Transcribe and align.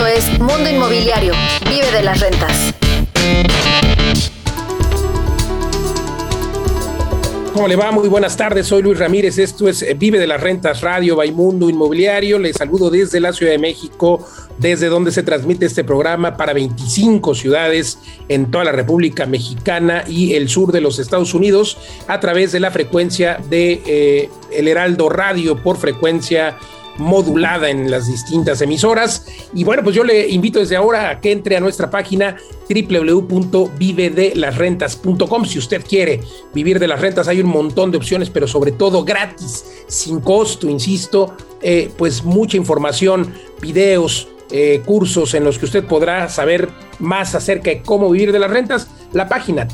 Esto 0.00 0.06
es 0.06 0.40
Mundo 0.40 0.70
Inmobiliario. 0.70 1.34
Vive 1.68 1.90
de 1.92 2.02
las 2.02 2.18
rentas. 2.20 2.74
¿Cómo 7.52 7.68
le 7.68 7.76
va? 7.76 7.92
Muy 7.92 8.08
buenas 8.08 8.34
tardes, 8.34 8.66
soy 8.66 8.80
Luis 8.80 8.98
Ramírez, 8.98 9.36
esto 9.36 9.68
es 9.68 9.82
eh, 9.82 9.92
Vive 9.92 10.18
de 10.18 10.26
las 10.26 10.40
Rentas 10.40 10.80
Radio 10.80 11.16
Baimundo 11.16 11.68
Inmobiliario, 11.68 12.38
les 12.38 12.56
saludo 12.56 12.88
desde 12.88 13.20
la 13.20 13.34
Ciudad 13.34 13.52
de 13.52 13.58
México, 13.58 14.26
desde 14.56 14.86
donde 14.86 15.12
se 15.12 15.22
transmite 15.22 15.66
este 15.66 15.84
programa 15.84 16.38
para 16.38 16.54
25 16.54 17.34
ciudades 17.34 17.98
en 18.28 18.50
toda 18.50 18.64
la 18.64 18.72
República 18.72 19.26
Mexicana 19.26 20.04
y 20.08 20.32
el 20.32 20.48
sur 20.48 20.72
de 20.72 20.80
los 20.80 20.98
Estados 20.98 21.34
Unidos 21.34 21.76
a 22.06 22.20
través 22.20 22.52
de 22.52 22.60
la 22.60 22.70
frecuencia 22.70 23.38
de 23.50 23.82
eh, 23.84 24.30
El 24.50 24.66
Heraldo 24.66 25.10
Radio 25.10 25.62
por 25.62 25.76
frecuencia 25.76 26.56
modulada 27.00 27.70
en 27.70 27.90
las 27.90 28.06
distintas 28.06 28.60
emisoras. 28.60 29.26
Y 29.54 29.64
bueno, 29.64 29.82
pues 29.82 29.96
yo 29.96 30.04
le 30.04 30.28
invito 30.28 30.58
desde 30.60 30.76
ahora 30.76 31.10
a 31.10 31.20
que 31.20 31.32
entre 31.32 31.56
a 31.56 31.60
nuestra 31.60 31.90
página 31.90 32.36
www.vivedelasrentas.com. 32.68 35.44
Si 35.44 35.58
usted 35.58 35.84
quiere 35.84 36.20
vivir 36.54 36.78
de 36.78 36.86
las 36.86 37.00
rentas, 37.00 37.26
hay 37.26 37.40
un 37.40 37.48
montón 37.48 37.90
de 37.90 37.98
opciones, 37.98 38.30
pero 38.30 38.46
sobre 38.46 38.70
todo 38.72 39.04
gratis, 39.04 39.64
sin 39.88 40.20
costo, 40.20 40.68
insisto, 40.68 41.34
eh, 41.60 41.90
pues 41.96 42.22
mucha 42.22 42.56
información, 42.56 43.34
videos, 43.60 44.28
eh, 44.52 44.82
cursos 44.84 45.34
en 45.34 45.44
los 45.44 45.58
que 45.58 45.66
usted 45.66 45.84
podrá 45.84 46.28
saber 46.28 46.68
más 46.98 47.34
acerca 47.34 47.70
de 47.70 47.82
cómo 47.82 48.10
vivir 48.10 48.32
de 48.32 48.38
las 48.38 48.50
rentas. 48.50 48.88
La 49.12 49.28
página 49.28 49.68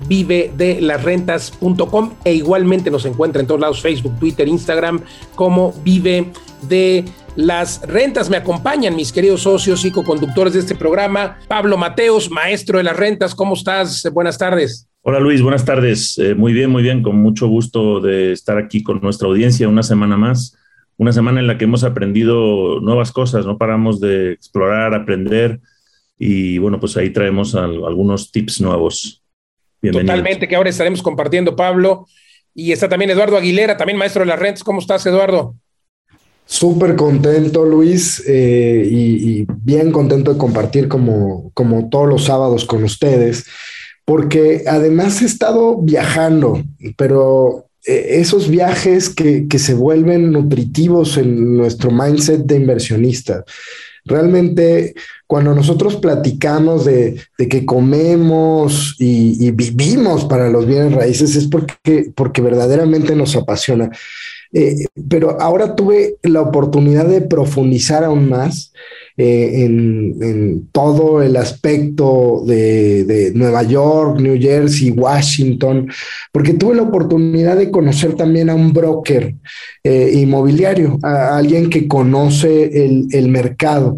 www.vivedelasrentas.com 0.00 2.10
e 2.24 2.34
igualmente 2.34 2.90
nos 2.90 3.06
encuentra 3.06 3.40
en 3.40 3.46
todos 3.46 3.60
lados, 3.60 3.80
Facebook, 3.80 4.18
Twitter, 4.18 4.48
Instagram, 4.48 5.00
como 5.34 5.72
Vive 5.84 6.32
de 6.68 7.04
las 7.36 7.82
rentas. 7.86 8.30
Me 8.30 8.36
acompañan 8.36 8.96
mis 8.96 9.12
queridos 9.12 9.42
socios 9.42 9.84
y 9.84 9.90
co-conductores 9.90 10.54
de 10.54 10.60
este 10.60 10.74
programa. 10.74 11.38
Pablo 11.48 11.76
Mateos, 11.76 12.30
maestro 12.30 12.78
de 12.78 12.84
las 12.84 12.96
rentas, 12.96 13.34
¿cómo 13.34 13.54
estás? 13.54 14.08
Buenas 14.12 14.38
tardes. 14.38 14.88
Hola 15.02 15.20
Luis, 15.20 15.40
buenas 15.40 15.64
tardes. 15.64 16.18
Eh, 16.18 16.34
muy 16.34 16.52
bien, 16.52 16.70
muy 16.70 16.82
bien, 16.82 17.02
con 17.02 17.16
mucho 17.16 17.46
gusto 17.46 18.00
de 18.00 18.32
estar 18.32 18.58
aquí 18.58 18.82
con 18.82 19.00
nuestra 19.00 19.28
audiencia 19.28 19.68
una 19.68 19.84
semana 19.84 20.16
más, 20.16 20.56
una 20.96 21.12
semana 21.12 21.38
en 21.38 21.46
la 21.46 21.58
que 21.58 21.64
hemos 21.64 21.84
aprendido 21.84 22.80
nuevas 22.80 23.12
cosas, 23.12 23.46
no 23.46 23.56
paramos 23.56 24.00
de 24.00 24.32
explorar, 24.32 24.94
aprender 24.94 25.60
y 26.18 26.58
bueno, 26.58 26.80
pues 26.80 26.96
ahí 26.96 27.10
traemos 27.10 27.54
algunos 27.54 28.32
tips 28.32 28.60
nuevos. 28.60 29.22
Totalmente, 29.92 30.48
que 30.48 30.56
ahora 30.56 30.70
estaremos 30.70 31.02
compartiendo, 31.02 31.56
Pablo. 31.56 32.06
Y 32.54 32.72
está 32.72 32.88
también 32.88 33.10
Eduardo 33.10 33.36
Aguilera, 33.36 33.76
también 33.76 33.98
maestro 33.98 34.20
de 34.20 34.26
las 34.26 34.38
rentas. 34.38 34.64
¿Cómo 34.64 34.80
estás, 34.80 35.04
Eduardo? 35.06 35.54
Súper 36.46 36.94
contento, 36.94 37.64
Luis, 37.64 38.22
eh, 38.26 38.88
y, 38.88 39.46
bien 39.62 39.90
contento 39.90 40.32
de 40.32 40.38
compartir 40.38 40.86
como, 40.86 41.50
como 41.54 41.88
todos 41.88 42.08
los 42.08 42.24
sábados 42.24 42.64
con 42.64 42.84
ustedes, 42.84 43.46
porque 44.04 44.62
además 44.68 45.20
he 45.20 45.24
estado 45.24 45.76
viajando, 45.76 46.62
pero 46.96 47.66
eh, 47.84 48.20
esos 48.20 48.48
viajes 48.48 49.10
que, 49.10 49.48
que, 49.48 49.58
se 49.58 49.74
vuelven 49.74 50.30
nutritivos 50.30 51.18
en 51.18 51.56
nuestro 51.56 51.90
mindset 51.90 52.42
de 52.42 52.56
inversionista. 52.56 53.44
Realmente, 54.06 54.94
cuando 55.26 55.54
nosotros 55.54 55.96
platicamos 55.96 56.84
de, 56.84 57.20
de 57.36 57.48
que 57.48 57.66
comemos 57.66 58.94
y, 58.98 59.50
vivimos 59.50 60.24
para 60.24 60.48
los 60.48 60.64
bienes 60.66 60.92
raíces, 60.92 61.34
es 61.34 61.48
porque, 61.48 62.12
porque 62.14 62.40
verdaderamente 62.40 63.16
nos 63.16 63.34
apasiona. 63.34 63.90
Eh, 64.52 64.86
pero 65.08 65.40
ahora 65.40 65.74
tuve 65.74 66.16
la 66.22 66.40
oportunidad 66.40 67.06
de 67.06 67.20
profundizar 67.20 68.04
aún 68.04 68.28
más 68.28 68.72
eh, 69.18 69.64
en, 69.64 70.68
todo 70.72 71.22
el 71.22 71.36
aspecto 71.36 72.42
de, 72.46 73.32
Nueva 73.34 73.62
York, 73.62 74.20
New 74.20 74.38
Jersey, 74.40 74.90
Washington, 74.90 75.88
porque 76.32 76.54
tuve 76.54 76.74
la 76.74 76.82
oportunidad 76.82 77.56
de 77.56 77.70
conocer 77.70 78.14
también 78.14 78.50
a 78.50 78.54
un 78.54 78.72
broker 78.72 79.34
eh, 79.82 80.10
inmobiliario, 80.14 80.98
a 81.02 81.36
alguien 81.36 81.70
que 81.70 81.88
conoce 81.88 82.84
el, 82.84 83.06
el 83.10 83.28
mercado. 83.28 83.96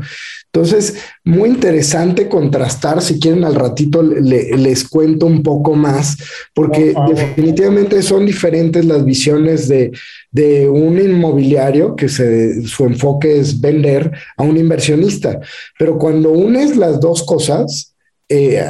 Entonces, 0.52 0.96
muy 1.24 1.50
interesante 1.50 2.28
contrastar, 2.28 3.02
si 3.02 3.20
quieren 3.20 3.44
al 3.44 3.54
ratito 3.54 4.02
les 4.02 4.88
cuento 4.88 5.26
un 5.26 5.42
poco 5.42 5.74
más, 5.74 6.16
porque 6.54 6.94
definitivamente 7.08 8.02
son 8.02 8.24
diferentes 8.24 8.84
las 8.86 9.04
visiones 9.04 9.68
de, 9.68 9.92
de 10.30 10.68
un 10.68 10.98
inmobiliario 10.98 11.94
que 11.94 12.08
se, 12.08 12.66
su 12.66 12.84
enfoque 12.84 13.38
es 13.38 13.60
vender 13.60 14.10
a 14.38 14.42
un 14.42 14.56
inversionista. 14.56 15.38
Pero 15.78 15.98
cuando 15.98 16.30
unes 16.30 16.76
las 16.76 16.98
dos 16.98 17.24
cosas, 17.24 17.94
eh, 18.30 18.62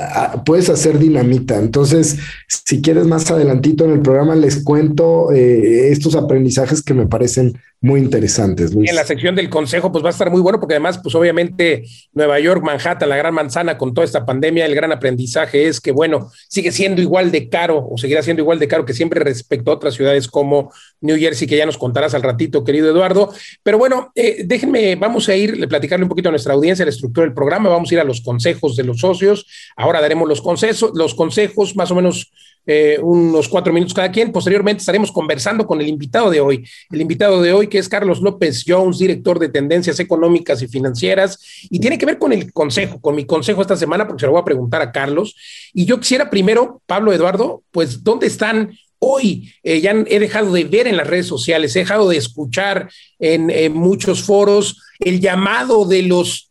puedes 0.44 0.70
hacer 0.70 0.98
dinamita. 0.98 1.58
Entonces, 1.58 2.18
si 2.48 2.80
quieres 2.80 3.06
más 3.06 3.30
adelantito 3.30 3.84
en 3.84 3.92
el 3.92 4.00
programa, 4.00 4.34
les 4.34 4.64
cuento 4.64 5.30
eh, 5.32 5.90
estos 5.90 6.16
aprendizajes 6.16 6.82
que 6.82 6.94
me 6.94 7.06
parecen 7.06 7.60
muy 7.80 8.00
interesantes. 8.00 8.72
En 8.74 8.96
la 8.96 9.04
sección 9.04 9.36
del 9.36 9.50
consejo, 9.50 9.92
pues 9.92 10.02
va 10.02 10.08
a 10.08 10.10
estar 10.10 10.30
muy 10.30 10.40
bueno, 10.40 10.58
porque 10.58 10.74
además, 10.74 10.98
pues 10.98 11.14
obviamente 11.14 11.84
Nueva 12.12 12.40
York, 12.40 12.62
Manhattan, 12.64 13.08
la 13.08 13.16
gran 13.16 13.34
manzana 13.34 13.78
con 13.78 13.94
toda 13.94 14.04
esta 14.04 14.26
pandemia, 14.26 14.66
el 14.66 14.74
gran 14.74 14.90
aprendizaje 14.90 15.68
es 15.68 15.80
que, 15.80 15.92
bueno, 15.92 16.30
sigue 16.48 16.72
siendo 16.72 17.00
igual 17.00 17.30
de 17.30 17.48
caro 17.48 17.86
o 17.88 17.96
seguirá 17.98 18.22
siendo 18.22 18.42
igual 18.42 18.58
de 18.58 18.66
caro 18.66 18.84
que 18.84 18.94
siempre 18.94 19.20
respecto 19.20 19.70
a 19.70 19.74
otras 19.74 19.94
ciudades 19.94 20.26
como 20.26 20.72
New 21.00 21.18
Jersey, 21.18 21.46
que 21.46 21.56
ya 21.56 21.66
nos 21.66 21.78
contarás 21.78 22.14
al 22.14 22.22
ratito, 22.22 22.64
querido 22.64 22.90
Eduardo. 22.90 23.32
Pero 23.62 23.78
bueno, 23.78 24.10
eh, 24.14 24.42
déjenme, 24.44 24.96
vamos 24.96 25.28
a 25.28 25.36
ir, 25.36 25.62
a 25.62 25.68
platicarle 25.68 26.04
un 26.04 26.08
poquito 26.08 26.30
a 26.30 26.32
nuestra 26.32 26.54
audiencia, 26.54 26.84
la 26.84 26.90
estructura 26.90 27.26
del 27.26 27.34
programa, 27.34 27.68
vamos 27.68 27.90
a 27.90 27.94
ir 27.94 28.00
a 28.00 28.04
los 28.04 28.22
consejos 28.22 28.74
de 28.74 28.84
los 28.84 28.98
socios. 28.98 29.46
Ahora 29.76 30.00
daremos 30.00 30.28
los 30.28 30.40
consejos, 30.40 30.90
los 30.94 31.14
consejos 31.14 31.76
más 31.76 31.92
o 31.92 31.94
menos 31.94 32.32
eh, 32.70 32.98
unos 33.00 33.48
cuatro 33.48 33.72
minutos 33.72 33.94
cada 33.94 34.12
quien. 34.12 34.30
Posteriormente 34.30 34.80
estaremos 34.80 35.10
conversando 35.10 35.66
con 35.66 35.80
el 35.80 35.88
invitado 35.88 36.28
de 36.30 36.40
hoy. 36.40 36.68
El 36.90 37.00
invitado 37.00 37.40
de 37.40 37.54
hoy, 37.54 37.66
que 37.66 37.78
es 37.78 37.88
Carlos 37.88 38.20
López 38.20 38.62
Jones, 38.66 38.98
director 38.98 39.38
de 39.38 39.48
Tendencias 39.48 39.98
Económicas 40.00 40.60
y 40.60 40.68
Financieras, 40.68 41.38
y 41.70 41.80
tiene 41.80 41.96
que 41.96 42.04
ver 42.04 42.18
con 42.18 42.30
el 42.32 42.52
consejo, 42.52 43.00
con 43.00 43.14
mi 43.14 43.24
consejo 43.24 43.62
esta 43.62 43.76
semana, 43.76 44.06
porque 44.06 44.20
se 44.20 44.26
lo 44.26 44.32
voy 44.32 44.42
a 44.42 44.44
preguntar 44.44 44.82
a 44.82 44.92
Carlos. 44.92 45.34
Y 45.72 45.86
yo 45.86 45.98
quisiera 45.98 46.28
primero, 46.28 46.82
Pablo 46.84 47.10
Eduardo, 47.12 47.62
pues, 47.72 48.04
¿dónde 48.04 48.26
están 48.26 48.72
hoy 49.00 49.54
eh, 49.62 49.80
ya 49.80 49.92
he 49.92 50.18
dejado 50.18 50.52
de 50.52 50.64
ver 50.64 50.88
en 50.88 50.96
las 50.96 51.06
redes 51.06 51.26
sociales, 51.26 51.74
he 51.76 51.78
dejado 51.78 52.08
de 52.08 52.16
escuchar 52.16 52.90
en, 53.20 53.48
en, 53.48 53.72
muchos 53.72 54.24
foros 54.24 54.82
el 54.98 55.20
llamado 55.20 55.84
de 55.84 56.02
los 56.02 56.47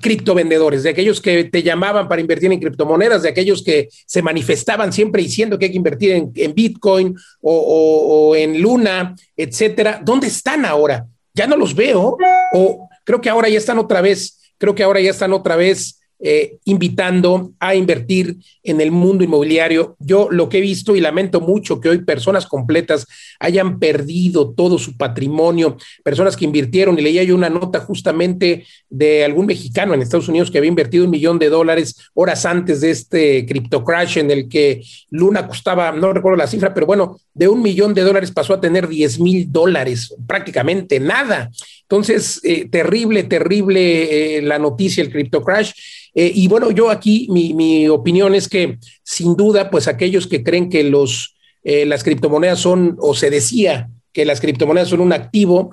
criptovendedores, 0.00 0.82
de 0.82 0.90
aquellos 0.90 1.20
que 1.20 1.44
te 1.44 1.62
llamaban 1.62 2.08
para 2.08 2.20
invertir 2.20 2.50
en 2.52 2.60
criptomonedas, 2.60 3.22
de 3.22 3.28
aquellos 3.28 3.62
que 3.62 3.88
se 4.06 4.22
manifestaban 4.22 4.92
siempre 4.92 5.22
diciendo 5.22 5.58
que 5.58 5.66
hay 5.66 5.70
que 5.70 5.76
invertir 5.76 6.30
en, 6.34 6.54
Bitcoin 6.54 7.16
o, 7.40 8.34
en 8.36 8.60
Luna, 8.60 9.14
etcétera. 9.36 10.00
¿Dónde 10.04 10.26
están 10.26 10.64
ahora? 10.64 11.06
Ya 11.34 11.46
no 11.46 11.56
los 11.56 11.74
veo 11.74 12.16
o 12.52 12.88
creo 13.04 13.20
que 13.20 13.30
ahora 13.30 13.48
ya 13.48 13.58
están 13.58 13.78
otra 13.78 14.00
vez, 14.00 14.52
creo 14.58 14.74
que 14.74 14.82
ahora 14.82 15.00
ya 15.00 15.10
están 15.10 15.32
otra 15.32 15.56
vez 15.56 15.99
eh, 16.22 16.58
invitando 16.64 17.52
a 17.58 17.74
invertir 17.74 18.36
en 18.62 18.80
el 18.80 18.90
mundo 18.90 19.24
inmobiliario. 19.24 19.96
Yo 19.98 20.28
lo 20.30 20.48
que 20.48 20.58
he 20.58 20.60
visto 20.60 20.94
y 20.94 21.00
lamento 21.00 21.40
mucho 21.40 21.80
que 21.80 21.88
hoy 21.88 22.04
personas 22.04 22.46
completas 22.46 23.06
hayan 23.38 23.78
perdido 23.78 24.50
todo 24.50 24.78
su 24.78 24.98
patrimonio, 24.98 25.78
personas 26.04 26.36
que 26.36 26.44
invirtieron, 26.44 26.98
y 26.98 27.02
leía 27.02 27.22
yo 27.24 27.34
una 27.34 27.48
nota 27.48 27.80
justamente 27.80 28.66
de 28.90 29.24
algún 29.24 29.46
mexicano 29.46 29.94
en 29.94 30.02
Estados 30.02 30.28
Unidos 30.28 30.50
que 30.50 30.58
había 30.58 30.68
invertido 30.68 31.04
un 31.04 31.10
millón 31.10 31.38
de 31.38 31.48
dólares 31.48 31.96
horas 32.12 32.44
antes 32.44 32.82
de 32.82 32.90
este 32.90 33.46
cripto 33.46 33.82
crash 33.82 34.18
en 34.18 34.30
el 34.30 34.48
que 34.48 34.82
Luna 35.10 35.48
costaba, 35.48 35.92
no 35.92 36.12
recuerdo 36.12 36.36
la 36.36 36.46
cifra, 36.46 36.74
pero 36.74 36.86
bueno, 36.86 37.18
de 37.32 37.48
un 37.48 37.62
millón 37.62 37.94
de 37.94 38.02
dólares 38.02 38.30
pasó 38.30 38.54
a 38.54 38.60
tener 38.60 38.88
10 38.88 39.20
mil 39.20 39.50
dólares, 39.50 40.14
prácticamente 40.26 41.00
nada. 41.00 41.50
Entonces, 41.90 42.40
eh, 42.44 42.68
terrible, 42.68 43.24
terrible 43.24 44.36
eh, 44.36 44.42
la 44.42 44.60
noticia, 44.60 45.02
el 45.02 45.10
cripto 45.10 45.42
crash. 45.42 45.72
Eh, 46.14 46.30
y 46.32 46.46
bueno, 46.46 46.70
yo 46.70 46.88
aquí 46.88 47.26
mi, 47.30 47.88
opinión 47.88 48.32
es 48.36 48.48
que 48.48 48.78
sin 49.02 49.34
duda, 49.34 49.70
pues 49.70 49.88
aquellos 49.88 50.28
que 50.28 50.44
creen 50.44 50.70
que 50.70 50.84
los, 50.84 51.34
las 51.64 52.04
criptomonedas 52.04 52.60
son, 52.60 52.96
o 53.00 53.14
se 53.14 53.28
decía 53.28 53.90
que 54.12 54.24
las 54.24 54.40
criptomonedas 54.40 54.88
son 54.88 55.00
un 55.00 55.12
activo, 55.12 55.70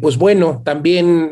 pues 0.00 0.16
bueno, 0.16 0.62
también 0.64 1.30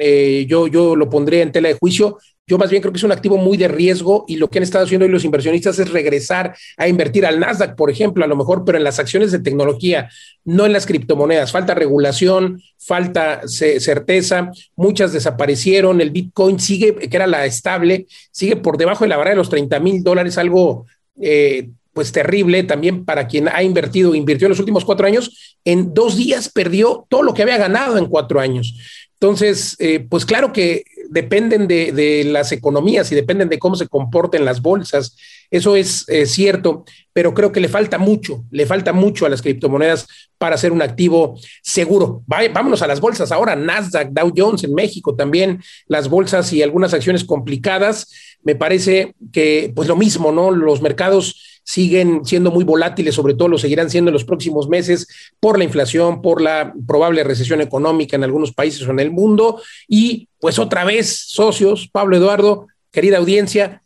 yo, 0.48 0.68
yo 0.68 0.96
lo 0.96 1.10
pondré 1.10 1.42
en 1.42 1.52
tela 1.52 1.68
de 1.68 1.74
juicio. 1.74 2.18
Yo 2.50 2.58
más 2.58 2.68
bien 2.68 2.82
creo 2.82 2.92
que 2.92 2.96
es 2.96 3.04
un 3.04 3.12
activo 3.12 3.36
muy 3.36 3.56
de 3.56 3.68
riesgo 3.68 4.24
y 4.26 4.34
lo 4.34 4.50
que 4.50 4.58
han 4.58 4.64
estado 4.64 4.84
haciendo 4.84 5.06
hoy 5.06 5.12
los 5.12 5.24
inversionistas 5.24 5.78
es 5.78 5.88
regresar 5.88 6.56
a 6.76 6.88
invertir 6.88 7.24
al 7.24 7.38
Nasdaq, 7.38 7.76
por 7.76 7.92
ejemplo, 7.92 8.24
a 8.24 8.26
lo 8.26 8.34
mejor, 8.34 8.64
pero 8.64 8.76
en 8.76 8.82
las 8.82 8.98
acciones 8.98 9.30
de 9.30 9.38
tecnología, 9.38 10.10
no 10.44 10.66
en 10.66 10.72
las 10.72 10.84
criptomonedas. 10.84 11.52
Falta 11.52 11.76
regulación, 11.76 12.60
falta 12.76 13.42
certeza, 13.46 14.50
muchas 14.74 15.12
desaparecieron, 15.12 16.00
el 16.00 16.10
Bitcoin 16.10 16.58
sigue, 16.58 16.92
que 16.96 17.16
era 17.16 17.28
la 17.28 17.46
estable, 17.46 18.08
sigue 18.32 18.56
por 18.56 18.78
debajo 18.78 19.04
de 19.04 19.10
la 19.10 19.16
barrera 19.16 19.34
de 19.34 19.42
los 19.42 19.50
30 19.50 19.78
mil 19.78 20.02
dólares, 20.02 20.36
algo 20.36 20.86
eh, 21.20 21.68
pues 21.92 22.10
terrible 22.10 22.64
también 22.64 23.04
para 23.04 23.28
quien 23.28 23.48
ha 23.48 23.62
invertido, 23.62 24.12
invirtió 24.12 24.46
en 24.46 24.50
los 24.50 24.58
últimos 24.58 24.84
cuatro 24.84 25.06
años, 25.06 25.56
en 25.64 25.94
dos 25.94 26.16
días 26.16 26.48
perdió 26.48 27.06
todo 27.08 27.22
lo 27.22 27.32
que 27.32 27.42
había 27.42 27.58
ganado 27.58 27.96
en 27.96 28.06
cuatro 28.06 28.40
años. 28.40 28.74
Entonces, 29.20 29.76
eh, 29.78 30.00
pues 30.00 30.24
claro 30.24 30.50
que 30.50 30.82
dependen 31.10 31.66
de, 31.66 32.24
las 32.24 32.52
economías 32.52 33.10
y 33.12 33.14
dependen 33.14 33.48
de 33.48 33.58
cómo 33.58 33.76
se 33.76 33.88
comporten 33.88 34.44
las 34.44 34.62
bolsas. 34.62 35.16
Eso 35.50 35.76
es 35.76 36.06
cierto, 36.26 36.84
pero 37.12 37.34
creo 37.34 37.52
que 37.52 37.60
le 37.60 37.68
falta 37.68 37.98
mucho, 37.98 38.44
le 38.50 38.66
falta 38.66 38.92
mucho 38.92 39.26
a 39.26 39.28
las 39.28 39.42
criptomonedas 39.42 40.06
para 40.38 40.56
ser 40.56 40.72
un 40.72 40.80
activo 40.80 41.38
seguro. 41.62 42.22
vámonos 42.26 42.82
a 42.82 42.86
las 42.86 43.00
bolsas 43.00 43.32
ahora, 43.32 43.56
Nasdaq, 43.56 44.10
Dow 44.10 44.32
Jones 44.34 44.64
en 44.64 44.74
México 44.74 45.14
también, 45.14 45.60
las 45.86 46.08
bolsas 46.08 46.52
y 46.52 46.62
algunas 46.62 46.94
acciones 46.94 47.24
complicadas. 47.24 48.10
Me 48.42 48.54
parece 48.54 49.14
que 49.32 49.72
pues 49.74 49.88
lo 49.88 49.96
mismo, 49.96 50.32
¿no? 50.32 50.50
Los 50.50 50.80
mercados 50.80 51.49
siguen 51.70 52.24
siendo 52.24 52.50
muy 52.50 52.64
volátiles, 52.64 53.14
sobre 53.14 53.34
todo 53.34 53.46
lo 53.46 53.56
seguirán 53.56 53.90
siendo 53.90 54.08
en 54.08 54.14
los 54.14 54.24
próximos 54.24 54.68
meses 54.68 55.06
por 55.38 55.56
la 55.56 55.62
inflación, 55.62 56.20
por 56.20 56.42
la 56.42 56.74
probable 56.84 57.22
recesión 57.22 57.60
económica 57.60 58.16
en 58.16 58.24
algunos 58.24 58.52
países 58.52 58.82
o 58.88 58.90
en 58.90 58.98
el 58.98 59.12
mundo. 59.12 59.62
Y 59.86 60.26
pues 60.40 60.58
otra 60.58 60.82
vez, 60.82 61.26
socios, 61.28 61.88
Pablo 61.92 62.16
Eduardo, 62.16 62.66
querida 62.90 63.18
audiencia, 63.18 63.84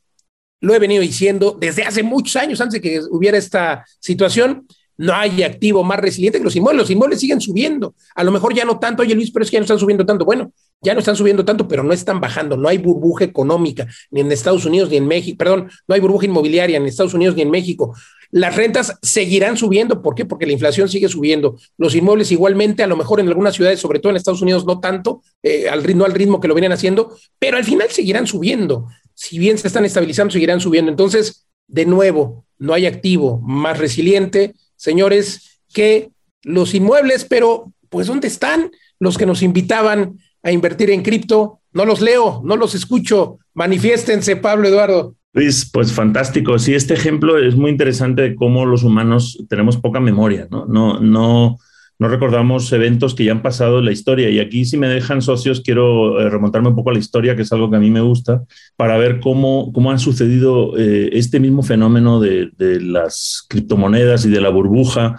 lo 0.62 0.75
he 0.75 0.78
venido 0.78 1.02
diciendo 1.02 1.58
desde 1.60 1.82
hace 1.82 2.02
muchos 2.02 2.36
años, 2.36 2.58
antes 2.62 2.81
de 2.81 2.88
que 2.88 3.00
hubiera 3.10 3.36
esta 3.36 3.84
situación, 4.00 4.66
no 4.96 5.12
hay 5.12 5.42
activo 5.42 5.84
más 5.84 6.00
resiliente 6.00 6.38
que 6.38 6.44
los 6.44 6.56
inmuebles. 6.56 6.84
Los 6.84 6.90
inmuebles 6.90 7.20
siguen 7.20 7.40
subiendo. 7.42 7.94
A 8.14 8.25
lo 8.25 8.32
mejor 8.32 8.54
ya 8.54 8.64
no 8.64 8.78
tanto, 8.78 9.02
oye 9.02 9.14
Luis, 9.14 9.31
pero 9.31 9.44
es 9.44 9.50
que 9.50 9.56
ya 9.56 9.60
no 9.60 9.64
están 9.64 9.78
subiendo 9.78 10.06
tanto. 10.06 10.25
Bueno, 10.25 10.52
ya 10.81 10.93
no 10.94 11.00
están 11.00 11.17
subiendo 11.17 11.44
tanto, 11.44 11.67
pero 11.67 11.82
no 11.82 11.93
están 11.93 12.21
bajando. 12.21 12.56
No 12.56 12.69
hay 12.69 12.79
burbuja 12.79 13.25
económica 13.25 13.87
ni 14.11 14.21
en 14.21 14.31
Estados 14.31 14.65
Unidos 14.65 14.91
ni 14.91 14.97
en 14.97 15.06
México. 15.06 15.38
Perdón, 15.38 15.71
no 15.88 15.94
hay 15.94 16.00
burbuja 16.00 16.26
inmobiliaria 16.26 16.76
en 16.76 16.87
Estados 16.87 17.15
Unidos 17.15 17.37
ni 17.37 17.43
en 17.43 17.50
México. 17.50 17.97
Las 18.31 18.56
rentas 18.56 18.99
seguirán 19.00 19.56
subiendo. 19.56 20.03
¿Por 20.03 20.15
qué? 20.15 20.26
Porque 20.26 20.47
la 20.47 20.53
inflación 20.53 20.88
sigue 20.88 21.09
subiendo. 21.09 21.56
Los 21.79 21.94
inmuebles 21.94 22.31
igualmente, 22.32 22.82
a 22.82 22.87
lo 22.87 22.97
mejor 22.97 23.21
en 23.21 23.29
algunas 23.29 23.55
ciudades, 23.55 23.81
sobre 23.81 23.99
todo 23.99 24.11
en 24.11 24.17
Estados 24.17 24.43
Unidos, 24.43 24.67
no 24.67 24.81
tanto, 24.81 25.23
eh, 25.43 25.69
al 25.69 25.82
ritmo, 25.85 26.05
al 26.05 26.12
ritmo 26.12 26.41
que 26.41 26.49
lo 26.49 26.55
vienen 26.55 26.73
haciendo, 26.73 27.17
pero 27.38 27.56
al 27.56 27.65
final 27.65 27.91
seguirán 27.91 28.27
subiendo. 28.27 28.88
Si 29.15 29.38
bien 29.38 29.56
se 29.56 29.69
están 29.69 29.85
estabilizando, 29.85 30.32
seguirán 30.32 30.61
subiendo. 30.61 30.91
Entonces, 30.91 31.47
de 31.67 31.87
nuevo, 31.87 32.44
no 32.59 32.75
hay 32.75 32.87
activo 32.87 33.41
más 33.41 33.79
resiliente 33.79 34.55
señores, 34.77 35.61
que 35.73 36.11
los 36.43 36.75
inmuebles, 36.75 37.25
pero 37.25 37.73
pues 37.88 38.06
¿dónde 38.06 38.29
están 38.29 38.70
los 38.99 39.19
que 39.19 39.27
nos 39.27 39.43
invitaban 39.43 40.19
a 40.44 40.52
invertir 40.52 40.91
en 40.91 41.02
cripto? 41.02 41.58
No 41.73 41.85
los 41.85 42.00
leo, 42.00 42.41
no 42.44 42.56
los 42.56 42.76
escucho. 42.76 43.38
Manifiéstense, 43.55 44.37
Pablo 44.37 44.69
Eduardo. 44.69 45.17
Pues 45.32 45.93
fantástico. 45.93 46.61
Sí, 46.61 46.75
este 46.75 46.94
ejemplo 46.94 47.38
es 47.38 47.56
muy 47.56 47.73
interesante 47.73 48.23
de 48.23 48.35
cómo 48.37 48.64
los 48.64 48.85
humanos 48.85 49.44
tenemos 49.49 49.76
poca 49.76 49.99
memoria, 49.99 50.46
¿no? 50.49 50.67
No, 50.67 51.00
no, 51.00 51.58
no 51.99 52.08
recordamos 52.08 52.73
eventos 52.73 53.14
que 53.14 53.25
ya 53.25 53.32
han 53.32 53.43
pasado 53.43 53.79
en 53.79 53.87
la 53.87 53.93
historia. 53.93 54.29
Y 54.31 54.38
aquí, 54.38 54.64
si 54.64 54.76
me 54.76 54.88
dejan 54.88 55.23
socios, 55.23 55.61
quiero 55.61 56.20
eh, 56.20 56.29
remontarme 56.29 56.69
un 56.69 56.76
poco 56.76 56.91
a 56.91 56.93
la 56.93 56.99
historia, 56.99 57.35
que 57.35 57.43
es 57.43 57.52
algo 57.52 57.70
que 57.70 57.76
a 57.76 57.81
mí 57.81 57.91
me 57.91 58.00
gusta, 58.00 58.44
para 58.76 58.96
ver 58.96 59.20
cómo, 59.20 59.73
cómo 59.73 59.91
han 59.91 59.99
sucedido 59.99 60.76
eh, 60.79 61.11
este 61.12 61.41
mismo 61.41 61.62
fenómeno 61.62 62.20
de, 62.20 62.50
las 62.81 63.44
criptomonedas 63.49 64.25
y 64.26 64.31
de 64.31 64.41
la 64.41 64.50
burbuja, 64.50 65.19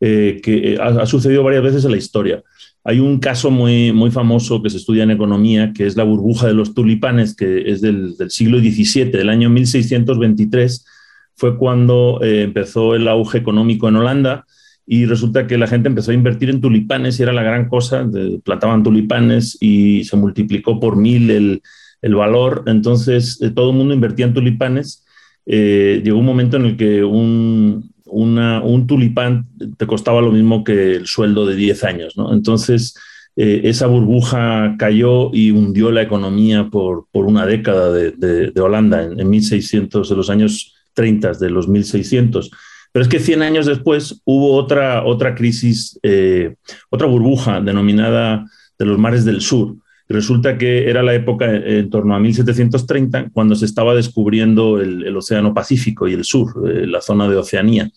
eh, 0.00 0.40
que 0.42 0.78
ha, 0.80 1.04
sucedido 1.04 1.42
varias 1.42 1.62
veces 1.62 1.84
en 1.84 1.90
la 1.90 1.96
historia. 1.98 2.42
Hay 2.84 3.00
un 3.00 3.18
caso 3.18 3.50
muy, 3.50 3.92
muy 3.92 4.10
famoso 4.10 4.62
que 4.62 4.70
se 4.70 4.78
estudia 4.78 5.02
en 5.02 5.10
economía, 5.10 5.72
que 5.72 5.86
es 5.86 5.96
la 5.96 6.04
burbuja 6.04 6.46
de 6.46 6.54
los 6.54 6.74
tulipanes, 6.74 7.34
que 7.36 7.70
es 7.70 7.80
del, 7.80 8.14
siglo 8.28 8.58
XVII, 8.58 9.10
del 9.10 9.28
año 9.28 9.50
1623. 9.50 10.86
Fue 11.34 11.58
cuando 11.58 12.20
empezó 12.22 12.94
el 12.94 13.08
auge 13.08 13.38
económico 13.38 13.88
en 13.88 13.96
Holanda 13.96 14.46
y 14.86 15.06
resulta 15.06 15.46
que 15.46 15.58
la 15.58 15.66
gente 15.66 15.88
empezó 15.88 16.10
a 16.10 16.14
invertir 16.14 16.50
en 16.50 16.60
tulipanes 16.60 17.18
y 17.18 17.22
era 17.22 17.32
la 17.32 17.42
gran 17.42 17.68
cosa, 17.68 18.08
plantaban 18.44 18.82
tulipanes 18.82 19.56
y 19.60 20.04
se 20.04 20.16
multiplicó 20.16 20.80
por 20.80 20.96
mil 20.96 21.30
el, 21.30 21.62
el 22.02 22.14
valor, 22.14 22.64
entonces 22.66 23.40
eh, 23.42 23.50
todo 23.50 23.70
el 23.70 23.76
mundo 23.76 23.94
invertía 23.94 24.26
en 24.26 24.34
tulipanes. 24.34 25.04
Eh, 25.46 26.00
llegó 26.04 26.18
un 26.18 26.26
momento 26.26 26.56
en 26.56 26.66
el 26.66 26.76
que 26.76 27.04
un, 27.04 27.89
un 28.10 28.86
tulipán 28.86 29.46
te 29.76 29.86
costaba 29.86 30.20
lo 30.20 30.32
mismo 30.32 30.64
que 30.64 30.96
el 30.96 31.06
sueldo 31.06 31.46
de 31.46 31.56
10 31.56 31.84
años, 31.84 32.16
¿no? 32.16 32.32
Entonces, 32.32 32.94
eh, 33.36 33.62
esa 33.64 33.86
burbuja 33.86 34.74
cayó 34.78 35.30
y 35.32 35.50
hundió 35.50 35.90
la 35.90 36.02
economía 36.02 36.68
por, 36.68 37.06
por 37.10 37.26
una 37.26 37.46
década 37.46 37.92
de, 37.92 38.10
de, 38.12 38.60
Holanda, 38.60 39.02
en, 39.02 39.18
en, 39.20 39.30
1600, 39.30 40.08
de 40.08 40.16
los 40.16 40.30
años 40.30 40.74
30, 40.94 41.32
de 41.34 41.50
los 41.50 41.68
1600. 41.68 42.50
Pero 42.92 43.02
es 43.02 43.08
que 43.08 43.20
100 43.20 43.42
años 43.42 43.66
después 43.66 44.20
hubo 44.24 44.54
otra, 44.54 45.04
otra 45.04 45.34
crisis, 45.34 45.98
eh, 46.02 46.56
otra 46.90 47.06
burbuja 47.06 47.60
denominada 47.60 48.44
de 48.78 48.84
los 48.84 48.98
mares 48.98 49.24
del 49.24 49.40
sur. 49.40 49.76
Resulta 50.10 50.58
que 50.58 50.90
era 50.90 51.02
la 51.02 51.14
época 51.14 51.46
en 51.54 51.88
torno 51.88 52.14
a 52.14 52.20
1730 52.20 53.30
cuando 53.32 53.54
se 53.54 53.64
estaba 53.64 53.94
descubriendo 53.94 54.80
el, 54.80 55.16
Océano 55.16 55.54
Pacífico 55.54 56.08
y 56.08 56.14
el 56.14 56.24
sur, 56.24 56.68
eh, 56.68 56.86
la 56.86 57.00
zona 57.00 57.28
de 57.28 57.36
Oceanía. 57.36 57.90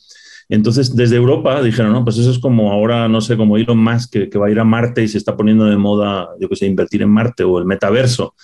Entonces, 0.49 0.95
desde 0.95 1.15
Europa 1.15 1.61
dijeron, 1.61 1.93
no, 1.93 2.03
pues 2.03 2.17
eso 2.17 2.29
es 2.29 2.39
como 2.39 2.71
ahora, 2.71 3.07
no 3.07 3.21
sé, 3.21 3.35
como 3.35 3.57
Elon 3.57 3.77
Musk, 3.77 4.11
que, 4.11 4.29
que 4.29 4.37
va 4.37 4.47
a 4.47 4.51
ir 4.51 4.59
a 4.59 4.63
Marte 4.63 5.03
y 5.03 5.07
se 5.07 5.17
está 5.17 5.35
poniendo 5.35 5.65
de 5.65 5.77
moda, 5.77 6.29
yo 6.39 6.47
que 6.47 6.55
sé, 6.55 6.67
invertir 6.67 7.01
en 7.01 7.09
Marte 7.09 7.43
o 7.43 7.59
el 7.59 7.65
metaverso. 7.65 8.35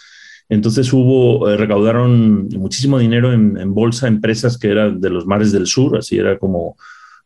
Entonces 0.50 0.92
hubo, 0.92 1.48
eh, 1.48 1.58
recaudaron 1.58 2.48
muchísimo 2.48 2.98
dinero 2.98 3.32
en, 3.32 3.74
bolsa, 3.74 4.08
empresas 4.08 4.58
que 4.58 4.70
eran 4.70 5.00
de 5.00 5.12
los 5.12 5.28
mares 5.28 5.52
del 5.52 5.68
sur, 5.68 5.98
así 5.98 6.18
era 6.18 6.40
como, 6.40 6.76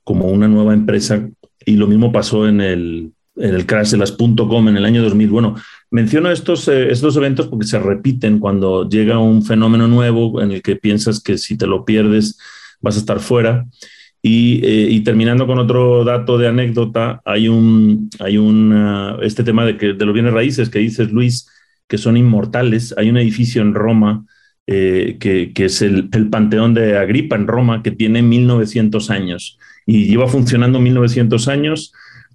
como 0.04 0.28
una 0.28 0.50
nueva 0.50 0.74
empresa. 0.74 1.26
Y 1.66 1.78
lo 1.78 1.88
mismo 1.88 2.12
pasó 2.12 2.48
en 2.48 2.60
el, 2.60 3.14
en 3.36 3.56
el 3.56 3.66
crash 3.66 3.92
de 3.92 3.98
las 3.98 4.12
.com 4.12 4.68
en 4.68 4.78
el 4.78 4.86
año 4.86 5.02
2000. 5.04 5.30
Bueno, 5.30 5.56
menciono 5.92 6.32
estos, 6.32 6.68
eh, 6.68 6.92
estos 6.92 7.16
eventos 7.18 7.48
porque 7.48 7.66
se 7.66 7.80
repiten 7.80 8.40
cuando 8.40 8.88
llega 8.88 9.20
un 9.20 9.44
fenómeno 9.44 9.88
nuevo 9.88 10.42
en 10.42 10.52
el 10.52 10.62
que 10.62 10.76
piensas 10.76 11.20
que 11.20 11.38
si 11.38 11.58
te 11.58 11.68
lo 11.68 11.86
pierdes 11.86 12.38
vas 12.82 12.96
a 12.96 13.00
estar 13.00 13.20
fuera. 13.20 13.66
Y, 14.22 14.66
eh, 14.66 14.88
y, 14.90 15.02
terminando 15.02 15.46
con 15.46 15.60
otro 15.60 16.06
dato 16.06 16.38
de 16.38 16.48
anécdota, 16.48 17.22
hay 17.26 17.50
un, 17.50 18.10
hay 18.20 18.38
un, 18.38 19.18
este 19.22 19.44
tema 19.44 19.66
de, 19.66 19.76
que, 19.76 19.94
de 19.94 20.06
los 20.06 20.14
bienes 20.14 20.32
raíces 20.32 20.70
que 20.70 20.80
dices, 20.80 21.12
Luis, 21.12 21.50
que 21.90 21.98
son 21.98 22.16
inmortales. 22.16 22.94
Hay 22.98 23.10
un 23.10 23.18
edificio 23.18 23.62
en 23.62 23.74
Roma 23.74 24.26
eh, 24.66 25.18
que, 25.20 25.52
es 25.66 25.82
el, 25.82 26.10
Panteón 26.30 26.74
de 26.74 26.98
Agripa 26.98 27.36
en 27.36 27.48
Roma, 27.48 27.84
que 27.84 27.92
tiene 27.92 28.22
1900 28.22 29.10
años 29.10 29.60
y 29.86 30.06
lleva 30.06 30.28
funcionando 30.28 30.80
1900 30.80 31.50
años 31.50 31.92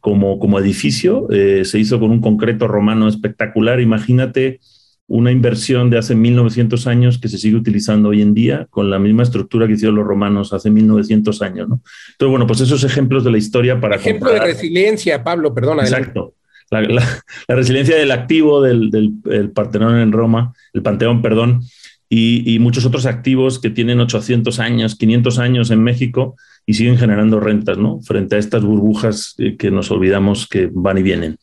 como, 0.09 0.39
como 0.39 0.59
edificio. 0.59 1.27
Eh, 1.31 1.67
se 1.67 1.79
hizo 1.79 2.01
con 2.01 2.11
un 2.11 2.23
concreto 2.23 2.67
romano 2.67 3.09
espectacular. 3.09 3.79
Imagínate 3.79 4.59
una 5.07 5.31
inversión 5.31 5.91
de 5.91 5.99
hace 5.99 6.15
1900 6.15 6.87
años 6.87 7.19
que 7.19 7.29
se 7.29 7.37
sigue 7.37 7.57
utilizando 7.57 8.09
hoy 8.09 8.23
en 8.23 8.33
día 8.33 8.67
con 8.71 8.89
la 8.89 8.99
misma 8.99 9.23
estructura 9.23 9.67
que 9.67 9.75
hicieron 9.75 9.97
los 9.97 10.07
romanos 10.07 10.55
hace 10.55 10.71
1900 10.71 11.43
años. 11.43 11.69
¿no? 11.69 11.83
Entonces, 12.13 12.31
bueno, 12.31 12.47
pues 12.47 12.63
esos 12.63 12.85
ejemplos 12.85 13.23
de 13.23 13.33
la 13.33 13.37
historia 13.37 13.79
para... 13.79 13.97
Ejemplo 13.97 14.33
de 14.33 14.41
resiliencia, 14.41 15.23
Pablo, 15.23 15.53
perdona. 15.53 15.83
Exacto 15.83 16.35
la, 16.71 17.23
resiliencia 17.49 17.97
del 17.97 18.11
activo 18.11 18.63
del, 18.63 18.91
del 18.91 19.51
Partenón 19.51 19.97
en 19.97 20.13
Roma, 20.13 20.53
el 20.75 20.83
Panteón, 20.83 21.23
perdón, 21.23 21.63
y, 22.11 22.59
muchos 22.59 22.87
otros 22.87 23.05
activos 23.05 23.59
que 23.59 23.71
tienen 23.71 24.01
800 24.01 24.59
años, 24.61 24.97
500 24.97 25.39
años 25.39 25.71
en 25.71 25.83
México 25.83 26.37
y 26.69 26.75
siguen 26.75 26.99
generando 26.99 27.41
rentas, 27.41 27.79
¿no? 27.79 27.99
Frente 28.03 28.37
a 28.37 28.39
estas 28.39 28.63
burbujas 28.63 29.35
que 29.59 29.71
nos 29.71 29.91
olvidamos 29.91 30.47
que 30.47 30.69
van 30.71 30.99
y 30.99 31.03
vienen. 31.03 31.39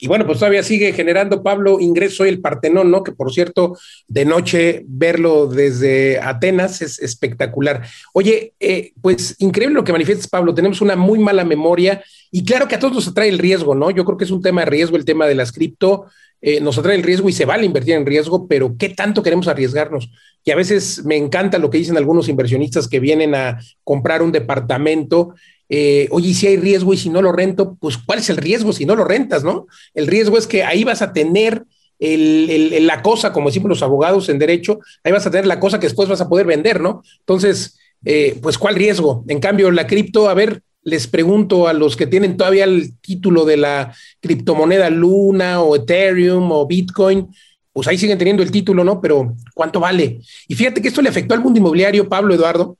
Y 0.00 0.06
bueno, 0.06 0.24
pues 0.24 0.38
todavía 0.38 0.62
sigue 0.62 0.92
generando 0.92 1.42
Pablo 1.42 1.80
ingreso 1.80 2.24
el 2.24 2.40
Partenón, 2.40 2.88
¿no? 2.88 3.02
Que 3.02 3.10
por 3.10 3.32
cierto, 3.32 3.76
de 4.06 4.24
noche 4.24 4.84
verlo 4.86 5.48
desde 5.48 6.20
Atenas 6.20 6.80
es 6.80 7.00
espectacular. 7.00 7.84
Oye, 8.12 8.52
eh, 8.60 8.92
pues 9.02 9.34
increíble 9.40 9.74
lo 9.74 9.82
que 9.82 9.90
manifiestas, 9.90 10.28
Pablo. 10.28 10.54
Tenemos 10.54 10.80
una 10.80 10.94
muy 10.94 11.18
mala 11.18 11.44
memoria 11.44 12.00
y 12.30 12.44
claro 12.44 12.68
que 12.68 12.74
a 12.74 12.78
todos 12.78 12.94
nos 12.94 13.08
atrae 13.08 13.28
el 13.28 13.38
riesgo, 13.38 13.74
¿no? 13.74 13.90
Yo 13.90 14.04
creo 14.04 14.18
que 14.18 14.24
es 14.24 14.30
un 14.30 14.42
tema 14.42 14.62
de 14.62 14.70
riesgo 14.70 14.96
el 14.96 15.04
tema 15.04 15.26
de 15.26 15.34
las 15.34 15.52
cripto. 15.52 16.06
Eh, 16.40 16.60
nos 16.60 16.78
atrae 16.78 16.94
el 16.94 17.02
riesgo 17.02 17.28
y 17.28 17.32
se 17.32 17.44
vale 17.44 17.66
invertir 17.66 17.94
en 17.94 18.06
riesgo, 18.06 18.46
pero 18.46 18.76
¿qué 18.78 18.90
tanto 18.90 19.22
queremos 19.22 19.48
arriesgarnos? 19.48 20.08
Y 20.44 20.52
a 20.52 20.56
veces 20.56 21.04
me 21.04 21.16
encanta 21.16 21.58
lo 21.58 21.68
que 21.68 21.78
dicen 21.78 21.96
algunos 21.96 22.28
inversionistas 22.28 22.86
que 22.86 23.00
vienen 23.00 23.34
a 23.34 23.58
comprar 23.82 24.22
un 24.22 24.30
departamento 24.30 25.34
eh, 25.68 26.08
oye, 26.10 26.32
si 26.32 26.46
hay 26.46 26.56
riesgo 26.56 26.94
y 26.94 26.96
si 26.96 27.10
no 27.10 27.20
lo 27.20 27.32
rento, 27.32 27.76
pues 27.78 27.98
¿cuál 27.98 28.20
es 28.20 28.30
el 28.30 28.38
riesgo 28.38 28.72
si 28.72 28.86
no 28.86 28.96
lo 28.96 29.04
rentas, 29.04 29.44
no? 29.44 29.66
El 29.94 30.06
riesgo 30.06 30.38
es 30.38 30.46
que 30.46 30.64
ahí 30.64 30.84
vas 30.84 31.02
a 31.02 31.12
tener 31.12 31.64
la 32.00 33.02
cosa, 33.02 33.32
como 33.32 33.48
decimos 33.48 33.68
los 33.68 33.82
abogados 33.82 34.28
en 34.28 34.38
derecho, 34.38 34.78
ahí 35.02 35.12
vas 35.12 35.26
a 35.26 35.30
tener 35.30 35.46
la 35.46 35.58
cosa 35.58 35.80
que 35.80 35.86
después 35.86 36.08
vas 36.08 36.20
a 36.20 36.28
poder 36.28 36.46
vender, 36.46 36.80
¿no? 36.80 37.02
Entonces, 37.18 37.76
eh, 38.04 38.38
pues 38.40 38.56
¿cuál 38.56 38.76
riesgo? 38.76 39.24
En 39.26 39.40
cambio, 39.40 39.70
la 39.70 39.86
cripto, 39.86 40.28
a 40.28 40.34
ver, 40.34 40.62
les 40.88 41.06
pregunto 41.06 41.68
a 41.68 41.72
los 41.72 41.96
que 41.96 42.06
tienen 42.06 42.36
todavía 42.36 42.64
el 42.64 42.98
título 43.00 43.44
de 43.44 43.58
la 43.58 43.94
criptomoneda 44.20 44.90
Luna 44.90 45.60
o 45.60 45.76
Ethereum 45.76 46.50
o 46.50 46.66
Bitcoin, 46.66 47.28
pues 47.72 47.86
ahí 47.86 47.98
siguen 47.98 48.18
teniendo 48.18 48.42
el 48.42 48.50
título, 48.50 48.82
¿no? 48.84 49.00
Pero 49.00 49.36
¿cuánto 49.54 49.80
vale? 49.80 50.20
Y 50.48 50.54
fíjate 50.54 50.80
que 50.80 50.88
esto 50.88 51.02
le 51.02 51.10
afectó 51.10 51.34
al 51.34 51.42
mundo 51.42 51.58
inmobiliario, 51.58 52.08
Pablo 52.08 52.34
Eduardo, 52.34 52.76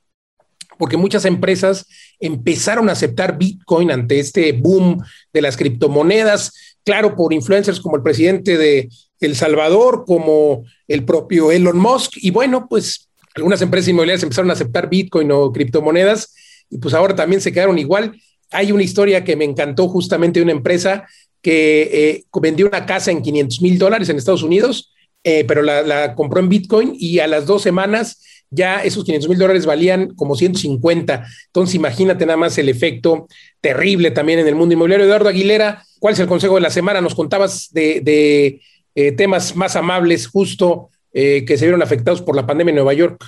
porque 0.79 0.97
muchas 0.97 1.25
empresas 1.25 1.87
empezaron 2.19 2.89
a 2.89 2.93
aceptar 2.93 3.37
Bitcoin 3.37 3.91
ante 3.91 4.19
este 4.19 4.53
boom 4.53 5.03
de 5.33 5.43
las 5.43 5.57
criptomonedas, 5.57 6.79
claro, 6.85 7.15
por 7.15 7.33
influencers 7.33 7.81
como 7.81 7.97
el 7.97 8.03
presidente 8.03 8.57
de, 8.57 8.89
El 9.21 9.37
Salvador 9.37 10.05
como 10.07 10.65
el 10.87 11.05
propio 11.05 11.51
Elon 11.51 11.79
Musk. 11.79 12.13
Y 12.17 12.31
bueno, 12.31 12.67
pues 12.69 13.11
algunas 13.35 13.61
empresas 13.61 13.89
inmobiliarias 13.89 14.23
empezaron 14.23 14.51
a 14.51 14.55
aceptar 14.55 14.89
Bitcoin 14.89 15.31
o 15.33 15.53
criptomonedas 15.53 16.33
y 16.71 16.79
pues 16.79 16.95
ahora 16.95 17.15
también 17.15 17.41
se 17.41 17.53
quedaron 17.53 17.79
igual. 17.79 18.21
Hay 18.51 18.73
una 18.73 18.83
historia 18.83 19.25
que 19.25 19.37
me 19.37 19.45
encantó 19.45 19.89
justamente 19.89 20.41
de 20.41 20.45
una 20.45 20.53
empresa 20.53 21.07
que 21.43 21.83
eh, 21.93 22.25
vendió 22.41 22.67
una 22.67 22.87
casa 22.87 23.11
en 23.11 23.23
500 23.23 23.63
mil 23.63 23.79
dólares 23.79 24.09
en 24.09 24.17
Estados 24.17 24.43
Unidos, 24.43 24.93
eh, 25.25 25.45
pero 25.45 25.63
la, 25.63 26.15
compró 26.15 26.41
en 26.41 26.49
Bitcoin 26.49 26.95
y 26.99 27.19
a 27.19 27.27
las 27.27 27.47
dos 27.47 27.63
semanas 27.63 28.23
ya 28.51 28.83
esos 28.83 29.05
500 29.05 29.29
mil 29.29 29.39
dólares 29.39 29.67
valían 29.67 30.15
como 30.15 30.35
150. 30.35 31.27
Entonces 31.47 31.75
imagínate 31.75 32.25
nada 32.25 32.39
más 32.39 32.57
el 32.59 32.69
efecto 32.69 33.29
terrible 33.61 34.11
también 34.11 34.39
en 34.39 34.49
el 34.49 34.55
mundo 34.55 34.73
inmobiliario. 34.73 35.07
Eduardo 35.07 35.29
Aguilera, 35.29 35.85
¿cuál 35.99 36.15
es 36.15 36.21
el 36.21 36.27
consejo 36.27 36.55
de 36.55 36.63
la 36.63 36.71
semana? 36.71 37.01
Nos 37.01 37.15
contabas 37.15 37.69
de, 37.73 38.61
eh, 38.95 39.13
temas 39.13 39.55
más 39.55 39.77
amables 39.77 40.27
justo 40.27 40.91
que 41.11 41.57
se 41.57 41.65
vieron 41.65 41.83
afectados 41.83 42.23
por 42.23 42.37
la 42.37 42.47
pandemia 42.47 42.71
en 42.71 42.77
Nueva 42.77 42.95
York. 42.95 43.25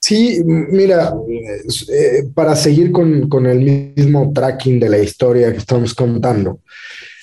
Sí, 0.00 0.42
mira, 0.44 1.14
eh, 1.28 2.24
para 2.34 2.56
seguir 2.56 2.90
con, 2.90 3.28
con, 3.28 3.46
el 3.46 3.92
mismo 3.94 4.32
tracking 4.34 4.80
de 4.80 4.88
la 4.88 4.98
historia 4.98 5.52
que 5.52 5.58
estamos 5.58 5.94
contando, 5.94 6.60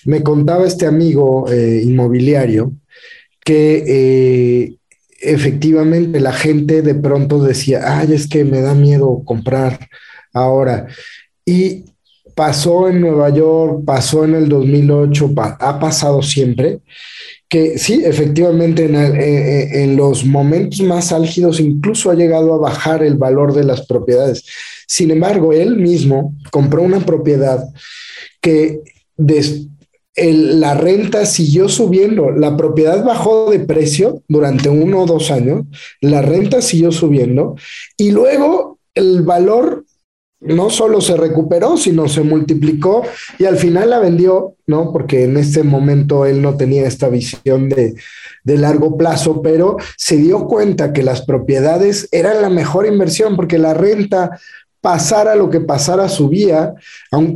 me 0.06 0.22
contaba 0.22 0.66
este 0.66 0.86
amigo 0.86 1.52
eh, 1.52 1.82
inmobiliario 1.84 2.74
que 3.44 3.84
eh, 3.88 4.78
efectivamente 5.20 6.20
la 6.20 6.34
gente 6.34 6.82
de 6.82 6.96
pronto 6.96 7.42
decía, 7.44 7.98
ay, 8.00 8.14
es 8.14 8.28
que 8.28 8.44
me 8.44 8.62
da 8.62 8.76
miedo 8.76 9.24
comprar 9.26 9.88
ahora. 10.34 10.88
Y 11.46 11.86
pasó 12.38 12.88
en 12.88 13.02
Nueva 13.02 13.32
York, 13.32 13.82
pasó 13.84 14.24
en 14.24 14.36
el 14.36 14.48
2008, 14.48 15.34
pa 15.34 15.58
ha 15.60 15.80
pasado 15.80 16.22
siempre 16.22 16.82
que 17.50 17.80
sí, 17.80 18.04
efectivamente 18.06 18.86
en, 18.86 18.96
eh, 18.96 19.08
eh, 19.08 19.84
en, 19.84 19.96
los 19.96 20.24
momentos 20.24 20.82
más 20.82 21.12
álgidos 21.12 21.60
incluso 21.60 22.12
ha 22.12 22.14
llegado 22.14 22.54
a 22.54 22.60
bajar 22.60 23.02
el 23.02 23.16
valor 23.16 23.54
de 23.54 23.64
las 23.64 23.88
propiedades. 23.88 24.46
Sin 24.86 25.10
embargo, 25.10 25.52
él 25.52 25.78
mismo 25.78 26.36
compró 26.52 26.84
una 26.84 27.00
propiedad 27.00 27.64
que 28.40 28.82
la 30.16 30.76
renta 30.76 31.26
siguió 31.26 31.70
subiendo, 31.70 32.30
la 32.30 32.56
propiedad 32.56 33.04
bajó 33.04 33.50
de 33.50 33.62
precio 33.62 34.22
durante 34.28 34.70
uno 34.70 35.02
o 35.02 35.06
dos 35.08 35.32
años, 35.32 35.66
la 36.02 36.22
renta 36.22 36.62
siguió 36.62 36.92
subiendo 36.92 37.56
y 37.98 38.12
luego 38.12 38.78
el 38.94 39.24
valor 39.24 39.87
no 40.40 40.70
solo 40.70 41.02
se 41.02 41.18
recuperó, 41.18 41.78
sino 41.78 42.08
se 42.08 42.22
multiplicó 42.22 43.04
y 43.40 43.46
al 43.46 43.58
final 43.58 43.90
la 43.90 44.00
vendió, 44.00 44.56
¿no? 44.68 44.92
Porque 44.92 45.24
en 45.24 45.38
ese 45.38 45.64
momento 45.64 46.26
él 46.26 46.42
no 46.42 46.56
tenía 46.56 46.86
esta 46.88 47.10
visión 47.10 47.70
de, 47.70 47.96
de, 48.44 48.58
largo 48.58 48.98
plazo, 48.98 49.42
pero 49.42 49.78
se 49.98 50.18
dio 50.18 50.46
cuenta 50.46 50.94
que 50.94 51.02
las 51.02 51.26
propiedades 51.26 52.08
eran 52.12 52.42
la 52.42 52.50
mejor 52.50 52.86
inversión 52.86 53.36
porque 53.36 53.58
la 53.58 53.74
renta 53.74 54.40
pasara 54.88 55.36
lo 55.36 55.50
que 55.50 55.60
pasara, 55.60 56.08
subía, 56.08 56.74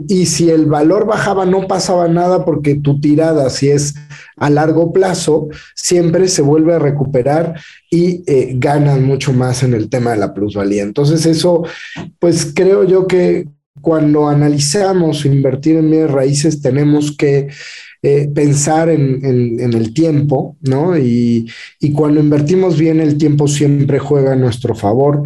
y 0.08 0.26
si 0.26 0.50
el 0.50 0.68
valor 0.68 1.06
bajaba, 1.06 1.46
no 1.46 1.68
pasaba 1.68 2.08
nada 2.08 2.46
porque 2.46 2.76
tu 2.76 3.02
tirada, 3.02 3.50
si 3.50 3.70
es 3.70 3.94
a 4.38 4.50
largo 4.50 4.94
plazo, 4.94 5.50
siempre 5.76 6.30
se 6.30 6.44
vuelve 6.44 6.76
a 6.76 6.80
recuperar 6.80 7.60
y 7.90 8.24
eh, 8.26 8.54
ganan 8.56 9.04
mucho 9.04 9.34
más 9.34 9.64
en 9.64 9.74
el 9.74 9.90
tema 9.90 10.12
de 10.12 10.20
la 10.20 10.34
plusvalía. 10.34 10.84
Entonces 10.84 11.26
eso, 11.26 11.64
pues 12.20 12.54
creo 12.56 12.86
yo 12.86 13.06
que 13.06 13.50
cuando 13.82 14.30
analizamos 14.30 15.26
invertir 15.26 15.76
en 15.76 15.92
bienes 15.92 16.12
raíces, 16.12 16.62
tenemos 16.62 17.18
que 17.18 17.50
eh, 18.02 18.30
pensar 18.34 18.88
en, 18.88 19.60
en, 19.60 19.74
el 19.74 19.94
tiempo, 19.94 20.56
¿no? 20.62 20.98
Y, 20.98 21.52
y, 21.82 21.92
cuando 21.92 22.22
invertimos 22.22 22.80
bien, 22.80 23.02
el 23.02 23.18
tiempo 23.18 23.50
siempre 23.50 24.00
juega 24.00 24.32
a 24.32 24.38
nuestro 24.38 24.74
favor. 24.74 25.24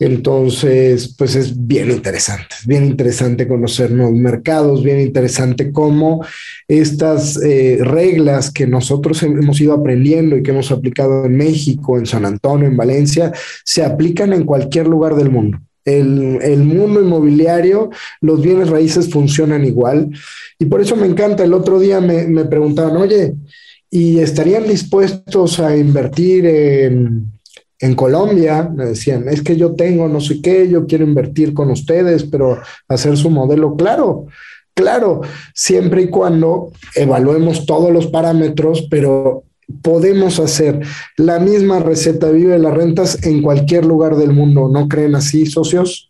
Entonces, 0.00 1.14
pues 1.16 1.36
es 1.36 1.66
bien 1.66 1.90
interesante, 1.90 2.56
bien 2.66 2.84
interesante 2.84 3.46
conocer 3.46 3.92
nuevos 3.92 4.16
mercados, 4.18 4.82
bien 4.82 5.00
interesante 5.00 5.70
cómo 5.70 6.24
estas 6.66 7.40
eh, 7.42 7.78
reglas 7.80 8.50
que 8.50 8.66
nosotros 8.66 9.22
hemos 9.22 9.60
ido 9.60 9.72
aprendiendo 9.72 10.36
y 10.36 10.42
que 10.42 10.50
hemos 10.50 10.72
aplicado 10.72 11.26
en 11.26 11.36
México, 11.36 11.96
en 11.96 12.06
San 12.06 12.24
Antonio, 12.24 12.66
en 12.66 12.76
Valencia, 12.76 13.32
se 13.64 13.84
aplican 13.84 14.32
en 14.32 14.44
cualquier 14.44 14.88
lugar 14.88 15.14
del 15.14 15.30
mundo. 15.30 15.60
El, 15.84 16.38
el, 16.42 16.64
mundo 16.64 17.00
inmobiliario, 17.00 17.90
los 18.20 18.42
bienes 18.42 18.70
raíces 18.70 19.10
funcionan 19.10 19.64
igual. 19.64 20.10
Y 20.58 20.64
por 20.64 20.80
eso 20.80 20.96
me 20.96 21.06
encanta. 21.06 21.44
El 21.44 21.52
otro 21.52 21.78
día 21.78 22.00
me, 22.00 22.26
me 22.26 22.46
preguntaban, 22.46 22.96
oye, 22.96 23.34
¿y 23.90 24.18
estarían 24.18 24.66
dispuestos 24.66 25.60
a 25.60 25.76
invertir 25.76 26.46
en 26.46 27.33
en 27.84 27.94
Colombia 27.94 28.70
me 28.74 28.86
decían, 28.86 29.28
es 29.28 29.42
que 29.42 29.56
yo 29.56 29.74
tengo 29.74 30.08
no 30.08 30.18
sé 30.18 30.40
qué, 30.40 30.70
yo 30.70 30.86
quiero 30.86 31.04
invertir 31.04 31.52
con 31.52 31.70
ustedes, 31.70 32.24
pero 32.24 32.58
hacer 32.88 33.14
su 33.18 33.28
modelo 33.28 33.76
claro. 33.76 34.26
Claro, 34.72 35.20
siempre 35.54 36.02
y 36.02 36.08
cuando 36.08 36.72
evaluemos 36.94 37.66
todos 37.66 37.92
los 37.92 38.06
parámetros, 38.06 38.86
pero 38.90 39.44
podemos 39.82 40.40
hacer 40.40 40.80
la 41.18 41.38
misma 41.38 41.78
receta 41.78 42.30
vive 42.30 42.54
de 42.54 42.58
las 42.58 42.72
rentas 42.72 43.22
en 43.22 43.42
cualquier 43.42 43.84
lugar 43.84 44.16
del 44.16 44.32
mundo. 44.32 44.70
¿No 44.72 44.88
creen 44.88 45.14
así, 45.14 45.44
socios? 45.44 46.08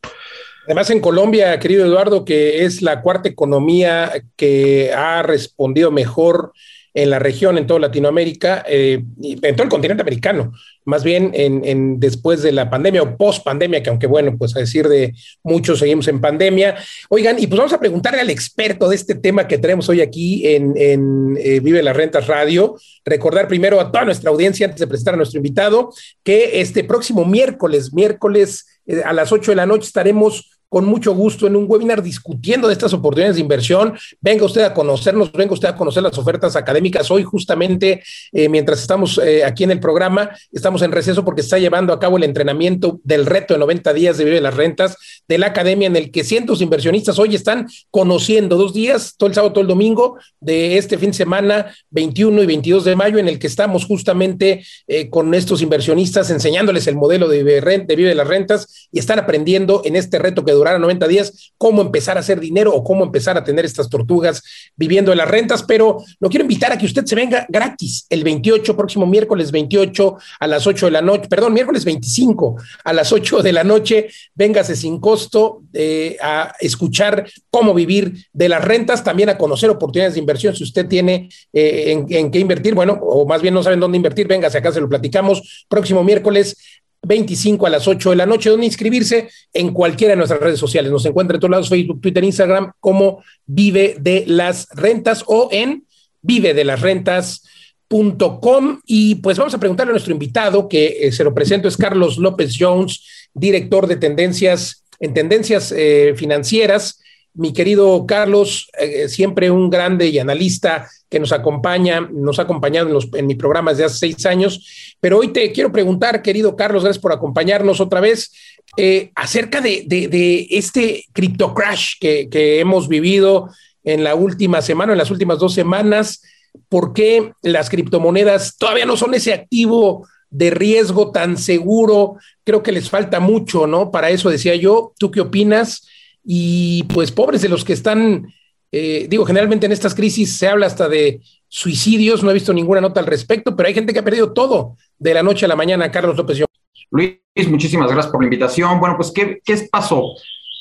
Además, 0.66 0.90
en 0.90 1.00
Colombia, 1.00 1.58
querido 1.58 1.84
Eduardo, 1.84 2.24
que 2.24 2.64
es 2.64 2.82
la 2.82 3.02
cuarta 3.02 3.28
economía 3.28 4.12
que 4.36 4.92
ha 4.94 5.24
respondido 5.24 5.90
mejor 5.90 6.52
en 6.94 7.10
la 7.10 7.18
región, 7.18 7.58
en 7.58 7.66
toda 7.66 7.80
Latinoamérica, 7.80 8.64
eh, 8.68 9.02
en 9.20 9.56
todo 9.56 9.64
el 9.64 9.68
continente 9.68 10.02
americano, 10.02 10.52
más 10.84 11.02
bien 11.02 11.32
en, 11.34 11.98
después 11.98 12.40
de 12.42 12.52
la 12.52 12.70
pandemia 12.70 13.02
o 13.02 13.16
post 13.16 13.42
pandemia, 13.42 13.82
que 13.82 13.90
aunque 13.90 14.06
bueno, 14.06 14.36
pues 14.38 14.54
a 14.54 14.60
decir 14.60 14.88
de 14.88 15.12
muchos 15.42 15.80
seguimos 15.80 16.06
en 16.06 16.20
pandemia. 16.20 16.76
Oigan, 17.08 17.36
y 17.40 17.48
pues 17.48 17.58
vamos 17.58 17.72
a 17.72 17.80
preguntarle 17.80 18.20
al 18.20 18.30
experto 18.30 18.88
de 18.88 18.94
este 18.94 19.16
tema 19.16 19.48
que 19.48 19.58
tenemos 19.58 19.88
hoy 19.88 20.00
aquí 20.02 20.46
en, 20.46 20.74
en 20.76 21.36
eh, 21.40 21.58
Vive 21.58 21.82
las 21.82 21.96
Rentas 21.96 22.28
Radio. 22.28 22.76
Recordar 23.04 23.48
primero 23.48 23.80
a 23.80 23.90
toda 23.90 24.04
nuestra 24.04 24.30
audiencia, 24.30 24.66
antes 24.66 24.80
de 24.80 24.86
presentar 24.86 25.14
a 25.14 25.16
nuestro 25.16 25.38
invitado, 25.38 25.92
que 26.22 26.60
este 26.60 26.84
próximo 26.84 27.24
miércoles, 27.24 27.92
miércoles 27.92 28.66
eh, 28.86 29.02
a 29.04 29.12
las 29.12 29.32
8 29.32 29.50
de 29.50 29.56
la 29.56 29.66
noche 29.66 29.86
estaremos 29.86 30.53
con 30.74 30.86
mucho 30.86 31.14
gusto 31.14 31.46
en 31.46 31.54
un 31.54 31.66
webinar 31.68 32.02
discutiendo 32.02 32.66
de 32.66 32.72
estas 32.72 32.92
oportunidades 32.92 33.36
de 33.36 33.42
inversión. 33.42 33.96
Venga 34.20 34.44
usted 34.44 34.62
a 34.62 34.74
conocernos, 34.74 35.30
venga 35.30 35.52
usted 35.52 35.68
a 35.68 35.76
conocer 35.76 36.02
las 36.02 36.18
ofertas 36.18 36.56
académicas. 36.56 37.12
Hoy 37.12 37.22
justamente, 37.22 38.02
eh, 38.32 38.48
mientras 38.48 38.80
estamos 38.80 39.18
eh, 39.18 39.44
aquí 39.44 39.62
en 39.62 39.70
el 39.70 39.78
programa, 39.78 40.30
estamos 40.50 40.82
en 40.82 40.90
receso 40.90 41.24
porque 41.24 41.42
está 41.42 41.60
llevando 41.60 41.92
a 41.92 42.00
cabo 42.00 42.16
el 42.16 42.24
entrenamiento 42.24 42.98
del 43.04 43.24
reto 43.24 43.54
de 43.54 43.60
90 43.60 43.92
días 43.92 44.18
de 44.18 44.24
Vive 44.24 44.40
las 44.40 44.54
Rentas 44.56 44.96
de 45.28 45.38
la 45.38 45.46
academia 45.46 45.86
en 45.86 45.94
el 45.94 46.10
que 46.10 46.24
cientos 46.24 46.58
de 46.58 46.64
inversionistas 46.64 47.20
hoy 47.20 47.36
están 47.36 47.68
conociendo 47.92 48.56
dos 48.56 48.74
días, 48.74 49.14
todo 49.16 49.28
el 49.28 49.34
sábado, 49.36 49.52
todo 49.52 49.62
el 49.62 49.68
domingo 49.68 50.18
de 50.40 50.76
este 50.76 50.98
fin 50.98 51.10
de 51.10 51.16
semana, 51.16 51.72
21 51.90 52.42
y 52.42 52.46
22 52.46 52.84
de 52.84 52.96
mayo, 52.96 53.18
en 53.18 53.28
el 53.28 53.38
que 53.38 53.46
estamos 53.46 53.84
justamente 53.84 54.64
eh, 54.88 55.08
con 55.08 55.34
estos 55.34 55.62
inversionistas 55.62 56.30
enseñándoles 56.30 56.88
el 56.88 56.96
modelo 56.96 57.28
de 57.28 57.44
Vive, 57.44 57.60
de 57.86 58.14
las 58.16 58.26
Rentas 58.26 58.88
y 58.90 58.98
están 58.98 59.20
aprendiendo 59.20 59.82
en 59.84 59.94
este 59.94 60.18
reto 60.18 60.44
que 60.44 60.50
dura 60.50 60.63
a 60.72 60.78
90 60.78 61.06
días, 61.08 61.52
cómo 61.58 61.82
empezar 61.82 62.16
a 62.16 62.20
hacer 62.20 62.40
dinero 62.40 62.74
o 62.74 62.82
cómo 62.82 63.04
empezar 63.04 63.36
a 63.36 63.44
tener 63.44 63.64
estas 63.64 63.88
tortugas 63.88 64.42
viviendo 64.76 65.12
en 65.12 65.18
las 65.18 65.28
rentas, 65.28 65.62
pero 65.62 65.98
lo 66.20 66.28
quiero 66.28 66.44
invitar 66.44 66.72
a 66.72 66.78
que 66.78 66.86
usted 66.86 67.04
se 67.04 67.14
venga 67.14 67.46
gratis 67.48 68.06
el 68.08 68.24
28, 68.24 68.76
próximo 68.76 69.06
miércoles 69.06 69.50
28 69.50 70.16
a 70.40 70.46
las 70.46 70.66
8 70.66 70.86
de 70.86 70.92
la 70.92 71.02
noche, 71.02 71.28
perdón, 71.28 71.52
miércoles 71.52 71.84
25 71.84 72.56
a 72.84 72.92
las 72.92 73.12
8 73.12 73.42
de 73.42 73.52
la 73.52 73.64
noche, 73.64 74.08
véngase 74.34 74.76
sin 74.76 75.00
costo 75.00 75.62
eh, 75.72 76.16
a 76.20 76.54
escuchar 76.60 77.28
cómo 77.50 77.74
vivir 77.74 78.26
de 78.32 78.48
las 78.48 78.64
rentas, 78.64 79.04
también 79.04 79.28
a 79.28 79.38
conocer 79.38 79.70
oportunidades 79.70 80.14
de 80.14 80.20
inversión, 80.20 80.54
si 80.54 80.64
usted 80.64 80.86
tiene 80.86 81.28
eh, 81.52 81.92
en, 81.92 82.06
en 82.08 82.30
qué 82.30 82.38
invertir, 82.38 82.74
bueno, 82.74 82.98
o 83.02 83.26
más 83.26 83.42
bien 83.42 83.54
no 83.54 83.62
saben 83.62 83.80
dónde 83.80 83.96
invertir, 83.96 84.26
véngase 84.26 84.58
acá, 84.58 84.72
se 84.72 84.80
lo 84.80 84.88
platicamos, 84.88 85.66
próximo 85.68 86.04
miércoles 86.04 86.56
25 87.04 87.66
a 87.66 87.70
las 87.70 87.86
8 87.86 88.10
de 88.10 88.16
la 88.16 88.26
noche, 88.26 88.50
donde 88.50 88.66
inscribirse 88.66 89.28
en 89.52 89.72
cualquiera 89.72 90.12
de 90.12 90.16
nuestras 90.16 90.40
redes 90.40 90.58
sociales. 90.58 90.90
Nos 90.90 91.06
encuentra 91.06 91.36
en 91.36 91.40
todos 91.40 91.50
lados, 91.50 91.68
Facebook, 91.68 92.00
Twitter, 92.00 92.24
Instagram, 92.24 92.72
como 92.80 93.22
Vive 93.46 93.96
de 94.00 94.24
las 94.26 94.68
Rentas 94.74 95.22
o 95.26 95.48
en 95.52 95.84
vive 96.24 96.54
de 96.54 96.64
las 96.64 96.80
rentas.com. 96.80 98.80
Y 98.86 99.16
pues 99.16 99.36
vamos 99.38 99.54
a 99.54 99.58
preguntarle 99.58 99.90
a 99.90 99.92
nuestro 99.92 100.12
invitado, 100.12 100.68
que 100.68 100.96
eh, 101.00 101.12
se 101.12 101.22
lo 101.22 101.32
presento, 101.34 101.68
es 101.68 101.76
Carlos 101.76 102.18
López 102.18 102.56
Jones, 102.58 103.04
director 103.34 103.86
de 103.86 103.96
tendencias 103.96 104.80
en 105.00 105.14
tendencias 105.14 105.72
eh, 105.76 106.14
financieras. 106.16 107.00
Mi 107.34 107.52
querido 107.52 108.06
Carlos, 108.06 108.70
eh, 108.78 109.08
siempre 109.08 109.50
un 109.50 109.68
grande 109.68 110.08
y 110.08 110.18
analista 110.18 110.88
que 111.10 111.18
nos 111.18 111.32
acompaña, 111.32 112.08
nos 112.12 112.38
ha 112.38 112.42
acompañado 112.42 112.86
en, 112.86 112.94
los, 112.94 113.08
en 113.12 113.26
mi 113.26 113.34
programa 113.34 113.72
desde 113.72 113.84
hace 113.84 113.98
seis 113.98 114.24
años. 114.26 114.96
Pero 115.00 115.18
hoy 115.18 115.28
te 115.28 115.52
quiero 115.52 115.72
preguntar, 115.72 116.22
querido 116.22 116.56
Carlos, 116.56 116.84
gracias 116.84 117.02
por 117.02 117.12
acompañarnos 117.12 117.80
otra 117.80 118.00
vez, 118.00 118.32
eh, 118.76 119.10
acerca 119.14 119.60
de, 119.60 120.46
este 120.50 121.04
cripto 121.12 121.54
crash 121.54 121.94
que, 122.00 122.28
que 122.28 122.60
hemos 122.60 122.88
vivido 122.88 123.50
en 123.84 124.02
la 124.02 124.14
última 124.14 124.62
semana, 124.62 124.92
en 124.92 124.98
las 124.98 125.10
últimas 125.10 125.38
dos 125.38 125.54
semanas. 125.54 126.22
por 126.68 126.92
qué 126.92 127.32
las 127.42 127.68
criptomonedas 127.68 128.56
todavía 128.56 128.86
no 128.86 128.96
son 128.96 129.12
ese 129.14 129.32
activo 129.32 130.06
de 130.30 130.50
riesgo 130.50 131.10
tan 131.12 131.36
seguro. 131.36 132.16
Creo 132.44 132.62
que 132.62 132.72
les 132.72 132.90
falta 132.90 133.20
mucho, 133.20 133.66
¿no? 133.66 133.90
Para 133.90 134.10
eso 134.10 134.30
decía 134.30 134.56
yo. 134.56 134.92
¿Tú 134.98 135.10
qué 135.10 135.20
opinas? 135.20 135.86
Y 136.24 136.84
pues 136.84 137.12
pobres 137.12 137.42
de 137.42 137.48
los 137.48 137.64
que 137.64 137.74
están, 137.74 138.32
eh, 138.72 139.06
digo, 139.08 139.24
generalmente 139.26 139.66
en 139.66 139.72
estas 139.72 139.94
crisis 139.94 140.36
se 140.36 140.48
habla 140.48 140.66
hasta 140.66 140.88
de 140.88 141.20
suicidios, 141.48 142.22
no 142.22 142.30
he 142.30 142.34
visto 142.34 142.52
ninguna 142.52 142.80
nota 142.80 143.00
al 143.00 143.06
respecto, 143.06 143.54
pero 143.54 143.68
hay 143.68 143.74
gente 143.74 143.92
que 143.92 143.98
ha 143.98 144.04
perdido 144.04 144.32
todo 144.32 144.76
de 144.98 145.14
la 145.14 145.22
noche 145.22 145.44
a 145.44 145.48
la 145.48 145.56
mañana. 145.56 145.90
Carlos 145.90 146.16
López. 146.16 146.42
Luis, 146.90 147.18
muchísimas 147.48 147.90
gracias 147.90 148.10
por 148.10 148.22
la 148.22 148.26
invitación. 148.26 148.80
Bueno, 148.80 148.96
pues, 148.96 149.10
¿qué, 149.10 149.40
qué 149.44 149.68
pasó? 149.70 150.14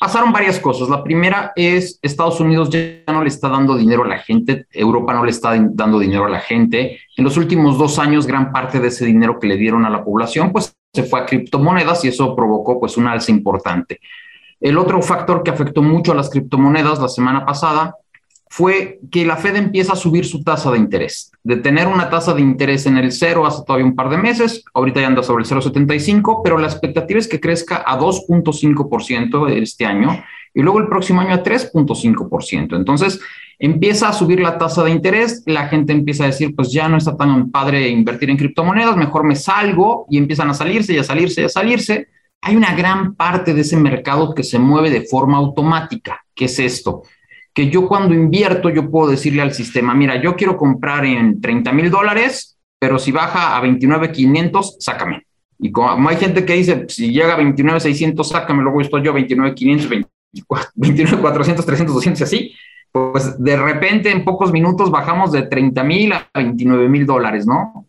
pasaron 0.04 0.34
varias 0.34 0.60
cosas. 0.60 0.90
La 0.90 1.02
primera 1.02 1.54
es 1.56 1.98
Estados 2.02 2.38
Unidos 2.42 2.70
ya 2.70 3.04
no 3.08 3.24
le 3.24 3.30
está 3.30 3.48
dando 3.48 3.78
dinero 3.78 4.04
a 4.04 4.08
la 4.10 4.20
gente, 4.20 4.68
Europa 4.70 5.14
no 5.14 5.24
le 5.24 5.32
está 5.32 5.56
dando 5.58 5.98
dinero 5.98 6.26
a 6.26 6.30
la 6.30 6.42
gente. 6.42 7.00
En 7.16 7.24
los 7.24 7.38
últimos 7.38 7.78
dos 7.78 8.00
años, 8.00 8.28
gran 8.28 8.52
parte 8.52 8.82
de 8.82 8.90
ese 8.90 9.06
dinero 9.06 9.40
que 9.40 9.48
le 9.48 9.56
dieron 9.56 9.86
a 9.86 9.90
la 9.90 10.04
población, 10.04 10.52
pues 10.52 10.76
se 10.92 11.04
fue 11.04 11.22
a 11.22 11.26
criptomonedas 11.26 12.04
y 12.04 12.10
eso 12.10 12.36
provocó 12.36 12.82
pues 12.82 12.98
un 12.98 13.08
alza 13.08 13.32
importante. 13.32 14.02
El 14.64 14.78
otro 14.78 15.02
factor 15.02 15.44
que 15.44 15.52
afectó 15.52 15.82
mucho 15.82 16.14
a 16.14 16.16
las 16.16 16.30
criptomonedas 16.30 16.98
la 17.02 17.10
semana 17.10 17.46
pasada 17.46 17.98
fue 18.48 19.02
que 19.12 19.26
la 19.26 19.36
Fed 19.36 19.58
empieza 19.58 19.92
a 19.92 19.98
subir 19.98 20.24
su 20.26 20.42
tasa 20.42 20.72
de 20.72 20.78
interés. 20.78 21.34
De 21.44 21.58
tener 21.58 21.86
una 21.88 22.10
tasa 22.10 22.34
de 22.34 22.40
interés 22.40 22.86
en 22.86 22.96
el 22.96 23.12
cero 23.12 23.46
hace 23.46 23.62
todavía 23.68 23.86
un 23.86 23.96
par 23.96 24.10
de 24.10 24.18
meses, 24.18 24.64
ahorita 24.74 25.02
ya 25.02 25.08
anda 25.08 25.22
sobre 25.22 25.44
el 25.44 25.50
0,75, 25.50 26.40
pero 26.46 26.58
la 26.58 26.68
expectativa 26.68 27.20
es 27.20 27.28
que 27.28 27.42
crezca 27.42 27.84
a 27.86 28.00
2.5% 28.00 29.50
este 29.50 29.86
año 29.86 30.24
y 30.54 30.62
luego 30.62 30.80
el 30.80 30.88
próximo 30.88 31.20
año 31.20 31.34
a 31.34 31.44
3.5%. 31.44 32.78
Entonces, 32.78 33.20
empieza 33.60 34.08
a 34.08 34.14
subir 34.14 34.40
la 34.40 34.58
tasa 34.58 34.86
de 34.86 34.92
interés, 34.92 35.44
la 35.46 35.68
gente 35.68 35.92
empieza 35.92 36.24
a 36.24 36.28
decir, 36.28 36.56
pues 36.56 36.72
ya 36.72 36.88
no 36.88 36.96
está 36.96 37.18
tan 37.18 37.52
padre 37.52 37.90
invertir 37.90 38.30
en 38.30 38.38
criptomonedas, 38.38 38.96
mejor 38.96 39.26
me 39.26 39.36
salgo 39.36 40.06
y 40.10 40.18
empiezan 40.18 40.50
a 40.50 40.54
salirse 40.54 40.94
y 40.94 41.00
a 41.00 41.04
salirse 41.04 41.42
y 41.42 41.44
a 41.44 41.50
salirse. 41.50 42.08
Hay 42.44 42.56
una 42.56 42.76
gran 42.76 43.16
parte 43.16 43.54
de 43.54 43.62
ese 43.62 43.78
mercado 43.78 44.34
que 44.36 44.44
se 44.44 44.60
mueve 44.60 44.90
de 44.90 45.02
forma 45.02 45.38
automática. 45.38 46.24
¿Qué 46.36 46.46
es 46.46 46.60
esto? 46.60 47.04
que 47.54 47.70
yo 47.70 47.88
cuando 47.88 48.14
invierto, 48.14 48.70
yo 48.70 48.90
puedo 48.90 49.12
decirle 49.12 49.42
al 49.42 49.54
sistema, 49.54 49.94
mira, 49.94 50.22
yo 50.22 50.36
quiero 50.36 50.58
comprar 50.58 51.06
en 51.06 51.40
30 51.40 51.72
mil 51.72 51.92
dólares, 51.92 52.58
pero 52.80 52.98
si 52.98 53.12
baja 53.12 53.56
a 53.56 53.62
29,500, 53.62 54.78
sácame. 54.80 55.28
Y 55.60 55.72
como 55.72 56.10
hay 56.10 56.18
gente 56.18 56.46
que 56.46 56.54
dice, 56.54 56.86
si 56.90 57.12
llega 57.12 57.34
a 57.34 57.38
29,600, 57.38 58.28
sácame, 58.28 58.64
luego 58.64 58.82
estoy 58.82 59.04
yo 59.04 59.14
29,500, 59.14 59.90
29,400, 60.74 61.66
300, 61.66 61.96
200 61.96 62.20
y 62.20 62.24
así, 62.24 62.56
pues 62.92 63.42
de 63.42 63.56
repente 63.56 64.12
en 64.12 64.26
pocos 64.26 64.52
minutos 64.52 64.90
bajamos 64.90 65.32
de 65.32 65.44
30 65.44 65.84
mil 65.84 66.12
a 66.12 66.28
29 66.34 66.90
mil 66.90 67.06
dólares, 67.06 67.46
¿no? 67.46 67.86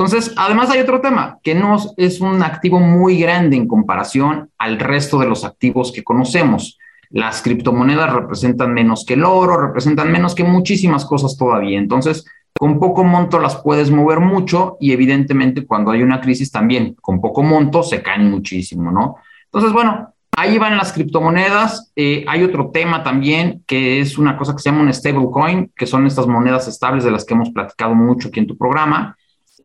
Entonces, 0.00 0.32
además 0.38 0.70
hay 0.70 0.80
otro 0.80 1.02
tema, 1.02 1.40
que 1.42 1.54
no 1.54 1.76
es 1.98 2.22
un 2.22 2.42
activo 2.42 2.80
muy 2.80 3.18
grande 3.18 3.58
en 3.58 3.68
comparación 3.68 4.48
al 4.56 4.78
resto 4.78 5.18
de 5.18 5.26
los 5.26 5.44
activos 5.44 5.92
que 5.92 6.02
conocemos. 6.02 6.78
Las 7.10 7.42
criptomonedas 7.42 8.10
representan 8.10 8.72
menos 8.72 9.04
que 9.04 9.12
el 9.12 9.24
oro, 9.24 9.58
representan 9.60 10.10
menos 10.10 10.34
que 10.34 10.42
muchísimas 10.42 11.04
cosas 11.04 11.36
todavía. 11.36 11.78
Entonces, 11.78 12.24
con 12.58 12.80
poco 12.80 13.04
monto 13.04 13.38
las 13.38 13.56
puedes 13.56 13.90
mover 13.90 14.20
mucho 14.20 14.78
y 14.80 14.92
evidentemente 14.92 15.66
cuando 15.66 15.90
hay 15.90 16.02
una 16.02 16.22
crisis 16.22 16.50
también, 16.50 16.96
con 17.02 17.20
poco 17.20 17.42
monto 17.42 17.82
se 17.82 18.00
caen 18.00 18.30
muchísimo, 18.30 18.90
¿no? 18.90 19.16
Entonces, 19.52 19.70
bueno, 19.70 20.14
ahí 20.34 20.56
van 20.56 20.78
las 20.78 20.94
criptomonedas. 20.94 21.92
Eh, 21.94 22.24
hay 22.26 22.42
otro 22.42 22.70
tema 22.70 23.02
también 23.02 23.64
que 23.66 24.00
es 24.00 24.16
una 24.16 24.38
cosa 24.38 24.54
que 24.54 24.60
se 24.60 24.70
llama 24.70 24.80
un 24.80 24.94
stablecoin, 24.94 25.70
que 25.76 25.86
son 25.86 26.06
estas 26.06 26.26
monedas 26.26 26.68
estables 26.68 27.04
de 27.04 27.10
las 27.10 27.26
que 27.26 27.34
hemos 27.34 27.50
platicado 27.50 27.94
mucho 27.94 28.28
aquí 28.28 28.40
en 28.40 28.46
tu 28.46 28.56
programa. 28.56 29.18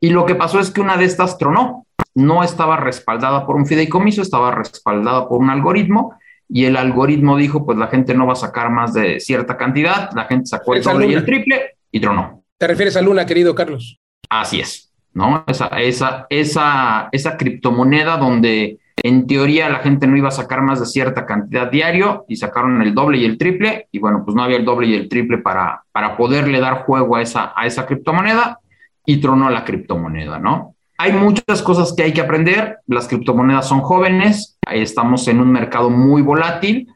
Y 0.06 0.12
lo 0.12 0.28
que 0.28 0.36
pasó 0.36 0.60
es 0.60 0.70
que 0.70 0.82
una 0.82 0.98
de 0.98 1.06
estas 1.06 1.40
tronó. 1.40 1.88
No 2.14 2.44
estaba 2.44 2.78
respaldada 2.78 3.44
por 3.48 3.56
un 3.56 3.66
fideicomiso, 3.66 4.22
estaba 4.22 4.52
respaldada 4.52 5.28
por 5.28 5.40
un 5.40 5.50
algoritmo 5.50 6.14
y 6.48 6.66
el 6.66 6.78
algoritmo 6.78 7.36
dijo, 7.36 7.66
pues 7.66 7.76
la 7.80 7.88
gente 7.88 8.14
no 8.14 8.28
va 8.28 8.34
a 8.34 8.36
sacar 8.36 8.70
más 8.70 8.94
de 8.94 9.20
cierta 9.20 9.58
cantidad, 9.58 10.12
la 10.14 10.26
gente 10.26 10.46
sacó 10.46 10.76
el 10.76 10.84
doble 10.84 11.08
y 11.08 11.14
el 11.16 11.26
triple 11.26 11.78
y 11.92 12.00
tronó. 12.00 12.44
¿Te 12.60 12.68
refieres 12.68 12.96
a 12.98 13.02
Luna, 13.02 13.26
querido 13.26 13.56
Carlos? 13.56 14.00
Así 14.30 14.60
es, 14.60 14.94
¿no? 15.12 15.44
Esa, 15.48 15.70
esa, 15.70 16.28
esa, 16.30 17.10
esa 17.12 17.36
criptomoneda 17.36 18.18
donde 18.18 18.78
en 18.98 19.26
teoría 19.26 19.70
la 19.70 19.80
gente 19.80 20.06
no 20.06 20.18
iba 20.18 20.28
a 20.28 20.32
sacar 20.32 20.62
más 20.62 20.80
de 20.80 20.86
cierta 20.86 21.26
cantidad 21.26 21.72
diario 21.72 22.26
y 22.28 22.36
sacaron 22.36 22.80
el 22.84 22.94
doble 22.94 23.18
y 23.18 23.26
el 23.26 23.40
triple 23.40 23.88
y 23.92 23.98
bueno, 23.98 24.22
pues 24.24 24.36
no 24.36 24.44
había 24.44 24.58
el 24.58 24.66
doble 24.66 24.86
y 24.86 24.94
el 24.94 25.10
triple 25.10 25.40
para, 25.40 25.84
para 25.92 26.16
poderle 26.16 26.60
dar 26.60 26.84
juego 26.84 27.16
a 27.16 27.24
esa, 27.24 27.54
a 27.56 27.66
esa 27.66 27.88
criptomoneda 27.88 28.60
y 29.06 29.18
tronó 29.18 29.50
la 29.50 29.64
criptomoneda, 29.64 30.40
¿no? 30.40 30.76
Hay 30.98 31.12
muchas 31.12 31.62
cosas 31.62 31.94
que 31.96 32.04
hay 32.04 32.14
que 32.14 32.22
aprender. 32.22 32.78
Las 32.88 33.08
criptomonedas 33.08 33.68
son 33.68 33.82
jóvenes, 33.82 34.58
estamos 34.72 35.28
en 35.28 35.42
un 35.42 35.52
mercado 35.52 35.90
muy 35.90 36.22
volátil. 36.22 36.88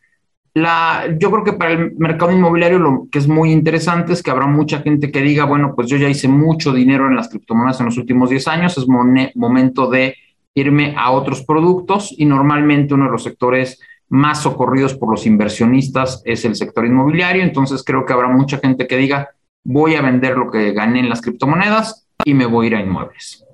La, 0.54 1.06
yo 1.20 1.30
creo 1.32 1.44
que 1.44 1.54
para 1.54 1.72
el 1.72 1.96
mercado 1.98 2.32
inmobiliario 2.32 2.80
lo 2.80 3.08
que 3.12 3.20
es 3.20 3.28
muy 3.28 3.52
interesante 3.52 4.14
es 4.14 4.24
que 4.24 4.32
habrá 4.32 4.48
mucha 4.48 4.80
gente 4.80 5.12
que 5.12 5.22
diga, 5.22 5.46
bueno, 5.46 5.74
pues 5.76 5.88
yo 5.88 5.98
ya 5.98 6.10
hice 6.10 6.28
mucho 6.28 6.74
dinero 6.74 7.08
en 7.08 7.16
las 7.16 7.30
criptomonedas 7.30 7.80
en 7.82 7.88
los 7.88 7.98
últimos 7.98 8.30
10 8.30 8.48
años, 8.48 8.78
es 8.78 8.88
momento 8.88 9.90
de 9.90 10.16
irme 10.56 10.96
a 10.98 11.12
otros 11.12 11.44
productos 11.44 12.14
y 12.18 12.26
normalmente 12.26 12.94
uno 12.94 13.06
de 13.06 13.12
los 13.12 13.24
sectores 13.24 13.80
más 14.10 14.42
socorridos 14.42 14.96
por 14.96 15.12
los 15.12 15.26
inversionistas 15.28 16.22
es 16.26 16.44
el 16.46 16.56
sector 16.56 16.86
inmobiliario, 16.86 17.44
entonces 17.44 17.84
creo 17.84 18.06
que 18.06 18.14
habrá 18.14 18.28
mucha 18.28 18.58
gente 18.58 18.88
que 18.88 18.98
diga, 18.98 19.30
voy 19.64 19.96
a 19.96 20.02
vender 20.02 20.38
lo 20.38 20.52
que 20.52 20.72
gané 20.72 21.00
en 21.00 21.10
las 21.10 21.22
criptomonedas 21.22 22.08
y 22.24 22.34
me 22.34 22.46
voy 22.46 22.66
a 22.66 22.70
ir 22.70 22.76
a 22.76 22.82
inmuebles. 22.82 23.46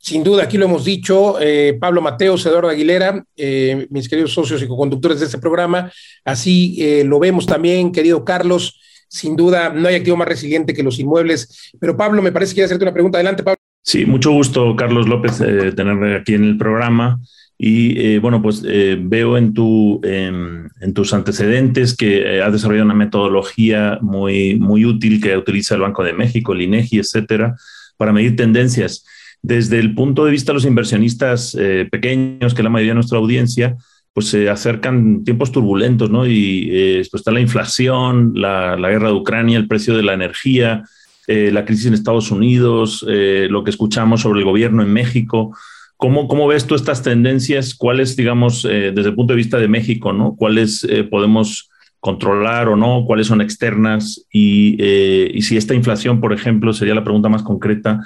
Sin 0.00 0.24
duda, 0.24 0.44
aquí 0.44 0.56
lo 0.56 0.64
hemos 0.64 0.84
dicho, 0.84 1.38
eh, 1.40 1.76
Pablo 1.78 2.00
Mateos, 2.00 2.46
Eduardo 2.46 2.70
Aguilera, 2.70 3.22
eh, 3.36 3.86
mis 3.90 4.08
queridos 4.08 4.32
socios 4.32 4.62
y 4.62 4.66
co-conductores 4.68 5.20
de 5.20 5.26
este 5.26 5.38
programa, 5.38 5.92
así 6.24 6.76
eh, 6.80 7.04
lo 7.04 7.18
vemos 7.18 7.46
también, 7.46 7.92
querido 7.92 8.24
Carlos, 8.24 8.80
sin 9.08 9.36
duda 9.36 9.70
no 9.70 9.88
hay 9.88 9.96
activo 9.96 10.16
más 10.16 10.28
resiliente 10.28 10.72
que 10.72 10.82
los 10.82 10.98
inmuebles, 10.98 11.72
pero 11.78 11.96
Pablo, 11.96 12.22
me 12.22 12.32
parece 12.32 12.52
que 12.52 12.54
quiere 12.54 12.66
hacerte 12.66 12.84
una 12.84 12.94
pregunta, 12.94 13.18
adelante 13.18 13.42
Pablo. 13.42 13.58
Sí, 13.82 14.06
mucho 14.06 14.30
gusto, 14.30 14.76
Carlos 14.76 15.08
López, 15.08 15.38
tenerme 15.38 16.16
aquí 16.16 16.34
en 16.34 16.44
el 16.44 16.58
programa. 16.58 17.20
Y 17.60 18.18
bueno, 18.18 18.40
pues 18.40 18.62
veo 18.62 19.36
en, 19.36 19.52
tu, 19.52 20.00
en 20.04 20.94
tus 20.94 21.12
antecedentes 21.12 21.96
que 21.96 22.40
has 22.40 22.52
desarrollado 22.52 22.84
una 22.84 22.94
metodología 22.94 23.98
muy, 24.00 24.54
muy 24.60 24.84
útil 24.84 25.20
que 25.20 25.36
utiliza 25.36 25.74
el 25.74 25.80
Banco 25.80 26.04
de 26.04 26.12
México, 26.12 26.52
el 26.52 26.62
INEGI, 26.62 27.00
etcétera, 27.00 27.56
para 27.96 28.12
medir 28.12 28.36
tendencias. 28.36 29.04
Desde 29.42 29.78
el 29.78 29.94
punto 29.94 30.24
de 30.24 30.32
vista 30.32 30.52
de 30.52 30.54
los 30.54 30.64
inversionistas 30.64 31.56
eh, 31.58 31.86
pequeños, 31.90 32.54
que 32.54 32.62
la 32.62 32.70
mayoría 32.70 32.92
de 32.92 32.96
nuestra 32.96 33.18
audiencia, 33.18 33.76
pues 34.12 34.28
se 34.28 34.48
acercan 34.48 35.22
tiempos 35.22 35.52
turbulentos, 35.52 36.10
¿no? 36.10 36.26
Y 36.26 36.68
eh, 36.72 37.06
pues 37.10 37.20
está 37.20 37.30
la 37.30 37.40
inflación, 37.40 38.32
la, 38.34 38.76
guerra 38.76 39.08
de 39.08 39.14
Ucrania, 39.14 39.58
el 39.58 39.68
precio 39.68 39.96
de 39.96 40.02
la 40.02 40.14
energía, 40.14 40.84
eh, 41.28 41.50
la 41.52 41.64
crisis 41.64 41.86
en 41.86 41.94
Estados 41.94 42.30
Unidos, 42.30 43.04
lo 43.06 43.62
que 43.62 43.70
escuchamos 43.70 44.22
sobre 44.22 44.40
el 44.40 44.46
gobierno 44.46 44.82
en 44.82 44.92
México. 44.92 45.56
¿Cómo, 45.98 46.28
¿Cómo, 46.28 46.46
ves 46.46 46.66
tú 46.66 46.74
estas 46.74 47.02
tendencias? 47.02 47.74
¿Cuáles, 47.74 48.16
digamos, 48.16 48.62
desde 48.62 49.08
el 49.08 49.14
punto 49.14 49.34
de 49.34 49.36
vista 49.36 49.58
de 49.58 49.68
México, 49.68 50.14
¿no? 50.14 50.34
¿Cuáles 50.36 50.86
podemos 51.10 51.70
controlar 52.00 52.68
o 52.68 52.76
no? 52.76 53.04
¿Cuáles 53.04 53.26
son 53.26 53.40
externas? 53.40 54.24
Y, 54.32 54.80
y, 54.80 55.42
si 55.42 55.56
esta 55.56 55.74
inflación, 55.74 56.20
por 56.20 56.32
ejemplo, 56.32 56.72
sería 56.72 56.94
la 56.94 57.04
pregunta 57.04 57.28
más 57.28 57.42
concreta, 57.42 58.00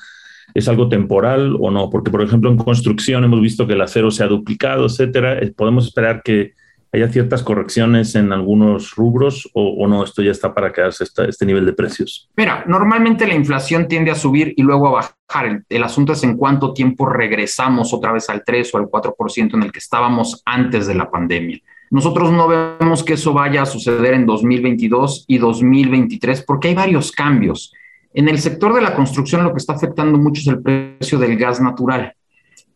¿Es 0.55 0.69
algo 0.69 0.89
temporal 0.89 1.57
o 1.61 1.71
no? 1.71 1.89
Porque, 1.89 2.11
por 2.11 2.23
ejemplo, 2.23 2.51
en 2.51 2.57
construcción 2.57 3.25
hemos 3.25 3.41
visto 3.41 3.67
que 3.67 3.73
el 3.73 3.81
acero 3.81 4.11
se 4.11 4.23
ha 4.23 4.27
duplicado, 4.27 4.87
etcétera. 4.87 5.39
Eh, 5.39 5.53
¿Podemos 5.57 5.87
esperar 5.87 6.23
que 6.23 6.53
haya 6.93 7.09
ciertas 7.09 7.43
correcciones 7.43 8.15
en 8.15 8.33
algunos 8.33 8.95
rubros 8.95 9.51
o, 9.55 9.87
no? 9.89 10.05
Esto 10.05 10.23
ya 10.23 10.31
está 10.31 10.53
para 10.53 10.73
quedarse 10.73 11.05
este 11.05 11.47
nivel 11.47 11.65
de 11.65 11.73
precios. 11.73 12.29
Mira, 12.37 12.65
normalmente 12.67 13.27
la 13.27 13.35
inflación 13.35 13.89
tiende 13.89 14.11
a 14.11 14.15
subir 14.15 14.53
y 14.57 14.63
luego 14.63 14.89
a 14.89 14.91
bajar. 14.93 15.47
El, 15.47 15.65
el 15.69 15.83
asunto 15.83 16.13
es 16.13 16.23
en 16.25 16.37
cuánto 16.37 16.75
tiempo 16.75 17.07
regresamos 17.07 17.95
otra 17.95 18.13
vez 18.13 18.29
al 18.29 18.45
3 18.45 18.75
o 18.75 18.79
al 18.79 18.85
4% 18.85 19.55
en 19.55 19.63
el 19.63 19.73
que 19.73 19.79
estábamos 19.79 20.43
antes 20.45 20.87
de 20.87 20.95
la 20.95 21.11
pandemia. 21.11 21.59
Nosotros 21.93 22.33
no 22.33 22.49
vemos 22.49 23.05
que 23.05 23.15
eso 23.15 23.35
vaya 23.35 23.63
a 23.63 23.67
suceder 23.67 24.15
en 24.15 24.25
2022 24.25 25.27
y 25.29 25.39
2023 25.39 26.43
porque 26.43 26.69
hay 26.69 26.75
varios 26.75 27.13
cambios. 27.13 27.73
En 28.15 28.29
el 28.29 28.39
sector 28.39 28.75
de 28.75 28.81
la 28.81 28.95
construcción 28.95 29.45
lo 29.45 29.53
que 29.53 29.59
está 29.59 29.75
afectando 29.75 30.19
mucho 30.19 30.41
es 30.41 30.47
el 30.47 30.63
precio 30.63 31.19
del 31.19 31.37
gas 31.37 31.61
natural, 31.61 32.15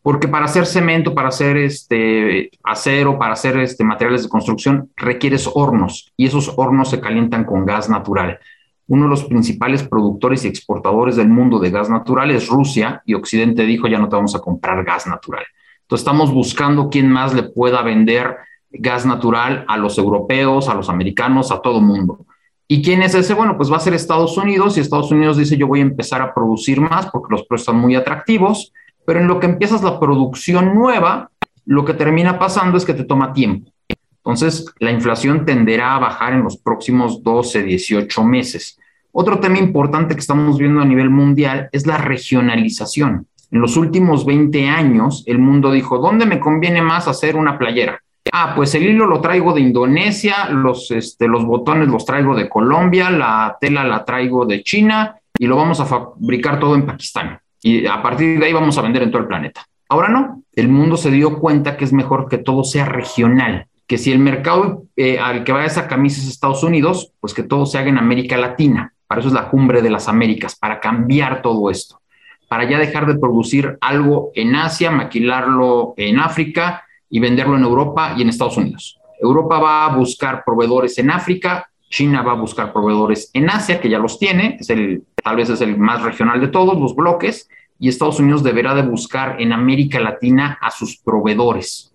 porque 0.07 0.29
para 0.29 0.45
hacer 0.45 0.67
cemento, 0.67 1.17
para 1.17 1.31
hacer 1.31 1.57
este 1.57 2.53
acero, 2.63 3.19
para 3.19 3.33
hacer 3.33 3.59
este 3.59 3.83
materiales 3.83 4.23
de 4.23 4.29
construcción 4.29 4.89
requieres 4.95 5.51
hornos 5.53 6.13
y 6.17 6.27
esos 6.27 6.53
hornos 6.57 6.91
se 6.91 7.01
calientan 7.01 7.43
con 7.43 7.67
gas 7.67 7.91
natural. 7.91 8.39
Uno 8.87 9.07
de 9.07 9.11
los 9.11 9.25
principales 9.25 9.83
productores 9.83 10.45
y 10.45 10.47
exportadores 10.47 11.17
del 11.17 11.29
mundo 11.29 11.59
de 11.59 11.71
gas 11.71 11.91
natural 11.91 12.31
es 12.31 12.47
Rusia 12.47 13.03
y 13.05 13.15
Occidente 13.15 13.67
dijo 13.67 13.89
ya 13.89 13.99
no 13.99 14.09
te 14.09 14.15
vamos 14.15 14.37
a 14.37 14.39
comprar 14.39 14.85
gas 14.85 15.09
natural. 15.09 15.45
Entonces 15.83 16.05
estamos 16.05 16.33
buscando 16.33 16.89
quién 16.89 17.11
más 17.11 17.35
le 17.35 17.43
pueda 17.43 17.83
vender 17.83 18.37
gas 18.71 19.07
natural 19.07 19.65
a 19.67 19.77
los 19.77 19.99
europeos, 19.99 20.69
a 20.69 20.75
los 20.75 20.89
americanos, 20.89 21.51
a 21.51 21.61
todo 21.61 21.81
mundo. 21.81 22.27
¿Y 22.69 22.81
quién 22.81 23.03
es 23.03 23.17
ese? 23.17 23.35
Bueno, 23.35 23.57
pues 23.57 23.73
va 23.73 23.79
a 23.79 23.81
ser 23.81 23.95
Estados 23.95 24.37
Unidos 24.37 24.77
y 24.77 24.83
Estados 24.83 25.11
Unidos 25.11 25.37
dice 25.37 25.57
yo 25.57 25.67
voy 25.67 25.81
a 25.81 25.83
empezar 25.83 26.23
a 26.23 26.33
producir 26.33 26.81
más 26.81 27.09
porque 27.11 27.33
los 27.33 27.45
precios 27.45 27.67
son 27.67 27.79
muy 27.79 27.97
atractivos, 27.97 28.73
pero 29.07 29.21
en 29.21 29.29
lo 29.29 29.41
que 29.41 29.47
empiezas 29.47 29.83
la 29.83 29.99
producción 29.99 30.75
nueva, 30.75 31.31
lo 31.65 31.85
que 31.85 31.95
termina 31.95 32.39
pasando 32.39 32.77
es 32.77 32.85
que 32.85 32.95
te 32.95 33.05
toma 33.05 33.33
tiempo. 33.33 33.71
Entonces, 34.17 34.67
la 34.81 34.91
inflación 34.91 35.45
tenderá 35.45 35.95
a 35.95 36.01
bajar 36.01 36.33
en 36.33 36.43
los 36.43 36.57
próximos 36.57 37.23
12, 37.23 37.63
18 37.63 38.25
meses. 38.25 38.79
Otro 39.13 39.39
tema 39.39 39.59
importante 39.59 40.15
que 40.15 40.21
estamos 40.21 40.59
viendo 40.59 40.81
a 40.81 40.85
nivel 40.85 41.11
mundial 41.11 41.69
es 41.73 41.87
la 41.87 41.97
regionalización. 41.97 43.29
En 43.53 43.61
los 43.61 43.77
últimos 43.77 44.27
20 44.27 44.69
años, 44.69 45.23
el 45.27 45.39
mundo 45.39 45.71
dijo, 45.71 45.99
¿dónde 45.99 46.27
me 46.27 46.41
conviene 46.41 46.83
más 46.83 47.07
hacer 47.07 47.37
una 47.37 47.57
playera? 47.57 48.01
Ah, 48.33 48.55
pues 48.57 48.75
el 48.75 48.85
hilo 48.85 49.07
lo 49.07 49.21
traigo 49.21 49.53
de 49.53 49.61
Indonesia, 49.61 50.49
los, 50.51 50.91
este, 50.91 51.29
los 51.29 51.45
botones 51.45 51.89
los 51.89 52.05
traigo 52.05 52.35
de 52.35 52.49
Colombia, 52.49 53.09
la 53.11 53.57
tela 53.61 53.85
la 53.85 54.05
traigo 54.05 54.45
de 54.45 54.65
China 54.65 55.17
y 55.39 55.47
lo 55.47 55.57
vamos 55.57 55.79
a 55.79 55.87
fabricar 55.87 56.59
todo 56.59 56.75
en 56.75 56.85
Pakistán. 56.85 57.39
Y 57.63 57.87
a 57.87 58.03
partir 58.03 58.39
de 58.39 58.47
ahí 58.47 58.53
vamos 58.53 58.77
a 58.79 58.83
vender 58.83 59.03
en 59.03 59.11
todo 59.11 59.23
el 59.23 59.29
planeta. 59.29 59.67
Ahora 59.89 60.09
no, 60.09 60.43
el 60.53 60.69
mundo 60.69 60.97
se 60.97 61.11
dio 61.11 61.39
cuenta 61.39 61.77
que 61.77 61.85
es 61.85 61.93
mejor 61.93 62.29
que 62.29 62.39
todo 62.39 62.65
sea 62.65 62.85
regional 62.85 63.67
que 63.87 63.99
si 63.99 64.13
el 64.13 64.19
mercado 64.19 64.85
eh, 64.97 65.19
al 65.19 65.45
que 65.45 65.53
va 65.53 65.65
esa 65.65 65.87
camisa 65.87 66.21
es 66.21 66.29
Estados 66.29 66.63
Unidos, 66.63 67.13
pues 67.21 67.35
que 67.35 67.43
todo 67.43 67.67
se 67.67 67.79
haga 67.79 67.89
en 67.89 67.99
América 67.99 68.37
Latina. 68.37 68.93
Para 69.07 69.21
eso 69.21 69.29
es 69.29 69.35
la 69.35 69.49
cumbre 69.49 69.83
de 69.83 69.91
las 69.91 70.09
Américas, 70.09 70.57
para 70.57 70.81
cambiar 70.81 71.41
todo 71.41 71.71
esto, 71.71 72.01
para 72.49 72.69
ya 72.69 72.79
dejar 72.79 73.07
de 73.07 73.19
producir 73.19 73.79
algo 73.81 74.33
en 74.35 74.57
Asia, 74.57 74.91
maquilarlo 74.91 75.95
en 75.97 76.19
África 76.19 76.85
y 77.09 77.21
venderlo 77.21 77.57
en 77.57 77.63
Europa 77.63 78.15
y 78.17 78.23
en 78.23 78.29
Estados 78.29 78.57
Unidos. 78.57 78.99
Europa 79.21 79.61
va 79.61 79.87
a 79.87 79.97
buscar 79.97 80.43
proveedores 80.45 80.99
en 80.99 81.13
África, 81.13 81.71
China 81.89 82.23
va 82.23 82.33
a 82.33 82.37
buscar 82.37 82.73
proveedores 82.73 83.31
en 83.33 83.49
Asia, 83.49 83.81
que 83.81 83.89
ya 83.89 83.99
los 83.99 84.19
tiene, 84.19 84.57
es 84.61 84.71
el, 84.71 85.05
tal 85.23 85.37
vez 85.37 85.49
es 85.51 85.61
el 85.61 85.79
más 85.79 86.03
regional 86.03 86.41
de 86.41 86.49
todos 86.49 86.79
los 86.79 86.95
bloques, 86.95 87.49
y 87.79 87.89
Estados 87.89 88.21
Unidos 88.21 88.43
deberá 88.43 88.75
de 88.75 88.83
buscar 88.83 89.41
en 89.41 89.53
América 89.53 90.01
Latina 90.01 90.59
a 90.61 90.71
sus 90.71 90.97
proveedores 90.97 91.93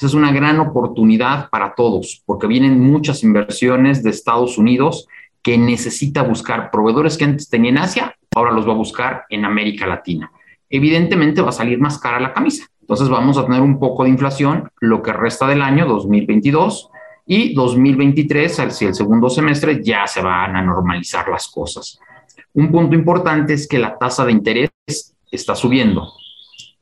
esa 0.00 0.06
es 0.06 0.14
una 0.14 0.32
gran 0.32 0.58
oportunidad 0.60 1.50
para 1.50 1.74
todos, 1.74 2.22
porque 2.24 2.46
vienen 2.46 2.80
muchas 2.80 3.22
inversiones 3.22 4.02
de 4.02 4.08
Estados 4.08 4.56
Unidos 4.56 5.06
que 5.42 5.58
necesita 5.58 6.22
buscar 6.22 6.70
proveedores 6.70 7.18
que 7.18 7.24
antes 7.24 7.50
tenía 7.50 7.70
en 7.70 7.76
Asia, 7.76 8.16
ahora 8.34 8.50
los 8.50 8.66
va 8.66 8.72
a 8.72 8.76
buscar 8.76 9.26
en 9.28 9.44
América 9.44 9.86
Latina. 9.86 10.32
Evidentemente 10.70 11.42
va 11.42 11.50
a 11.50 11.52
salir 11.52 11.78
más 11.78 11.98
cara 11.98 12.18
la 12.18 12.32
camisa. 12.32 12.64
Entonces 12.80 13.10
vamos 13.10 13.36
a 13.36 13.44
tener 13.44 13.60
un 13.60 13.78
poco 13.78 14.04
de 14.04 14.08
inflación 14.08 14.70
lo 14.80 15.02
que 15.02 15.12
resta 15.12 15.46
del 15.46 15.60
año 15.60 15.84
2022 15.84 16.88
y 17.32 17.54
2023, 17.54 18.60
si 18.70 18.86
el 18.86 18.92
segundo 18.92 19.30
semestre 19.30 19.80
ya 19.84 20.04
se 20.08 20.20
van 20.20 20.56
a 20.56 20.62
normalizar 20.62 21.28
las 21.28 21.46
cosas. 21.46 22.00
Un 22.54 22.72
punto 22.72 22.96
importante 22.96 23.54
es 23.54 23.68
que 23.68 23.78
la 23.78 23.96
tasa 23.96 24.24
de 24.24 24.32
interés 24.32 24.70
está 25.30 25.54
subiendo. 25.54 26.12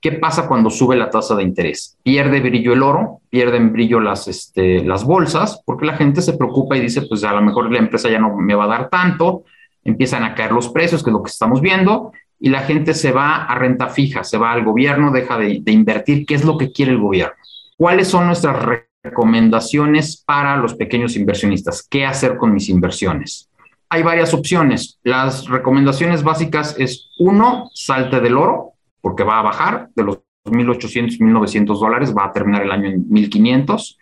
¿Qué 0.00 0.12
pasa 0.12 0.48
cuando 0.48 0.70
sube 0.70 0.96
la 0.96 1.10
tasa 1.10 1.36
de 1.36 1.42
interés? 1.42 1.98
Pierde 2.02 2.40
brillo 2.40 2.72
el 2.72 2.82
oro, 2.82 3.20
pierden 3.28 3.74
brillo 3.74 4.00
las, 4.00 4.26
este, 4.26 4.82
las 4.82 5.04
bolsas, 5.04 5.60
porque 5.66 5.84
la 5.84 5.98
gente 5.98 6.22
se 6.22 6.32
preocupa 6.32 6.78
y 6.78 6.80
dice, 6.80 7.02
pues 7.02 7.24
a 7.24 7.34
lo 7.34 7.42
mejor 7.42 7.70
la 7.70 7.80
empresa 7.80 8.08
ya 8.08 8.18
no 8.18 8.34
me 8.34 8.54
va 8.54 8.64
a 8.64 8.68
dar 8.68 8.88
tanto, 8.88 9.42
empiezan 9.84 10.24
a 10.24 10.34
caer 10.34 10.52
los 10.52 10.70
precios, 10.70 11.04
que 11.04 11.10
es 11.10 11.12
lo 11.12 11.22
que 11.22 11.30
estamos 11.30 11.60
viendo, 11.60 12.12
y 12.40 12.48
la 12.48 12.60
gente 12.60 12.94
se 12.94 13.12
va 13.12 13.44
a 13.44 13.54
renta 13.54 13.90
fija, 13.90 14.24
se 14.24 14.38
va 14.38 14.52
al 14.52 14.64
gobierno, 14.64 15.10
deja 15.10 15.36
de, 15.36 15.58
de 15.60 15.72
invertir. 15.72 16.24
¿Qué 16.24 16.36
es 16.36 16.44
lo 16.46 16.56
que 16.56 16.72
quiere 16.72 16.92
el 16.92 16.98
gobierno? 16.98 17.34
¿Cuáles 17.76 18.08
son 18.08 18.24
nuestras 18.24 18.87
recomendaciones 19.02 20.22
para 20.24 20.56
los 20.56 20.74
pequeños 20.74 21.16
inversionistas? 21.16 21.86
¿Qué 21.88 22.04
hacer 22.04 22.36
con 22.36 22.52
mis 22.52 22.68
inversiones? 22.68 23.48
Hay 23.88 24.02
varias 24.02 24.34
opciones. 24.34 24.98
Las 25.02 25.48
recomendaciones 25.48 26.22
básicas 26.22 26.76
es, 26.78 27.10
uno, 27.18 27.70
salte 27.72 28.20
del 28.20 28.36
oro, 28.36 28.72
porque 29.00 29.24
va 29.24 29.38
a 29.38 29.42
bajar 29.42 29.88
de 29.94 30.04
los 30.04 30.18
1.800, 30.44 31.18
1.900 31.18 31.78
dólares, 31.78 32.14
va 32.16 32.26
a 32.26 32.32
terminar 32.32 32.62
el 32.62 32.70
año 32.70 32.88
en 32.88 33.08
1.500. 33.08 33.96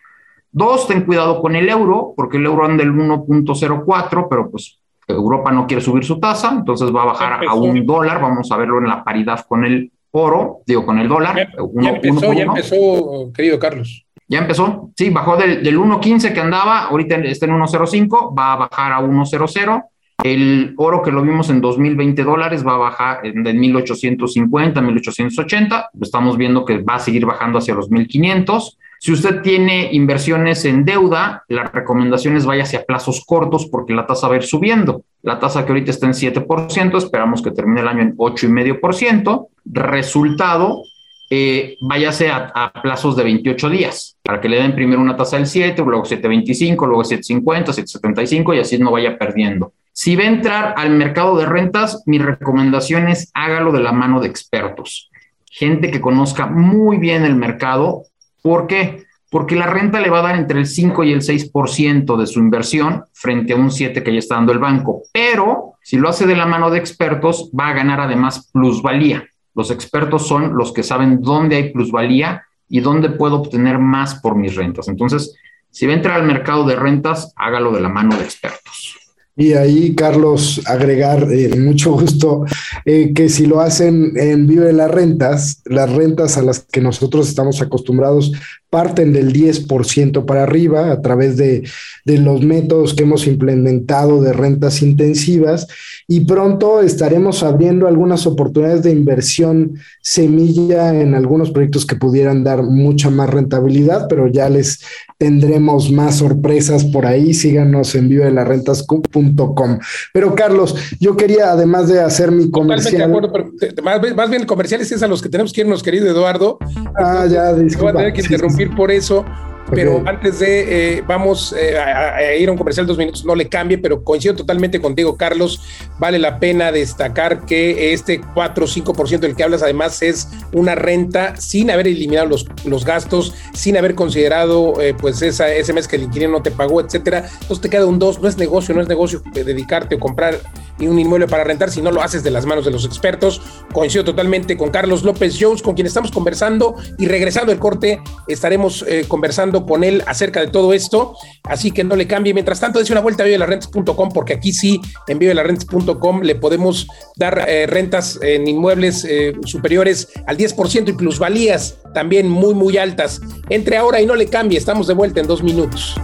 Dos, 0.51 0.87
ten 0.87 1.03
cuidado 1.03 1.41
con 1.41 1.55
el 1.55 1.69
euro, 1.69 2.13
porque 2.15 2.37
el 2.37 2.45
euro 2.45 2.65
anda 2.65 2.83
el 2.83 2.91
1.04, 2.91 4.27
pero 4.29 4.49
pues 4.49 4.79
Europa 5.07 5.51
no 5.51 5.67
quiere 5.67 5.81
subir 5.81 6.03
su 6.03 6.19
tasa, 6.19 6.51
entonces 6.51 6.93
va 6.93 7.03
a 7.03 7.05
bajar 7.05 7.45
a 7.47 7.53
un 7.53 7.85
dólar, 7.85 8.21
vamos 8.21 8.51
a 8.51 8.57
verlo 8.57 8.79
en 8.79 8.87
la 8.87 9.03
paridad 9.03 9.45
con 9.47 9.63
el 9.63 9.91
oro, 10.11 10.59
digo, 10.65 10.85
con 10.85 10.99
el 10.99 11.07
dólar. 11.07 11.49
Ya, 11.73 11.89
empezó, 11.91 12.33
ya 12.33 12.43
empezó, 12.43 13.31
querido 13.33 13.59
Carlos. 13.59 14.06
Ya 14.27 14.39
empezó, 14.39 14.91
sí, 14.95 15.09
bajó 15.09 15.37
del, 15.37 15.63
del 15.63 15.77
1.15 15.77 16.33
que 16.33 16.39
andaba, 16.39 16.87
ahorita 16.87 17.15
está 17.15 17.45
en 17.45 17.53
1.05, 17.53 18.37
va 18.37 18.53
a 18.53 18.55
bajar 18.57 18.91
a 18.91 19.01
1.00 19.01 19.83
el 20.23 20.73
oro 20.77 21.03
que 21.03 21.11
lo 21.11 21.21
vimos 21.21 21.49
en 21.49 21.61
2020 21.61 22.23
dólares 22.23 22.65
va 22.65 22.73
a 22.73 22.77
bajar 22.77 23.21
de 23.21 23.53
1850 23.53 24.79
a 24.79 24.83
1880. 24.83 25.91
Estamos 26.01 26.37
viendo 26.37 26.65
que 26.65 26.79
va 26.79 26.95
a 26.95 26.99
seguir 26.99 27.25
bajando 27.25 27.59
hacia 27.59 27.75
los 27.75 27.91
1500. 27.91 28.77
Si 28.99 29.11
usted 29.11 29.41
tiene 29.43 29.93
inversiones 29.93 30.65
en 30.65 30.85
deuda, 30.85 31.43
la 31.49 31.65
recomendación 31.65 32.35
es 32.35 32.47
vaya 32.47 32.63
hacia 32.63 32.83
plazos 32.83 33.23
cortos 33.25 33.67
porque 33.67 33.93
la 33.93 34.07
tasa 34.07 34.27
va 34.27 34.33
a 34.33 34.37
ir 34.37 34.43
subiendo. 34.43 35.03
La 35.21 35.37
tasa 35.37 35.65
que 35.65 35.71
ahorita 35.71 35.91
está 35.91 36.07
en 36.07 36.13
7%, 36.13 36.97
esperamos 36.97 37.43
que 37.43 37.51
termine 37.51 37.81
el 37.81 37.87
año 37.87 38.01
en 38.01 38.17
8,5%. 38.17 39.47
Resultado, 39.65 40.81
eh, 41.29 41.77
váyase 41.81 42.29
a, 42.29 42.51
a, 42.53 42.81
plazos 42.81 43.15
de 43.17 43.23
28 43.23 43.69
días 43.69 44.17
para 44.23 44.39
que 44.39 44.47
le 44.47 44.61
den 44.61 44.75
primero 44.75 45.01
una 45.01 45.17
tasa 45.17 45.37
del 45.37 45.47
7, 45.47 45.81
luego 45.85 46.03
7.25, 46.03 46.87
luego 46.87 47.03
7.50, 47.03 47.65
7.75 47.65 48.55
y 48.55 48.59
así 48.59 48.77
no 48.77 48.91
vaya 48.91 49.17
perdiendo. 49.17 49.73
Si 49.91 50.15
va 50.15 50.23
a 50.23 50.27
entrar 50.27 50.73
al 50.77 50.91
mercado 50.91 51.35
de 51.37 51.45
rentas, 51.45 52.03
mi 52.05 52.19
recomendación 52.19 53.07
es 53.07 53.31
hágalo 53.33 53.71
de 53.71 53.81
la 53.81 53.91
mano 53.91 54.21
de 54.21 54.27
expertos, 54.27 55.09
gente 55.45 55.91
que 55.91 55.99
conozca 55.99 56.45
muy 56.45 56.97
bien 56.97 57.25
el 57.25 57.35
mercado. 57.35 58.03
¿Por 58.41 58.67
qué? 58.67 59.05
Porque 59.29 59.55
la 59.55 59.65
renta 59.65 59.99
le 59.99 60.09
va 60.09 60.19
a 60.19 60.21
dar 60.21 60.35
entre 60.35 60.59
el 60.59 60.67
5 60.67 61.03
y 61.03 61.11
el 61.11 61.21
6% 61.21 62.15
de 62.15 62.27
su 62.27 62.39
inversión 62.39 63.05
frente 63.11 63.53
a 63.53 63.57
un 63.57 63.71
7 63.71 64.01
que 64.03 64.13
ya 64.13 64.19
está 64.19 64.35
dando 64.35 64.53
el 64.53 64.59
banco. 64.59 65.01
Pero 65.11 65.73
si 65.81 65.97
lo 65.97 66.07
hace 66.07 66.25
de 66.25 66.35
la 66.35 66.45
mano 66.45 66.69
de 66.69 66.77
expertos, 66.77 67.49
va 67.57 67.69
a 67.69 67.73
ganar 67.73 67.99
además 67.99 68.49
plusvalía. 68.53 69.25
Los 69.57 69.71
expertos 69.71 70.27
son 70.27 70.55
los 70.55 70.71
que 70.71 70.83
saben 70.83 71.19
dónde 71.19 71.55
hay 71.55 71.73
plusvalía 71.73 72.43
y 72.69 72.79
dónde 72.79 73.09
puedo 73.09 73.37
obtener 73.37 73.79
más 73.79 74.13
por 74.21 74.35
mis 74.35 74.53
rentas. 74.55 74.87
Entonces, 74.87 75.33
si 75.71 75.87
va 75.87 75.93
a 75.93 75.95
entrar 75.95 76.21
al 76.21 76.27
mercado 76.27 76.63
de 76.63 76.75
rentas, 76.75 77.33
hágalo 77.35 77.71
de 77.71 77.81
la 77.81 77.89
mano 77.89 78.15
de 78.15 78.23
expertos. 78.23 78.95
Y 79.35 79.53
ahí, 79.53 79.95
Carlos, 79.95 80.61
agregar, 80.67 81.27
eh, 81.31 81.55
mucho 81.59 81.93
gusto, 81.93 82.45
eh, 82.85 83.13
que 83.15 83.29
si 83.29 83.47
lo 83.47 83.59
hacen 83.59 84.13
en 84.15 84.45
Vive 84.45 84.71
las 84.73 84.91
Rentas, 84.91 85.63
las 85.65 85.91
rentas 85.91 86.37
a 86.37 86.43
las 86.43 86.59
que 86.59 86.81
nosotros 86.81 87.27
estamos 87.27 87.59
acostumbrados 87.59 88.33
parten 88.69 89.13
del 89.13 89.33
10% 89.33 90.25
para 90.25 90.43
arriba 90.43 90.91
a 90.91 91.01
través 91.01 91.37
de, 91.37 91.67
de, 92.05 92.17
los 92.17 92.41
métodos 92.43 92.93
que 92.93 93.03
hemos 93.03 93.25
implementado 93.27 94.21
de 94.21 94.33
rentas 94.33 94.81
intensivas 94.81 95.67
y 96.07 96.21
pronto 96.21 96.81
estaremos 96.81 97.43
abriendo 97.43 97.87
algunas 97.87 98.27
oportunidades 98.27 98.83
de 98.83 98.91
inversión 98.91 99.75
semilla 100.01 100.99
en 100.99 101.15
algunos 101.15 101.51
proyectos 101.51 101.85
que 101.85 101.95
pudieran 101.95 102.43
dar 102.43 102.63
mucha 102.63 103.09
más 103.09 103.29
rentabilidad, 103.29 104.07
pero 104.09 104.27
ya 104.27 104.49
les 104.49 104.79
tendremos 105.17 105.91
más 105.91 106.17
sorpresas 106.17 106.83
por 106.85 107.05
ahí. 107.05 107.33
Síganos 107.33 107.93
en 107.95 108.09
vivo 108.09 108.23
de 108.23 108.31
las 108.31 108.47
rentas.com. 108.47 109.79
Pero 110.13 110.35
Carlos, 110.35 110.75
yo 110.99 111.17
quería, 111.17 111.51
además 111.51 111.87
de 111.87 112.01
hacer 112.01 112.31
mi 112.31 112.51
comercial. 112.51 112.97
De 112.97 113.03
acuerdo, 113.03 113.31
pero 113.31 113.83
más, 113.83 114.15
más, 114.15 114.29
bien 114.29 114.45
comerciales 114.45 114.91
es 114.91 115.01
a 115.03 115.07
los 115.07 115.21
que 115.21 115.29
tenemos 115.29 115.53
que 115.53 115.61
irnos, 115.61 115.83
querido 115.83 116.07
Eduardo. 116.07 116.59
Ah, 116.95 117.25
ya, 117.29 117.53
disculpa. 117.53 117.93
Voy 117.93 118.01
a 118.01 118.05
tener 118.05 118.13
que 118.13 118.21
interrumpir 118.21 118.56
por 118.65 118.91
eso. 118.91 119.25
Pero 119.71 120.01
antes 120.05 120.39
de, 120.39 120.97
eh, 120.97 121.03
vamos 121.05 121.53
eh, 121.57 121.77
a, 121.77 122.33
ir 122.35 122.47
a 122.47 122.51
un 122.51 122.57
comercial 122.57 122.87
dos 122.87 122.97
minutos, 122.97 123.25
no 123.25 123.35
le 123.35 123.49
cambie, 123.49 123.77
pero 123.77 124.03
coincido 124.03 124.35
totalmente 124.35 124.79
contigo, 124.79 125.17
Carlos. 125.17 125.61
Vale 125.99 126.19
la 126.19 126.39
pena 126.39 126.71
destacar 126.71 127.45
que 127.45 127.93
este 127.93 128.21
4 128.21 128.65
o 128.65 128.67
5% 128.67 129.19
del 129.19 129.35
que 129.35 129.43
hablas, 129.43 129.63
además, 129.63 130.01
es 130.01 130.29
una 130.53 130.75
renta 130.75 131.35
sin 131.35 131.69
haber 131.69 131.87
eliminado 131.87 132.27
los, 132.27 132.47
los 132.65 132.85
gastos, 132.85 133.33
sin 133.53 133.77
haber 133.77 133.95
considerado, 133.95 134.81
eh, 134.81 134.93
pues, 134.93 135.21
esa, 135.21 135.53
ese 135.53 135.73
mes 135.73 135.87
que 135.87 135.97
el 135.97 136.03
inquilino 136.03 136.31
no 136.31 136.41
te 136.41 136.51
pagó, 136.51 136.79
etcétera. 136.79 137.29
Entonces 137.33 137.61
te 137.61 137.69
queda 137.69 137.85
un 137.85 137.99
2, 137.99 138.21
no 138.21 138.27
es 138.29 138.37
negocio, 138.37 138.73
no 138.73 138.81
es 138.81 138.87
negocio 138.87 139.21
dedicarte 139.33 139.95
o 139.95 139.99
comprar 139.99 140.39
un 140.79 140.99
inmueble 140.99 141.27
para 141.27 141.43
rentar 141.43 141.71
si 141.71 141.81
no 141.81 141.91
lo 141.91 142.03
haces 142.03 142.23
de 142.23 142.31
las 142.31 142.45
manos 142.45 142.63
de 142.63 142.71
los 142.71 142.85
expertos. 142.85 143.41
Coincido 143.73 144.05
totalmente 144.05 144.55
con 144.55 144.69
Carlos 144.69 145.03
López 145.03 145.35
Jones, 145.39 145.61
con 145.61 145.75
quien 145.75 145.87
estamos 145.87 146.11
conversando 146.11 146.75
y 146.97 147.07
regresando 147.07 147.51
el 147.51 147.59
corte, 147.59 147.99
estaremos 148.27 148.85
conversando 149.07 149.56
con 149.65 149.83
él 149.83 150.03
acerca 150.07 150.39
de 150.39 150.47
todo 150.47 150.73
esto, 150.73 151.15
así 151.43 151.71
que 151.71 151.83
no 151.83 151.95
le 151.95 152.07
cambie. 152.07 152.33
Mientras 152.33 152.59
tanto, 152.59 152.79
dése 152.79 152.93
una 152.93 153.01
vuelta 153.01 153.23
a 153.23 153.25
vivelarrentas.com 153.25 154.09
porque 154.13 154.33
aquí 154.33 154.53
sí, 154.53 154.81
en 155.07 155.19
vivelarrentas.com 155.19 156.21
le 156.21 156.35
podemos 156.35 156.87
dar 157.15 157.45
eh, 157.47 157.67
rentas 157.67 158.19
en 158.21 158.47
inmuebles 158.47 159.05
eh, 159.05 159.33
superiores 159.45 160.09
al 160.25 160.37
10% 160.37 160.89
y 160.89 160.93
plusvalías 160.93 161.77
también 161.93 162.29
muy, 162.29 162.53
muy 162.53 162.77
altas. 162.77 163.21
Entre 163.49 163.77
ahora 163.77 164.01
y 164.01 164.05
no 164.05 164.15
le 164.15 164.27
cambie, 164.27 164.57
estamos 164.57 164.87
de 164.87 164.93
vuelta 164.93 165.19
en 165.19 165.27
dos 165.27 165.43
minutos. 165.43 165.95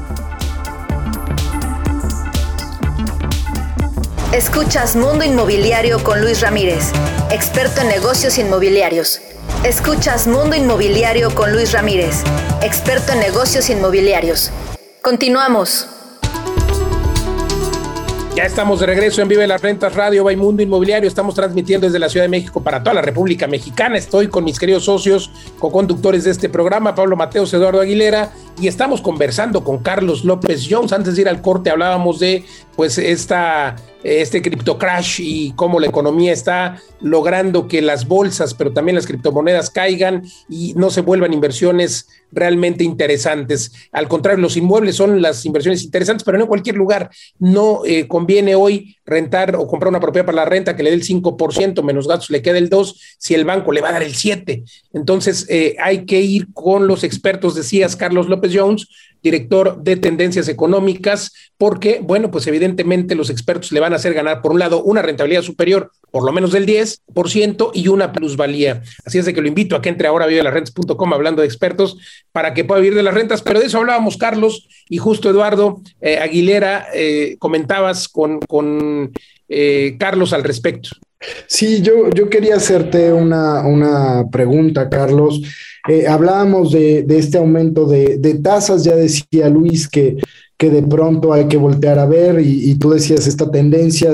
Escuchas 4.34 4.96
Mundo 4.96 5.24
Inmobiliario 5.24 6.04
con 6.04 6.20
Luis 6.22 6.42
Ramírez, 6.42 6.92
experto 7.30 7.82
en 7.82 7.90
negocios 7.90 8.40
inmobiliarios. 8.40 9.22
Escuchas 9.64 10.28
Mundo 10.28 10.58
Inmobiliario 10.58 11.34
con 11.34 11.54
Luis 11.54 11.72
Ramírez, 11.72 12.22
experto 12.62 13.14
en 13.14 13.20
negocios 13.20 13.70
inmobiliarios. 13.70 14.52
Continuamos. 15.02 15.88
Ya 18.36 18.44
estamos 18.44 18.82
de 18.82 18.88
regreso 18.88 19.22
en 19.22 19.30
Vive 19.30 19.48
las 19.48 19.62
Rentas 19.62 19.96
Radio, 19.96 20.26
Mundo 20.36 20.62
Inmobiliario. 20.64 21.08
Estamos 21.08 21.34
transmitiendo 21.34 21.88
desde 21.88 22.00
la 22.00 22.10
Ciudad 22.10 22.26
de 22.26 22.30
México 22.30 22.62
para 22.62 22.84
toda 22.84 22.96
la 22.96 23.02
República 23.02 23.48
Mexicana. 23.48 23.96
Estoy 23.96 24.28
con 24.28 24.44
mis 24.44 24.60
queridos 24.60 24.84
socios, 24.84 25.32
co-conductores 25.60 26.26
de 26.26 26.32
este 26.32 26.50
programa, 26.50 26.94
Pablo 26.94 27.16
Mateos, 27.16 27.54
Eduardo 27.54 27.80
Aguilera, 27.80 28.34
y 28.60 28.68
estamos 28.68 29.02
conversando 29.02 29.64
con 29.64 29.78
Carlos 29.78 30.26
López 30.26 30.68
Jones. 30.70 30.92
Antes 30.92 31.16
de 31.16 31.22
ir 31.22 31.30
al 31.30 31.42
corte 31.42 31.70
hablábamos 31.70 32.20
de 32.20 32.44
pues 32.76 32.98
esta 32.98 33.76
este 34.04 34.42
cripto 34.42 34.78
crash 34.78 35.20
y 35.22 35.54
cómo 35.54 35.80
la 35.80 35.88
economía 35.88 36.34
está 36.34 36.82
logrando 37.00 37.68
que 37.68 37.82
las 37.82 38.08
bolsas, 38.08 38.54
pero 38.54 38.74
también 38.74 38.96
las 38.96 39.08
criptomonedas 39.08 39.70
caigan 39.70 40.24
y 40.50 40.74
no 40.76 40.90
se 40.90 41.02
vuelvan 41.02 41.34
inversiones 41.34 42.08
realmente 42.32 42.84
interesantes. 42.84 43.72
Al 43.92 44.08
contrario, 44.08 44.42
los 44.42 44.58
inmuebles 44.58 44.96
son 44.96 45.22
las 45.22 45.46
inversiones 45.46 45.84
interesantes, 45.84 46.24
pero 46.24 46.38
no 46.38 46.46
en 46.46 46.50
cualquier 46.50 46.76
lugar. 46.76 47.10
No 47.40 47.82
eh, 47.86 48.08
conviene 48.08 48.56
hoy 48.56 48.98
rentar 49.06 49.56
o 49.56 49.68
comprar 49.68 49.90
una 49.90 50.00
propiedad 50.00 50.26
para 50.26 50.38
la 50.38 50.46
renta 50.46 50.76
que 50.76 50.84
le 50.84 50.90
dé 50.90 50.96
el 50.96 51.04
5%, 51.04 51.82
menos 51.84 52.08
gastos 52.08 52.30
le 52.30 52.42
queda 52.42 52.58
el 52.58 52.70
2%, 52.70 52.96
si 53.18 53.36
el 53.36 53.46
banco 53.46 53.72
le 53.72 53.82
va 53.82 53.90
a 53.90 53.94
dar 53.94 54.04
el 54.04 54.16
7%. 54.16 54.64
Entonces, 54.94 55.46
eh, 55.50 55.76
hay 55.80 56.06
que 56.06 56.20
ir 56.22 56.48
con 56.54 56.88
los 56.88 57.04
expertos, 57.04 57.56
decías 57.56 57.96
Carlos 57.96 58.28
López 58.28 58.52
Jones, 58.54 58.88
director 59.24 59.82
de 59.82 59.96
tendencias 59.96 60.50
económicas, 60.50 61.32
porque, 61.58 62.00
bueno, 62.04 62.30
pues 62.30 62.46
evidentemente 62.48 63.16
los 63.16 63.30
expertos 63.30 63.72
le 63.72 63.80
van 63.80 63.94
a 63.94 63.96
hacer 63.96 64.14
ganar, 64.14 64.42
por 64.42 64.52
un 64.52 64.60
lado, 64.60 64.84
una 64.84 65.02
rentabilidad 65.02 65.42
superior, 65.42 65.92
por 66.12 66.26
lo 66.26 66.34
menos 66.34 66.52
del 66.52 66.66
10%, 66.66 67.72
y 67.74 67.88
una 67.88 68.12
plusvalía. 68.12 68.84
Así 69.06 69.18
es 69.18 69.26
de 69.26 69.34
que 69.34 69.42
lo 69.42 69.48
invito 69.48 69.76
a 69.76 69.82
que 69.82 69.90
entre 69.90 70.08
ahora 70.08 70.26
a 70.26 70.28
vivelasrentas.com 70.28 71.14
hablando 71.14 71.42
de 71.42 71.48
expertos 71.48 71.98
para 72.32 72.54
que 72.54 72.66
pueda 72.66 72.82
vivir 72.82 72.96
de 72.96 73.04
las 73.04 73.14
rentas, 73.14 73.42
pero 73.42 73.60
de 73.60 73.68
eso 73.68 73.78
hablábamos, 73.78 74.18
Carlos, 74.18 74.68
y 74.90 74.98
justo 74.98 75.30
Eduardo 75.30 75.82
eh, 76.02 76.18
Aguilera, 76.18 76.88
eh, 76.94 77.38
comentabas 77.40 78.10
con, 78.10 78.40
con 78.42 79.12
eh, 79.48 79.96
Carlos 79.98 80.34
al 80.34 80.44
respecto. 80.44 80.90
Sí, 81.48 81.82
yo, 81.82 82.10
yo 82.10 82.30
quería 82.30 82.58
hacerte 82.58 83.14
una, 83.14 83.66
una 83.66 84.26
pregunta, 84.30 84.90
Carlos. 84.90 85.42
Eh, 85.90 86.08
hablábamos 86.08 86.72
de, 86.72 87.06
este 87.10 87.38
aumento 87.38 87.86
de, 87.86 88.40
tasas, 88.42 88.84
ya 88.84 88.96
decía 88.96 89.50
Luis 89.50 89.88
que, 89.88 90.18
de 90.60 90.82
pronto 90.82 91.34
hay 91.34 91.50
que 91.50 91.58
voltear 91.58 92.00
a 92.00 92.06
ver 92.06 92.40
y, 92.40 92.76
tú 92.76 92.92
decías 92.92 93.28
esta 93.28 93.52
tendencia 93.52 94.14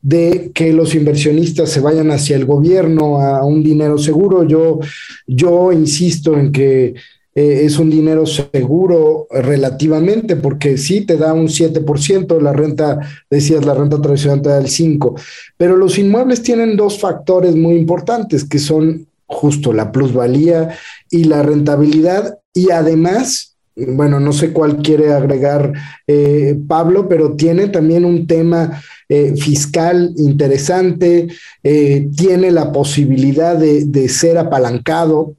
de, 0.00 0.52
que 0.54 0.72
los 0.72 0.94
inversionistas 0.94 1.70
se 1.70 1.80
vayan 1.80 2.12
hacia 2.12 2.36
el 2.36 2.44
gobierno 2.44 3.18
a 3.18 3.44
un 3.44 3.64
dinero 3.64 3.98
seguro. 3.98 4.44
Yo, 4.44 4.78
yo 5.26 5.72
insisto 5.72 6.38
en 6.38 6.52
que 6.52 6.94
eh, 7.34 7.62
es 7.64 7.80
un 7.80 7.90
dinero 7.90 8.26
seguro 8.26 9.26
relativamente, 9.30 10.36
porque 10.36 10.78
sí 10.78 11.00
te 11.00 11.16
da 11.16 11.32
un 11.32 11.48
7%, 11.48 12.40
la 12.40 12.52
renta, 12.52 13.00
decías, 13.28 13.64
la 13.64 13.74
renta 13.74 14.00
tradicional 14.00 14.40
te 14.40 14.50
da 14.50 14.58
el 14.58 14.66
5%, 14.66 15.20
pero 15.56 15.76
los 15.76 15.98
inmuebles 15.98 16.42
tienen 16.42 16.76
dos 16.76 17.00
factores 17.00 17.56
muy 17.56 17.74
importantes, 17.74 18.44
que 18.44 18.60
son 18.60 19.06
justo 19.32 19.72
la 19.72 19.90
plusvalía 19.90 20.76
y 21.10 21.24
la 21.24 21.42
rentabilidad 21.42 22.38
y 22.54 22.70
además, 22.70 23.56
bueno, 23.74 24.20
no 24.20 24.32
sé 24.32 24.52
cuál 24.52 24.78
quiere 24.78 25.12
agregar 25.12 25.72
eh, 26.06 26.56
Pablo, 26.68 27.08
pero 27.08 27.34
tiene 27.34 27.68
también 27.68 28.04
un 28.04 28.26
tema 28.26 28.82
eh, 29.08 29.34
fiscal 29.36 30.12
interesante, 30.16 31.28
eh, 31.62 32.08
tiene 32.14 32.50
la 32.50 32.70
posibilidad 32.72 33.56
de, 33.56 34.08
ser 34.08 34.38
apalancado 34.38 35.36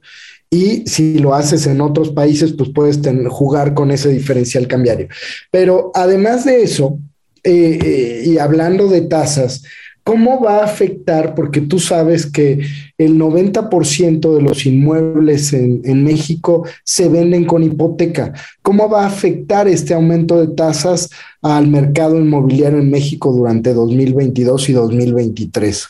y 0.50 0.84
si 0.86 1.18
lo 1.18 1.34
haces 1.34 1.66
en 1.66 1.80
otros 1.80 2.10
países, 2.10 2.52
pues 2.52 2.70
puedes 2.74 3.00
jugar 3.28 3.74
con 3.74 3.90
ese 3.90 4.08
diferencial 4.08 4.68
cambiario. 4.68 5.08
Pero 5.50 5.90
además 5.94 6.44
de 6.44 6.62
eso, 6.62 6.98
y 7.42 8.38
hablando 8.38 8.88
de 8.88 9.02
tasas, 9.02 9.62
¿Cómo 10.04 10.42
va 10.42 10.58
a 10.58 10.64
afectar? 10.64 11.34
Porque 11.34 11.62
tú 11.62 11.78
sabes 11.78 12.30
que 12.30 12.60
el 12.98 13.18
90% 13.18 14.36
de 14.36 14.42
los 14.42 14.66
inmuebles 14.66 15.54
en, 15.54 16.04
México 16.04 16.66
se 16.84 17.08
venden 17.08 17.46
con 17.46 17.62
hipoteca. 17.62 18.34
¿Cómo 18.60 18.90
va 18.90 19.04
a 19.04 19.06
afectar 19.06 19.66
este 19.66 19.94
aumento 19.94 20.38
de 20.38 20.54
tasas 20.54 21.08
al 21.40 21.68
mercado 21.68 22.18
inmobiliario 22.20 22.80
en 22.80 22.90
México 22.90 23.32
durante 23.32 23.72
2022 23.72 24.68
y 24.68 24.72
2023? 24.74 25.88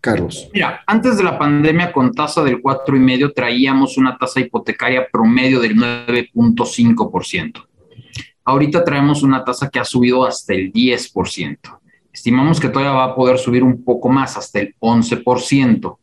Carlos. 0.00 0.48
Mira, 0.54 0.84
antes 0.86 1.16
de 1.16 1.24
la 1.24 1.36
pandemia 1.36 1.90
con 1.92 2.12
tasa 2.12 2.44
del 2.44 2.62
4,5 2.62 3.34
traíamos 3.34 3.98
una 3.98 4.16
tasa 4.16 4.38
hipotecaria 4.38 5.08
promedio 5.10 5.58
del 5.58 5.74
9.5%. 5.74 7.66
Ahorita 8.44 8.84
traemos 8.84 9.24
una 9.24 9.42
tasa 9.42 9.68
que 9.68 9.80
ha 9.80 9.84
subido 9.84 10.24
hasta 10.24 10.54
el 10.54 10.72
10%. 10.72 11.58
Estimamos 12.16 12.58
que 12.58 12.70
todavía 12.70 12.94
va 12.94 13.04
a 13.04 13.14
poder 13.14 13.36
subir 13.36 13.62
un 13.62 13.84
poco 13.84 14.08
más, 14.08 14.38
hasta 14.38 14.60
el 14.60 14.74
11%. 14.80 15.98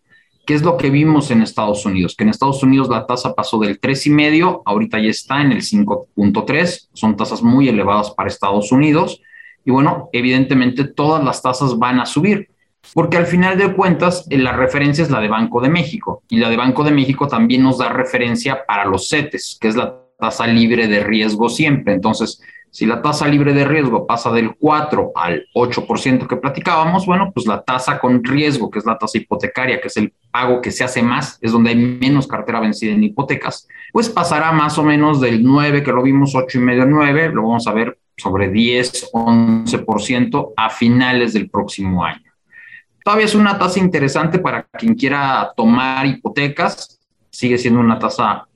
¿Qué 0.45 0.53
es 0.53 0.61
lo 0.61 0.77
que 0.77 0.91
vimos 0.91 1.31
en 1.31 1.41
Estados 1.41 1.87
Unidos? 1.87 2.15
Que 2.15 2.23
en 2.23 2.29
Estados 2.29 2.61
Unidos 2.61 2.87
la 2.87 3.07
tasa 3.07 3.33
pasó 3.33 3.57
del 3.57 3.81
3,5, 3.81 4.61
ahorita 4.63 4.99
ya 4.99 5.09
está 5.09 5.41
en 5.41 5.53
el 5.53 5.63
5.3, 5.63 6.89
son 6.93 7.17
tasas 7.17 7.41
muy 7.41 7.67
elevadas 7.67 8.11
para 8.11 8.29
Estados 8.29 8.71
Unidos. 8.71 9.23
Y 9.65 9.71
bueno, 9.71 10.09
evidentemente 10.13 10.83
todas 10.83 11.23
las 11.23 11.41
tasas 11.41 11.79
van 11.79 11.99
a 11.99 12.05
subir, 12.05 12.47
porque 12.93 13.17
al 13.17 13.25
final 13.25 13.57
de 13.57 13.73
cuentas 13.73 14.27
la 14.29 14.51
referencia 14.51 15.01
es 15.03 15.09
la 15.09 15.19
de 15.19 15.29
Banco 15.29 15.61
de 15.61 15.69
México 15.69 16.21
y 16.29 16.37
la 16.37 16.47
de 16.47 16.57
Banco 16.57 16.83
de 16.83 16.91
México 16.91 17.27
también 17.27 17.63
nos 17.63 17.79
da 17.79 17.89
referencia 17.89 18.63
para 18.67 18.85
los 18.85 19.09
CETES, 19.09 19.57
que 19.59 19.67
es 19.67 19.75
la 19.75 19.97
tasa 20.19 20.45
libre 20.45 20.87
de 20.87 21.03
riesgo 21.03 21.49
siempre. 21.49 21.95
Entonces, 21.95 22.39
si 22.73 22.87
la 22.87 23.03
tasa 23.03 23.27
libre 23.27 23.53
de 23.53 23.65
riesgo 23.65 24.07
pasa 24.07 24.31
del 24.31 24.55
4 24.55 25.11
al 25.13 25.45
8% 25.53 26.25
que 26.25 26.37
platicábamos, 26.37 27.05
bueno, 27.05 27.31
pues 27.31 27.45
la 27.45 27.61
tasa 27.61 27.99
con 27.99 28.23
riesgo, 28.23 28.71
que 28.71 28.79
es 28.79 28.85
la 28.85 28.97
tasa 28.97 29.19
hipotecaria, 29.19 29.79
que 29.79 29.89
es 29.89 29.97
el 29.97 30.11
pago 30.31 30.59
que 30.59 30.71
se 30.71 30.83
hace 30.83 31.03
más, 31.03 31.37
es 31.39 31.51
donde 31.51 31.69
hay 31.69 31.75
menos 31.75 32.25
cartera 32.25 32.59
vencida 32.59 32.93
en 32.93 33.03
hipotecas, 33.03 33.67
pues 33.91 34.09
pasará 34.09 34.51
más 34.51 34.79
o 34.79 34.83
menos 34.83 35.21
del 35.21 35.43
9, 35.43 35.83
que 35.83 35.91
lo 35.91 36.01
vimos 36.01 36.33
8 36.33 36.57
y 36.57 36.61
medio 36.61 36.87
9, 36.87 37.29
lo 37.31 37.43
vamos 37.43 37.67
a 37.67 37.73
ver 37.73 37.99
sobre 38.17 38.49
10, 38.49 39.11
11% 39.13 40.53
a 40.57 40.69
finales 40.71 41.33
del 41.33 41.51
próximo 41.51 42.03
año. 42.03 42.31
Todavía 43.05 43.25
es 43.25 43.35
una 43.35 43.59
tasa 43.59 43.77
interesante 43.77 44.39
para 44.39 44.63
quien 44.63 44.95
quiera 44.95 45.53
tomar 45.55 46.07
hipotecas, 46.07 46.99
sigue 47.29 47.59
siendo 47.59 47.79
una 47.79 47.99
tasa 47.99 48.47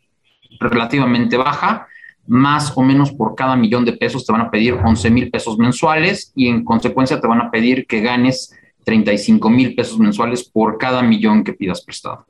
relativamente 0.59 1.37
baja, 1.37 1.87
más 2.27 2.73
o 2.75 2.83
menos 2.83 3.11
por 3.11 3.35
cada 3.35 3.55
millón 3.55 3.85
de 3.85 3.93
pesos 3.93 4.25
te 4.25 4.31
van 4.31 4.41
a 4.41 4.51
pedir 4.51 4.73
11 4.73 5.09
mil 5.09 5.31
pesos 5.31 5.57
mensuales 5.57 6.31
y 6.35 6.47
en 6.47 6.63
consecuencia 6.63 7.19
te 7.19 7.27
van 7.27 7.41
a 7.41 7.49
pedir 7.49 7.85
que 7.87 8.01
ganes 8.01 8.53
35 8.83 9.49
mil 9.49 9.75
pesos 9.75 9.99
mensuales 9.99 10.43
por 10.43 10.77
cada 10.77 11.01
millón 11.01 11.43
que 11.43 11.53
pidas 11.53 11.81
prestado. 11.81 12.25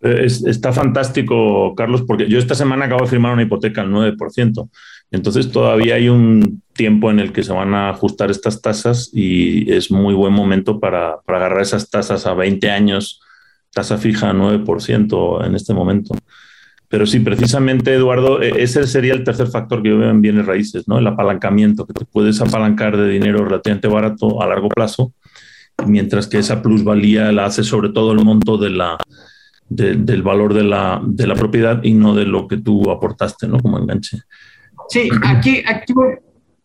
está 0.00 0.72
fantástico, 0.72 1.74
Carlos, 1.76 2.02
porque 2.02 2.28
yo 2.28 2.38
esta 2.38 2.54
semana 2.54 2.86
acabo 2.86 3.02
de 3.02 3.10
firmar 3.10 3.32
una 3.32 3.42
hipoteca 3.42 3.82
al 3.82 3.90
9%. 3.90 4.68
Entonces 5.12 5.52
todavía 5.52 5.96
hay 5.96 6.08
un 6.08 6.62
tiempo 6.72 7.10
en 7.10 7.20
el 7.20 7.32
que 7.32 7.44
se 7.44 7.52
van 7.52 7.74
a 7.74 7.90
ajustar 7.90 8.30
estas 8.30 8.62
tasas 8.62 9.10
y 9.12 9.70
es 9.70 9.90
muy 9.90 10.14
buen 10.14 10.32
momento 10.32 10.80
para, 10.80 11.20
para 11.20 11.38
agarrar 11.38 11.60
esas 11.60 11.90
tasas 11.90 12.26
a 12.26 12.34
20 12.34 12.70
años, 12.70 13.20
tasa 13.72 13.98
fija 13.98 14.32
9% 14.32 15.46
en 15.46 15.54
este 15.54 15.74
momento. 15.74 16.14
Pero 16.92 17.06
sí, 17.06 17.20
precisamente, 17.20 17.94
Eduardo, 17.94 18.42
e, 18.42 18.62
ese 18.62 18.86
sería 18.86 19.14
el 19.14 19.24
tercer 19.24 19.46
factor 19.46 19.82
que 19.82 19.88
yo 19.88 19.96
veo 19.96 20.10
en 20.10 20.20
bienes 20.20 20.44
raíces, 20.44 20.86
¿no? 20.86 20.98
El 20.98 21.06
apalancamiento, 21.06 21.86
que 21.86 21.94
te 21.94 22.04
puedes 22.04 22.38
apalancar 22.42 22.98
de 22.98 23.08
dinero 23.08 23.42
relativamente 23.46 23.88
barato 23.88 24.42
a 24.42 24.46
largo 24.46 24.68
plazo, 24.68 25.14
mientras 25.86 26.26
que 26.26 26.36
esa 26.36 26.60
plusvalía 26.60 27.32
la 27.32 27.46
hace 27.46 27.64
sobre 27.64 27.88
todo 27.88 28.12
el 28.12 28.22
monto 28.22 28.58
de 28.58 28.68
la, 28.68 28.98
del 29.70 30.22
valor 30.22 30.52
de 30.52 30.64
la, 30.64 31.00
de 31.02 31.26
la 31.26 31.34
propiedad 31.34 31.82
y 31.82 31.94
no 31.94 32.14
de 32.14 32.26
lo 32.26 32.46
que 32.46 32.58
tú 32.58 32.90
aportaste, 32.90 33.48
¿no? 33.48 33.58
Como 33.58 33.78
enganche. 33.78 34.18
Sí, 34.90 35.08
aquí, 35.24 35.62
aquí, 35.66 35.94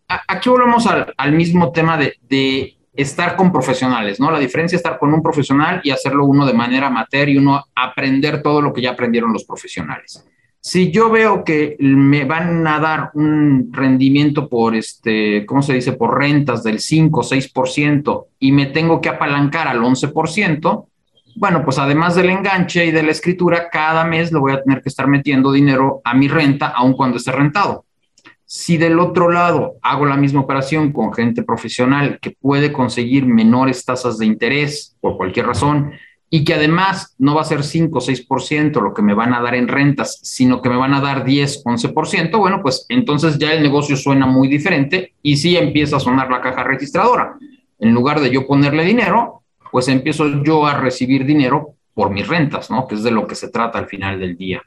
aquí 0.09 0.49
volvemos 0.49 0.85
al, 0.87 1.13
al 1.15 1.31
mismo 1.31 1.71
tema 1.71 1.97
de, 1.97 2.15
de, 2.27 2.76
estar 2.97 3.35
con 3.35 3.51
profesionales, 3.51 4.19
¿no? 4.19 4.31
La 4.31 4.39
diferencia 4.39 4.75
es 4.75 4.79
estar 4.79 4.97
con 4.97 5.13
un 5.13 5.21
profesional 5.21 5.79
y 5.83 5.91
hacerlo 5.91 6.25
uno 6.25 6.45
de 6.45 6.53
manera 6.53 6.87
amateur 6.87 7.29
y 7.29 7.37
uno 7.37 7.63
aprender 7.75 8.41
todo 8.41 8.61
lo 8.61 8.73
que 8.73 8.81
ya 8.81 8.91
aprendieron 8.91 9.31
los 9.31 9.45
profesionales. 9.45 10.25
Si 10.59 10.91
yo 10.91 11.09
veo 11.09 11.43
que 11.43 11.77
me 11.79 12.25
van 12.25 12.67
a 12.67 12.79
dar 12.79 13.11
un 13.13 13.69
rendimiento 13.71 14.49
por, 14.49 14.75
este, 14.75 15.45
¿cómo 15.45 15.61
se 15.61 15.73
dice? 15.73 15.93
Por 15.93 16.17
rentas 16.17 16.63
del 16.63 16.79
5 16.79 17.19
o 17.19 17.23
6% 17.23 18.25
y 18.39 18.51
me 18.51 18.65
tengo 18.65 18.99
que 18.99 19.09
apalancar 19.09 19.67
al 19.67 19.79
11%, 19.79 20.87
bueno, 21.35 21.63
pues 21.63 21.77
además 21.77 22.15
del 22.15 22.31
enganche 22.31 22.85
y 22.85 22.91
de 22.91 23.03
la 23.03 23.11
escritura, 23.11 23.69
cada 23.69 24.03
mes 24.05 24.31
le 24.31 24.39
voy 24.39 24.53
a 24.53 24.63
tener 24.63 24.81
que 24.81 24.89
estar 24.89 25.07
metiendo 25.07 25.51
dinero 25.51 26.01
a 26.03 26.15
mi 26.15 26.27
renta, 26.27 26.69
aun 26.69 26.93
cuando 26.93 27.17
esté 27.17 27.31
rentado. 27.31 27.85
Si 28.49 28.77
del 28.77 28.97
otro 28.99 29.29
lado 29.29 29.75
hago 29.81 30.05
la 30.05 30.15
misma 30.15 30.39
operación 30.39 30.93
con 30.93 31.13
gente 31.13 31.43
profesional 31.43 32.17
que 32.21 32.31
puede 32.31 32.71
conseguir 32.71 33.25
menores 33.25 33.83
tasas 33.83 34.17
de 34.17 34.25
interés 34.25 34.95
por 35.01 35.17
cualquier 35.17 35.47
razón 35.47 35.91
y 36.29 36.45
que 36.45 36.53
además 36.53 37.13
no 37.17 37.35
va 37.35 37.41
a 37.41 37.43
ser 37.43 37.61
5 37.61 37.97
o 37.97 38.01
6% 38.01 38.81
lo 38.81 38.93
que 38.93 39.01
me 39.01 39.13
van 39.13 39.33
a 39.33 39.41
dar 39.41 39.53
en 39.53 39.67
rentas, 39.67 40.19
sino 40.23 40.61
que 40.61 40.69
me 40.69 40.77
van 40.77 40.93
a 40.93 41.01
dar 41.01 41.25
10, 41.25 41.65
11%, 41.65 42.37
bueno, 42.37 42.61
pues 42.61 42.85
entonces 42.87 43.37
ya 43.37 43.51
el 43.51 43.61
negocio 43.61 43.97
suena 43.97 44.25
muy 44.25 44.47
diferente 44.47 45.13
y 45.21 45.35
sí 45.35 45.57
empieza 45.57 45.97
a 45.97 45.99
sonar 45.99 46.31
la 46.31 46.39
caja 46.39 46.63
registradora. 46.63 47.35
En 47.79 47.93
lugar 47.93 48.21
de 48.21 48.29
yo 48.29 48.47
ponerle 48.47 48.85
dinero, 48.85 49.43
pues 49.73 49.89
empiezo 49.89 50.41
yo 50.41 50.65
a 50.65 50.79
recibir 50.79 51.25
dinero 51.25 51.73
por 51.93 52.11
mis 52.11 52.25
rentas, 52.25 52.71
¿no? 52.71 52.87
Que 52.87 52.95
es 52.95 53.03
de 53.03 53.11
lo 53.11 53.27
que 53.27 53.35
se 53.35 53.49
trata 53.49 53.77
al 53.77 53.87
final 53.87 54.21
del 54.21 54.37
día. 54.37 54.61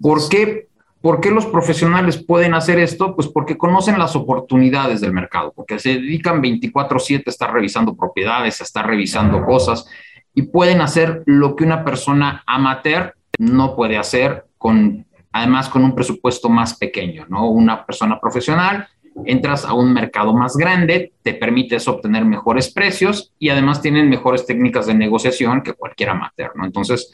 ¿Por 0.00 0.28
qué 0.28 0.68
¿Por 1.00 1.20
qué 1.20 1.30
los 1.30 1.46
profesionales 1.46 2.16
pueden 2.22 2.54
hacer 2.54 2.78
esto? 2.78 3.14
Pues 3.14 3.28
porque 3.28 3.56
conocen 3.56 3.98
las 3.98 4.16
oportunidades 4.16 5.00
del 5.00 5.12
mercado, 5.12 5.52
porque 5.54 5.78
se 5.78 5.90
dedican 5.90 6.40
24/7 6.40 7.24
a 7.26 7.30
estar 7.30 7.52
revisando 7.52 7.94
propiedades, 7.94 8.60
a 8.60 8.64
estar 8.64 8.86
revisando 8.86 9.44
cosas 9.44 9.86
y 10.34 10.42
pueden 10.42 10.80
hacer 10.80 11.22
lo 11.26 11.54
que 11.54 11.64
una 11.64 11.84
persona 11.84 12.42
amateur 12.46 13.14
no 13.38 13.76
puede 13.76 13.96
hacer 13.96 14.46
con, 14.58 15.06
además 15.32 15.68
con 15.68 15.84
un 15.84 15.94
presupuesto 15.94 16.48
más 16.48 16.76
pequeño, 16.76 17.26
¿no? 17.28 17.48
Una 17.48 17.84
persona 17.86 18.18
profesional, 18.20 18.88
entras 19.24 19.64
a 19.64 19.72
un 19.72 19.92
mercado 19.92 20.34
más 20.34 20.56
grande, 20.56 21.12
te 21.22 21.34
permites 21.34 21.88
obtener 21.88 22.24
mejores 22.24 22.72
precios 22.72 23.32
y 23.38 23.48
además 23.48 23.80
tienen 23.80 24.10
mejores 24.10 24.44
técnicas 24.44 24.86
de 24.86 24.94
negociación 24.94 25.62
que 25.62 25.72
cualquier 25.72 26.10
amateur, 26.10 26.52
¿no? 26.54 26.64
Entonces, 26.64 27.12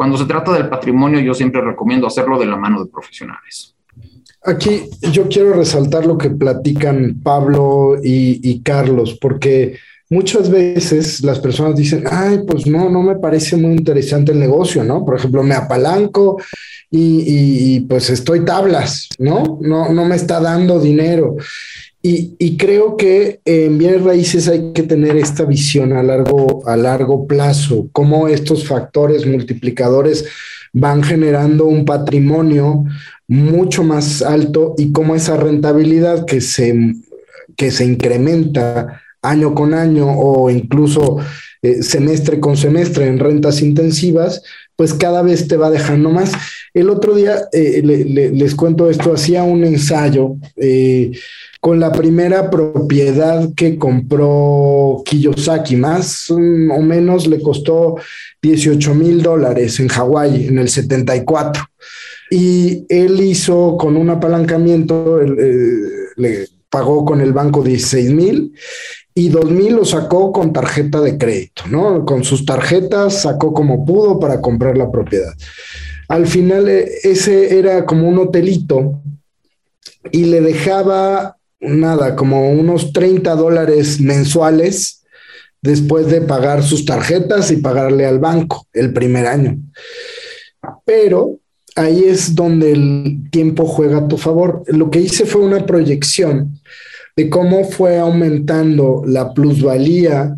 cuando 0.00 0.16
se 0.16 0.24
trata 0.24 0.54
del 0.54 0.70
patrimonio, 0.70 1.20
yo 1.20 1.34
siempre 1.34 1.60
recomiendo 1.60 2.06
hacerlo 2.06 2.38
de 2.38 2.46
la 2.46 2.56
mano 2.56 2.82
de 2.82 2.90
profesionales. 2.90 3.74
Aquí 4.42 4.84
yo 5.12 5.28
quiero 5.28 5.52
resaltar 5.52 6.06
lo 6.06 6.16
que 6.16 6.30
platican 6.30 7.20
Pablo 7.22 7.98
y, 8.02 8.62
Carlos, 8.62 9.18
porque 9.20 9.76
muchas 10.08 10.48
veces 10.48 11.22
las 11.22 11.38
personas 11.38 11.76
dicen, 11.76 12.04
ay, 12.10 12.44
pues 12.48 12.66
no, 12.66 12.88
no 12.88 13.02
me 13.02 13.16
parece 13.16 13.58
muy 13.58 13.72
interesante 13.72 14.32
el 14.32 14.38
negocio, 14.38 14.82
¿no? 14.84 15.04
Por 15.04 15.18
ejemplo, 15.18 15.42
me 15.42 15.54
apalanco 15.54 16.40
y, 16.90 17.24
y 17.26 17.80
pues 17.80 18.08
estoy 18.08 18.42
tablas, 18.42 19.10
¿no? 19.18 19.58
No, 19.60 19.92
no 19.92 20.06
me 20.06 20.16
está 20.16 20.40
dando 20.40 20.80
dinero. 20.80 21.36
Y, 22.02 22.56
creo 22.56 22.96
que 22.96 23.40
en 23.44 23.76
bienes 23.76 24.02
raíces 24.02 24.48
hay 24.48 24.72
que 24.72 24.84
tener 24.84 25.16
esta 25.16 25.44
visión 25.44 25.92
a 25.92 26.02
largo, 26.02 26.66
a 26.66 26.74
largo 26.74 27.26
plazo, 27.26 27.88
cómo 27.92 28.26
estos 28.26 28.66
factores 28.66 29.26
multiplicadores 29.26 30.24
van 30.72 31.02
generando 31.02 31.66
un 31.66 31.84
patrimonio 31.84 32.84
mucho 33.28 33.84
más 33.84 34.22
alto 34.22 34.74
y 34.78 34.92
cómo 34.92 35.14
esa 35.14 35.36
rentabilidad 35.36 36.24
que 36.24 36.40
se, 36.40 36.94
que 37.54 37.70
se 37.70 37.84
incrementa 37.84 39.02
año 39.20 39.54
con 39.54 39.74
año 39.74 40.06
o 40.08 40.48
incluso 40.48 41.18
eh, 41.60 41.82
semestre 41.82 42.40
con 42.40 42.56
semestre 42.56 43.06
en 43.06 43.18
rentas 43.18 43.60
intensivas, 43.60 44.42
pues 44.76 44.94
cada 44.94 45.20
vez 45.20 45.46
te 45.46 45.58
va 45.58 45.68
dejando 45.68 46.08
más. 46.08 46.32
El 46.72 46.88
otro 46.88 47.14
día, 47.14 47.42
eh, 47.52 47.82
les 47.82 48.54
cuento 48.54 48.88
esto, 48.88 49.12
hacía 49.12 49.42
un 49.42 49.64
ensayo. 49.64 50.36
Eh, 50.56 51.10
con 51.60 51.78
la 51.78 51.92
primera 51.92 52.48
propiedad 52.48 53.50
que 53.54 53.76
compró 53.76 55.02
Kiyosaki, 55.04 55.76
más 55.76 56.30
o 56.30 56.38
menos 56.38 57.26
le 57.26 57.40
costó 57.40 57.96
18 58.40 58.94
mil 58.94 59.22
dólares 59.22 59.78
en 59.78 59.88
Hawái 59.88 60.46
en 60.46 60.58
el 60.58 60.70
74. 60.70 61.62
Y 62.30 62.86
él 62.88 63.20
hizo 63.20 63.76
con 63.76 63.96
un 63.96 64.08
apalancamiento, 64.08 65.20
eh, 65.20 65.28
le 66.16 66.48
pagó 66.70 67.04
con 67.04 67.20
el 67.20 67.32
banco 67.32 67.62
16 67.62 68.10
mil 68.12 68.54
y 69.12 69.28
2 69.28 69.50
mil 69.50 69.74
lo 69.74 69.84
sacó 69.84 70.32
con 70.32 70.52
tarjeta 70.52 71.00
de 71.00 71.18
crédito, 71.18 71.64
¿no? 71.68 72.06
Con 72.06 72.24
sus 72.24 72.46
tarjetas 72.46 73.22
sacó 73.22 73.52
como 73.52 73.84
pudo 73.84 74.18
para 74.18 74.40
comprar 74.40 74.78
la 74.78 74.90
propiedad. 74.90 75.34
Al 76.08 76.26
final 76.26 76.68
eh, 76.68 76.88
ese 77.02 77.58
era 77.58 77.84
como 77.84 78.08
un 78.08 78.18
hotelito 78.18 79.02
y 80.10 80.24
le 80.24 80.40
dejaba 80.40 81.36
nada, 81.60 82.16
como 82.16 82.50
unos 82.50 82.92
30 82.92 83.34
dólares 83.36 84.00
mensuales 84.00 85.04
después 85.62 86.06
de 86.06 86.22
pagar 86.22 86.62
sus 86.62 86.84
tarjetas 86.84 87.50
y 87.50 87.58
pagarle 87.58 88.06
al 88.06 88.18
banco 88.18 88.66
el 88.72 88.92
primer 88.92 89.26
año. 89.26 89.58
Pero 90.84 91.38
ahí 91.76 92.04
es 92.04 92.34
donde 92.34 92.72
el 92.72 93.30
tiempo 93.30 93.66
juega 93.66 93.98
a 93.98 94.08
tu 94.08 94.16
favor. 94.16 94.62
Lo 94.66 94.90
que 94.90 95.00
hice 95.00 95.26
fue 95.26 95.42
una 95.42 95.66
proyección 95.66 96.60
de 97.16 97.28
cómo 97.28 97.64
fue 97.64 97.98
aumentando 97.98 99.02
la 99.06 99.34
plusvalía 99.34 100.36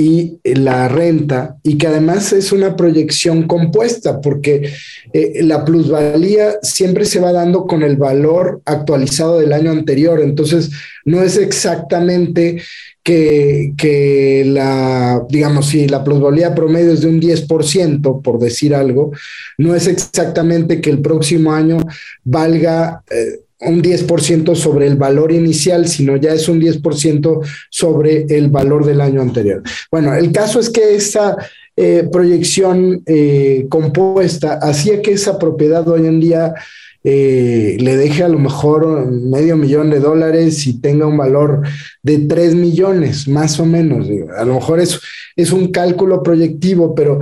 y 0.00 0.40
la 0.44 0.88
renta, 0.88 1.58
y 1.62 1.76
que 1.76 1.86
además 1.86 2.32
es 2.32 2.52
una 2.52 2.74
proyección 2.74 3.46
compuesta, 3.46 4.22
porque 4.22 4.72
eh, 5.12 5.42
la 5.42 5.62
plusvalía 5.62 6.54
siempre 6.62 7.04
se 7.04 7.20
va 7.20 7.32
dando 7.32 7.66
con 7.66 7.82
el 7.82 7.98
valor 7.98 8.62
actualizado 8.64 9.38
del 9.38 9.52
año 9.52 9.70
anterior, 9.70 10.20
entonces 10.20 10.70
no 11.04 11.22
es 11.22 11.36
exactamente 11.36 12.62
que, 13.02 13.74
que 13.76 14.44
la, 14.46 15.22
digamos, 15.28 15.66
si 15.68 15.86
la 15.86 16.02
plusvalía 16.02 16.54
promedio 16.54 16.92
es 16.92 17.02
de 17.02 17.08
un 17.08 17.20
10%, 17.20 18.22
por 18.22 18.38
decir 18.38 18.74
algo, 18.74 19.12
no 19.58 19.74
es 19.74 19.86
exactamente 19.86 20.80
que 20.80 20.90
el 20.90 21.00
próximo 21.00 21.52
año 21.52 21.78
valga... 22.24 23.02
Eh, 23.10 23.40
un 23.60 23.82
10% 23.82 24.54
sobre 24.54 24.86
el 24.86 24.96
valor 24.96 25.32
inicial, 25.32 25.86
sino 25.86 26.16
ya 26.16 26.32
es 26.32 26.48
un 26.48 26.60
10% 26.60 27.40
sobre 27.68 28.26
el 28.28 28.48
valor 28.48 28.84
del 28.84 29.00
año 29.00 29.20
anterior. 29.20 29.62
Bueno, 29.90 30.14
el 30.14 30.32
caso 30.32 30.60
es 30.60 30.70
que 30.70 30.94
esta 30.94 31.36
eh, 31.76 32.08
proyección 32.10 33.02
eh, 33.06 33.66
compuesta 33.68 34.58
hacía 34.62 35.02
que 35.02 35.12
esa 35.12 35.38
propiedad 35.38 35.86
hoy 35.88 36.06
en 36.06 36.20
día 36.20 36.54
eh, 37.02 37.76
le 37.80 37.96
deje 37.96 38.22
a 38.22 38.28
lo 38.28 38.38
mejor 38.38 39.10
medio 39.10 39.56
millón 39.56 39.88
de 39.88 40.00
dólares 40.00 40.66
y 40.66 40.80
tenga 40.80 41.06
un 41.06 41.16
valor 41.16 41.62
de 42.02 42.18
3 42.18 42.54
millones, 42.54 43.28
más 43.28 43.58
o 43.60 43.64
menos. 43.64 44.06
A 44.36 44.44
lo 44.44 44.54
mejor 44.54 44.80
es, 44.80 45.00
es 45.36 45.52
un 45.52 45.68
cálculo 45.68 46.22
proyectivo, 46.22 46.94
pero 46.94 47.18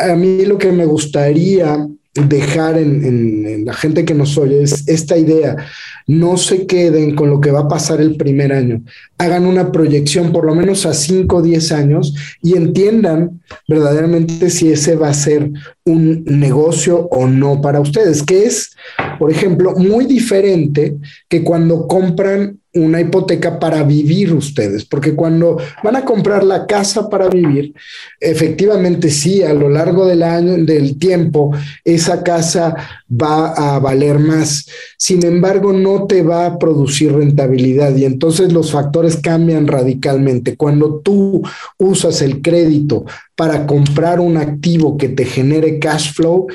a 0.00 0.14
mí 0.14 0.44
lo 0.44 0.58
que 0.58 0.70
me 0.70 0.86
gustaría 0.86 1.88
dejar 2.16 2.78
en, 2.78 3.64
la 3.64 3.74
gente 3.74 4.04
que 4.04 4.14
nos 4.14 4.36
oye 4.38 4.62
es 4.62 4.86
esta 4.86 5.16
idea. 5.16 5.56
No 6.06 6.36
se 6.36 6.66
queden 6.66 7.14
con 7.14 7.30
lo 7.30 7.40
que 7.40 7.50
va 7.50 7.60
a 7.60 7.68
pasar 7.68 8.00
el 8.00 8.16
primer 8.16 8.52
año. 8.52 8.82
Hagan 9.18 9.46
una 9.46 9.72
proyección 9.72 10.32
por 10.32 10.44
lo 10.44 10.54
menos 10.54 10.86
a 10.86 10.94
5 10.94 11.36
o 11.36 11.42
10 11.42 11.72
años 11.72 12.14
y 12.42 12.56
entiendan 12.56 13.40
verdaderamente 13.68 14.50
si 14.50 14.70
ese 14.70 14.96
va 14.96 15.08
a 15.08 15.14
ser 15.14 15.50
un 15.84 16.24
negocio 16.24 17.08
o 17.10 17.26
no 17.26 17.60
para 17.60 17.80
ustedes, 17.80 18.22
que 18.22 18.44
es, 18.44 18.76
por 19.18 19.30
ejemplo, 19.30 19.74
muy 19.76 20.06
diferente 20.06 20.96
que 21.28 21.42
cuando 21.42 21.86
compran 21.86 22.60
una 22.76 23.00
hipoteca 23.00 23.58
para 23.58 23.82
vivir 23.82 24.32
ustedes, 24.32 24.84
porque 24.84 25.14
cuando 25.14 25.58
van 25.82 25.96
a 25.96 26.04
comprar 26.04 26.44
la 26.44 26.66
casa 26.66 27.08
para 27.08 27.28
vivir, 27.28 27.74
efectivamente 28.20 29.10
sí, 29.10 29.42
a 29.42 29.52
lo 29.52 29.68
largo 29.68 30.06
del 30.06 30.22
año, 30.22 30.56
del 30.56 30.98
tiempo, 30.98 31.52
esa 31.84 32.22
casa 32.22 32.74
va 33.10 33.52
a 33.52 33.78
valer 33.78 34.18
más. 34.18 34.66
Sin 34.98 35.24
embargo, 35.24 35.72
no 35.72 36.06
te 36.06 36.22
va 36.22 36.46
a 36.46 36.58
producir 36.58 37.12
rentabilidad 37.12 37.94
y 37.96 38.04
entonces 38.04 38.52
los 38.52 38.72
factores 38.72 39.16
cambian 39.16 39.66
radicalmente. 39.66 40.56
Cuando 40.56 41.00
tú 41.00 41.42
usas 41.78 42.22
el 42.22 42.42
crédito 42.42 43.04
para 43.34 43.66
comprar 43.66 44.20
un 44.20 44.36
activo 44.36 44.96
que 44.96 45.08
te 45.08 45.24
genere 45.24 45.78
cash 45.78 46.12
flow, 46.12 46.46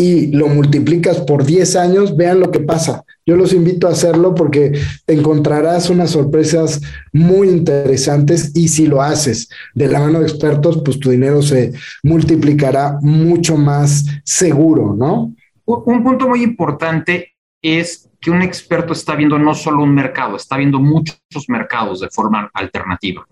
y 0.00 0.28
lo 0.28 0.46
multiplicas 0.46 1.20
por 1.22 1.44
10 1.44 1.74
años, 1.74 2.16
vean 2.16 2.38
lo 2.38 2.52
que 2.52 2.60
pasa. 2.60 3.02
Yo 3.26 3.34
los 3.34 3.52
invito 3.52 3.88
a 3.88 3.90
hacerlo 3.90 4.32
porque 4.32 4.80
encontrarás 5.08 5.90
unas 5.90 6.12
sorpresas 6.12 6.80
muy 7.12 7.48
interesantes 7.48 8.52
y 8.54 8.68
si 8.68 8.86
lo 8.86 9.02
haces 9.02 9.48
de 9.74 9.88
la 9.88 9.98
mano 9.98 10.20
de 10.20 10.26
expertos, 10.26 10.80
pues 10.84 11.00
tu 11.00 11.10
dinero 11.10 11.42
se 11.42 11.72
multiplicará 12.04 12.98
mucho 13.02 13.56
más 13.56 14.06
seguro, 14.22 14.94
¿no? 14.94 15.34
Un 15.66 16.04
punto 16.04 16.28
muy 16.28 16.44
importante 16.44 17.34
es 17.60 18.08
que 18.20 18.30
un 18.30 18.42
experto 18.42 18.92
está 18.92 19.16
viendo 19.16 19.36
no 19.36 19.52
solo 19.52 19.82
un 19.82 19.96
mercado, 19.96 20.36
está 20.36 20.58
viendo 20.58 20.78
muchos 20.78 21.18
mercados 21.48 21.98
de 21.98 22.08
forma 22.08 22.48
alternativa. 22.54 23.26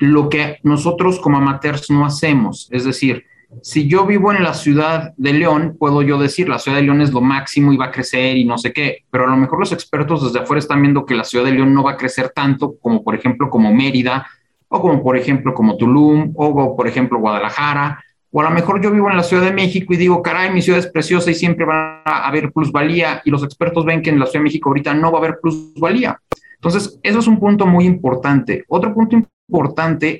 Lo 0.00 0.28
que 0.28 0.56
nosotros 0.64 1.20
como 1.20 1.36
amateurs 1.36 1.88
no 1.90 2.04
hacemos, 2.04 2.68
es 2.72 2.82
decir, 2.82 3.22
si 3.62 3.88
yo 3.88 4.06
vivo 4.06 4.32
en 4.32 4.42
la 4.42 4.54
ciudad 4.54 5.14
de 5.16 5.32
León, 5.32 5.76
puedo 5.78 6.02
yo 6.02 6.18
decir, 6.18 6.48
la 6.48 6.58
ciudad 6.58 6.76
de 6.76 6.84
León 6.84 7.00
es 7.00 7.12
lo 7.12 7.20
máximo 7.20 7.72
y 7.72 7.76
va 7.76 7.86
a 7.86 7.90
crecer 7.90 8.36
y 8.36 8.44
no 8.44 8.58
sé 8.58 8.72
qué, 8.72 9.04
pero 9.10 9.24
a 9.24 9.30
lo 9.30 9.36
mejor 9.36 9.58
los 9.58 9.72
expertos 9.72 10.24
desde 10.24 10.40
afuera 10.44 10.58
están 10.58 10.82
viendo 10.82 11.06
que 11.06 11.14
la 11.14 11.24
ciudad 11.24 11.46
de 11.46 11.52
León 11.52 11.72
no 11.72 11.82
va 11.82 11.92
a 11.92 11.96
crecer 11.96 12.30
tanto 12.34 12.74
como, 12.80 13.02
por 13.02 13.14
ejemplo, 13.14 13.48
como 13.48 13.72
Mérida, 13.72 14.26
o 14.68 14.80
como, 14.80 15.02
por 15.02 15.16
ejemplo, 15.16 15.54
como 15.54 15.76
Tulum, 15.76 16.32
o 16.36 16.76
por 16.76 16.86
ejemplo, 16.86 17.18
Guadalajara, 17.18 18.04
O 18.30 18.42
a 18.42 18.44
lo 18.44 18.50
mejor 18.50 18.82
yo 18.82 18.90
vivo 18.90 19.10
en 19.10 19.16
la 19.16 19.22
Ciudad 19.22 19.42
de 19.42 19.52
México 19.52 19.94
y 19.94 19.96
digo, 19.96 20.20
caray, 20.20 20.52
mi 20.52 20.60
ciudad 20.60 20.80
es 20.80 20.86
preciosa 20.86 21.30
y 21.30 21.34
siempre 21.34 21.64
va 21.64 22.02
a 22.04 22.28
haber 22.28 22.52
plusvalía 22.52 23.22
y 23.24 23.30
los 23.30 23.42
expertos 23.42 23.86
ven 23.86 24.02
que 24.02 24.10
en 24.10 24.18
la 24.18 24.26
Ciudad 24.26 24.40
de 24.40 24.48
México 24.50 24.68
ahorita 24.68 24.92
no 24.92 25.10
va 25.10 25.18
a 25.18 25.22
haber 25.22 25.38
plusvalía. 25.40 26.20
Entonces, 26.56 27.00
eso 27.02 27.18
es 27.20 27.26
un 27.26 27.40
punto 27.40 27.66
muy 27.66 27.86
importante. 27.86 28.64
Otro 28.68 28.92
punto 28.92 29.16
importante 29.16 29.37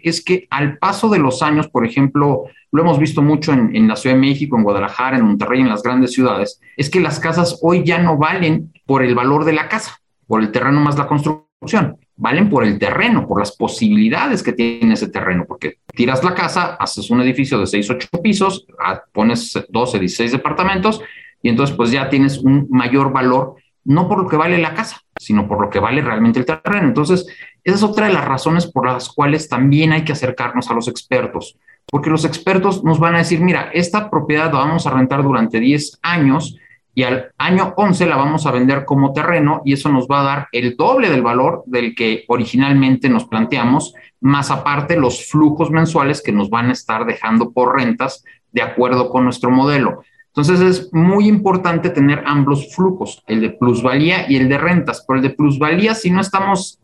es 0.02 0.24
que 0.24 0.46
al 0.50 0.78
paso 0.78 1.08
de 1.08 1.18
los 1.18 1.42
años, 1.42 1.68
por 1.68 1.86
ejemplo, 1.86 2.44
lo 2.72 2.82
hemos 2.82 2.98
visto 2.98 3.22
mucho 3.22 3.52
en, 3.52 3.74
en, 3.74 3.88
la 3.88 3.96
Ciudad 3.96 4.16
de 4.16 4.20
México, 4.20 4.56
en 4.56 4.62
Guadalajara, 4.62 5.18
en 5.18 5.24
Monterrey, 5.24 5.60
en 5.60 5.68
las 5.68 5.82
grandes 5.82 6.12
ciudades, 6.12 6.60
es 6.76 6.90
que 6.90 7.00
las 7.00 7.20
casas 7.20 7.58
hoy 7.62 7.84
ya 7.84 7.98
no 7.98 8.16
valen 8.16 8.72
por 8.86 9.02
el 9.02 9.14
valor 9.14 9.44
de 9.44 9.52
la 9.52 9.68
casa, 9.68 9.98
por 10.26 10.40
el 10.40 10.50
terreno 10.50 10.80
más 10.80 10.98
la 10.98 11.06
construcción, 11.06 11.96
valen 12.16 12.48
por 12.48 12.64
el 12.64 12.78
terreno, 12.78 13.26
por 13.26 13.38
las 13.38 13.56
posibilidades 13.56 14.42
que 14.42 14.52
tiene 14.52 14.94
ese 14.94 15.08
terreno, 15.08 15.44
porque 15.46 15.78
tiras 15.94 16.22
la 16.24 16.34
casa, 16.34 16.76
haces 16.78 17.10
un 17.10 17.20
edificio 17.20 17.58
de 17.58 17.66
6, 17.66 17.90
8 17.90 18.08
pisos, 18.22 18.66
ah, 18.84 19.02
pones 19.12 19.58
12, 19.68 19.98
16 19.98 20.32
departamentos 20.32 21.00
y 21.42 21.48
entonces 21.48 21.76
pues 21.76 21.90
ya 21.90 22.08
tienes 22.08 22.38
un 22.38 22.66
mayor 22.70 23.12
valor, 23.12 23.56
no 23.84 24.08
por 24.08 24.22
lo 24.22 24.28
que 24.28 24.36
vale 24.36 24.58
la 24.58 24.74
casa, 24.74 25.00
sino 25.18 25.46
por 25.48 25.60
lo 25.60 25.70
que 25.70 25.78
vale 25.78 26.02
realmente 26.02 26.40
el 26.40 26.44
terreno. 26.44 26.88
Entonces, 26.88 27.26
esa 27.68 27.76
es 27.76 27.82
otra 27.82 28.06
de 28.06 28.14
las 28.14 28.24
razones 28.24 28.66
por 28.66 28.86
las 28.86 29.08
cuales 29.10 29.48
también 29.48 29.92
hay 29.92 30.02
que 30.02 30.12
acercarnos 30.12 30.70
a 30.70 30.74
los 30.74 30.88
expertos, 30.88 31.56
porque 31.86 32.10
los 32.10 32.24
expertos 32.24 32.82
nos 32.82 32.98
van 32.98 33.14
a 33.14 33.18
decir, 33.18 33.40
mira, 33.40 33.70
esta 33.72 34.10
propiedad 34.10 34.52
la 34.52 34.60
vamos 34.60 34.86
a 34.86 34.90
rentar 34.90 35.22
durante 35.22 35.60
10 35.60 35.98
años 36.02 36.56
y 36.94 37.02
al 37.02 37.30
año 37.36 37.74
11 37.76 38.06
la 38.06 38.16
vamos 38.16 38.46
a 38.46 38.52
vender 38.52 38.84
como 38.84 39.12
terreno 39.12 39.62
y 39.64 39.74
eso 39.74 39.88
nos 39.88 40.08
va 40.08 40.20
a 40.20 40.24
dar 40.24 40.48
el 40.50 40.76
doble 40.76 41.10
del 41.10 41.22
valor 41.22 41.62
del 41.66 41.94
que 41.94 42.24
originalmente 42.28 43.08
nos 43.08 43.26
planteamos, 43.26 43.94
más 44.20 44.50
aparte 44.50 44.96
los 44.96 45.26
flujos 45.26 45.70
mensuales 45.70 46.22
que 46.22 46.32
nos 46.32 46.50
van 46.50 46.70
a 46.70 46.72
estar 46.72 47.04
dejando 47.04 47.52
por 47.52 47.76
rentas 47.76 48.24
de 48.50 48.62
acuerdo 48.62 49.10
con 49.10 49.24
nuestro 49.24 49.50
modelo. 49.50 50.02
Entonces 50.28 50.60
es 50.60 50.92
muy 50.92 51.28
importante 51.28 51.90
tener 51.90 52.22
ambos 52.24 52.74
flujos, 52.74 53.22
el 53.26 53.40
de 53.40 53.50
plusvalía 53.50 54.30
y 54.30 54.36
el 54.36 54.48
de 54.48 54.56
rentas. 54.56 55.04
Pero 55.06 55.18
el 55.18 55.22
de 55.22 55.30
plusvalía, 55.30 55.94
si 55.94 56.10
no 56.10 56.20
estamos 56.20 56.78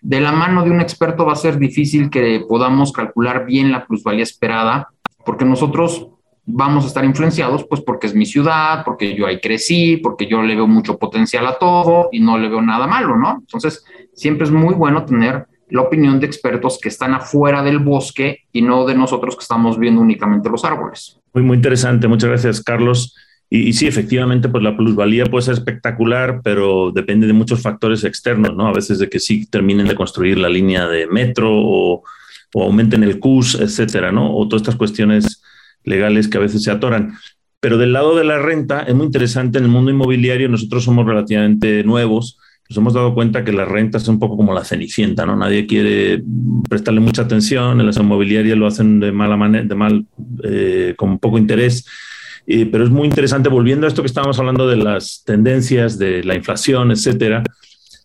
de 0.00 0.20
la 0.20 0.32
mano 0.32 0.64
de 0.64 0.70
un 0.70 0.80
experto, 0.80 1.26
va 1.26 1.32
a 1.32 1.36
ser 1.36 1.58
difícil 1.58 2.10
que 2.10 2.44
podamos 2.48 2.92
calcular 2.92 3.46
bien 3.46 3.72
la 3.72 3.86
plusvalía 3.86 4.22
esperada, 4.22 4.88
porque 5.24 5.44
nosotros 5.44 6.08
vamos 6.50 6.84
a 6.84 6.88
estar 6.88 7.04
influenciados, 7.04 7.66
pues 7.68 7.82
porque 7.82 8.06
es 8.06 8.14
mi 8.14 8.24
ciudad, 8.24 8.82
porque 8.84 9.14
yo 9.14 9.26
ahí 9.26 9.38
crecí, 9.40 9.98
porque 9.98 10.26
yo 10.26 10.42
le 10.42 10.54
veo 10.54 10.66
mucho 10.66 10.98
potencial 10.98 11.46
a 11.46 11.58
todo 11.58 12.08
y 12.10 12.20
no 12.20 12.38
le 12.38 12.48
veo 12.48 12.62
nada 12.62 12.86
malo, 12.86 13.16
¿no? 13.16 13.36
Entonces, 13.40 13.84
siempre 14.14 14.44
es 14.44 14.50
muy 14.50 14.74
bueno 14.74 15.04
tener 15.04 15.46
la 15.70 15.82
opinión 15.82 16.18
de 16.18 16.26
expertos 16.26 16.78
que 16.80 16.88
están 16.88 17.12
afuera 17.12 17.62
del 17.62 17.78
bosque 17.78 18.44
y 18.52 18.62
no 18.62 18.86
de 18.86 18.94
nosotros 18.94 19.36
que 19.36 19.42
estamos 19.42 19.78
viendo 19.78 20.00
únicamente 20.00 20.48
los 20.48 20.64
árboles. 20.64 21.20
Muy, 21.34 21.42
muy 21.42 21.56
interesante. 21.56 22.08
Muchas 22.08 22.30
gracias, 22.30 22.62
Carlos. 22.62 23.14
Y, 23.50 23.72
sí, 23.72 23.86
efectivamente, 23.86 24.48
pues 24.50 24.62
la 24.62 24.76
plusvalía 24.76 25.24
puede 25.24 25.44
ser 25.46 25.54
espectacular, 25.54 26.40
pero 26.44 26.92
depende 26.94 27.26
de 27.26 27.32
muchos 27.32 27.62
factores 27.62 28.04
externos, 28.04 28.54
¿no? 28.54 28.66
A 28.66 28.72
veces 28.72 28.98
de 28.98 29.08
que 29.08 29.20
sí 29.20 29.46
terminen 29.46 29.88
de 29.88 29.94
construir 29.94 30.38
la 30.38 30.50
línea 30.50 30.86
de 30.86 31.06
metro 31.06 31.50
o, 31.50 32.02
o 32.54 32.62
aumenten 32.62 33.02
el 33.04 33.18
CUS, 33.18 33.54
etcétera, 33.54 34.12
¿no? 34.12 34.36
O 34.36 34.46
todas 34.48 34.62
estas 34.62 34.76
cuestiones 34.76 35.42
legales 35.84 36.28
que 36.28 36.36
a 36.36 36.42
veces 36.42 36.62
se 36.62 36.70
atoran. 36.70 37.14
Pero 37.60 37.78
del 37.78 37.92
lado 37.92 38.14
de 38.16 38.24
la 38.24 38.38
renta, 38.38 38.82
es 38.82 38.94
muy 38.94 39.06
interesante 39.06 39.58
en 39.58 39.64
el 39.64 39.70
mundo 39.70 39.90
inmobiliario, 39.90 40.48
nosotros 40.48 40.84
somos 40.84 41.06
relativamente 41.06 41.82
nuevos, 41.84 42.38
nos 42.68 42.76
hemos 42.76 42.94
dado 42.94 43.14
cuenta 43.14 43.44
que 43.44 43.52
la 43.52 43.64
renta 43.64 43.96
es 43.96 44.06
un 44.08 44.18
poco 44.18 44.36
como 44.36 44.52
la 44.52 44.64
cenicienta, 44.64 45.24
¿no? 45.24 45.34
Nadie 45.36 45.66
quiere 45.66 46.22
prestarle 46.68 47.00
mucha 47.00 47.22
atención, 47.22 47.80
en 47.80 47.86
las 47.86 47.96
inmobiliarias 47.96 48.58
lo 48.58 48.66
hacen 48.66 49.00
de 49.00 49.10
mala 49.10 49.36
manera, 49.36 49.64
de 49.64 49.74
mal, 49.74 50.04
eh, 50.44 50.94
con 50.96 51.18
poco 51.18 51.38
interés. 51.38 51.86
Pero 52.70 52.84
es 52.84 52.90
muy 52.90 53.06
interesante, 53.06 53.48
volviendo 53.48 53.86
a 53.86 53.88
esto 53.88 54.02
que 54.02 54.06
estábamos 54.06 54.38
hablando 54.38 54.66
de 54.66 54.76
las 54.76 55.22
tendencias, 55.24 55.98
de 55.98 56.24
la 56.24 56.34
inflación, 56.34 56.90
etcétera, 56.90 57.42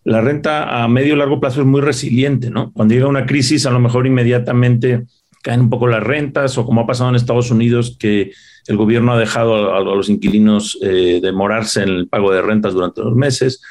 la 0.04 0.22
renta 0.22 0.84
a 0.84 0.88
medio 0.88 1.14
y 1.14 1.18
largo 1.18 1.40
plazo 1.40 1.62
es 1.62 1.68
muy 1.68 1.82
resiliente, 1.82 2.50
¿no? 2.50 2.72
Cuando 2.74 2.94
llega 2.94 3.08
una 3.08 3.26
crisis, 3.26 3.66
a 3.66 3.72
lo 3.72 3.80
mejor 3.80 4.06
inmediatamente 4.06 5.04
caen 5.42 5.62
un 5.62 5.70
poco 5.70 5.88
las 5.88 6.04
rentas, 6.04 6.58
o 6.58 6.66
como 6.66 6.82
ha 6.82 6.88
pasado 6.88 7.10
en 7.10 7.16
Estados 7.16 7.52
Unidos, 7.52 7.96
que 7.98 8.32
el 8.68 8.78
gobierno 8.78 9.14
ha 9.14 9.18
dejado 9.18 9.74
a, 9.76 9.82
los 9.82 10.10
inquilinos 10.10 10.78
eh, 10.82 11.20
demorarse 11.22 11.84
en 11.84 11.90
el 11.90 12.08
pago 12.08 12.32
de 12.32 12.42
rentas 12.42 12.74
durante 12.74 13.02
los 13.02 13.16
meses 13.16 13.62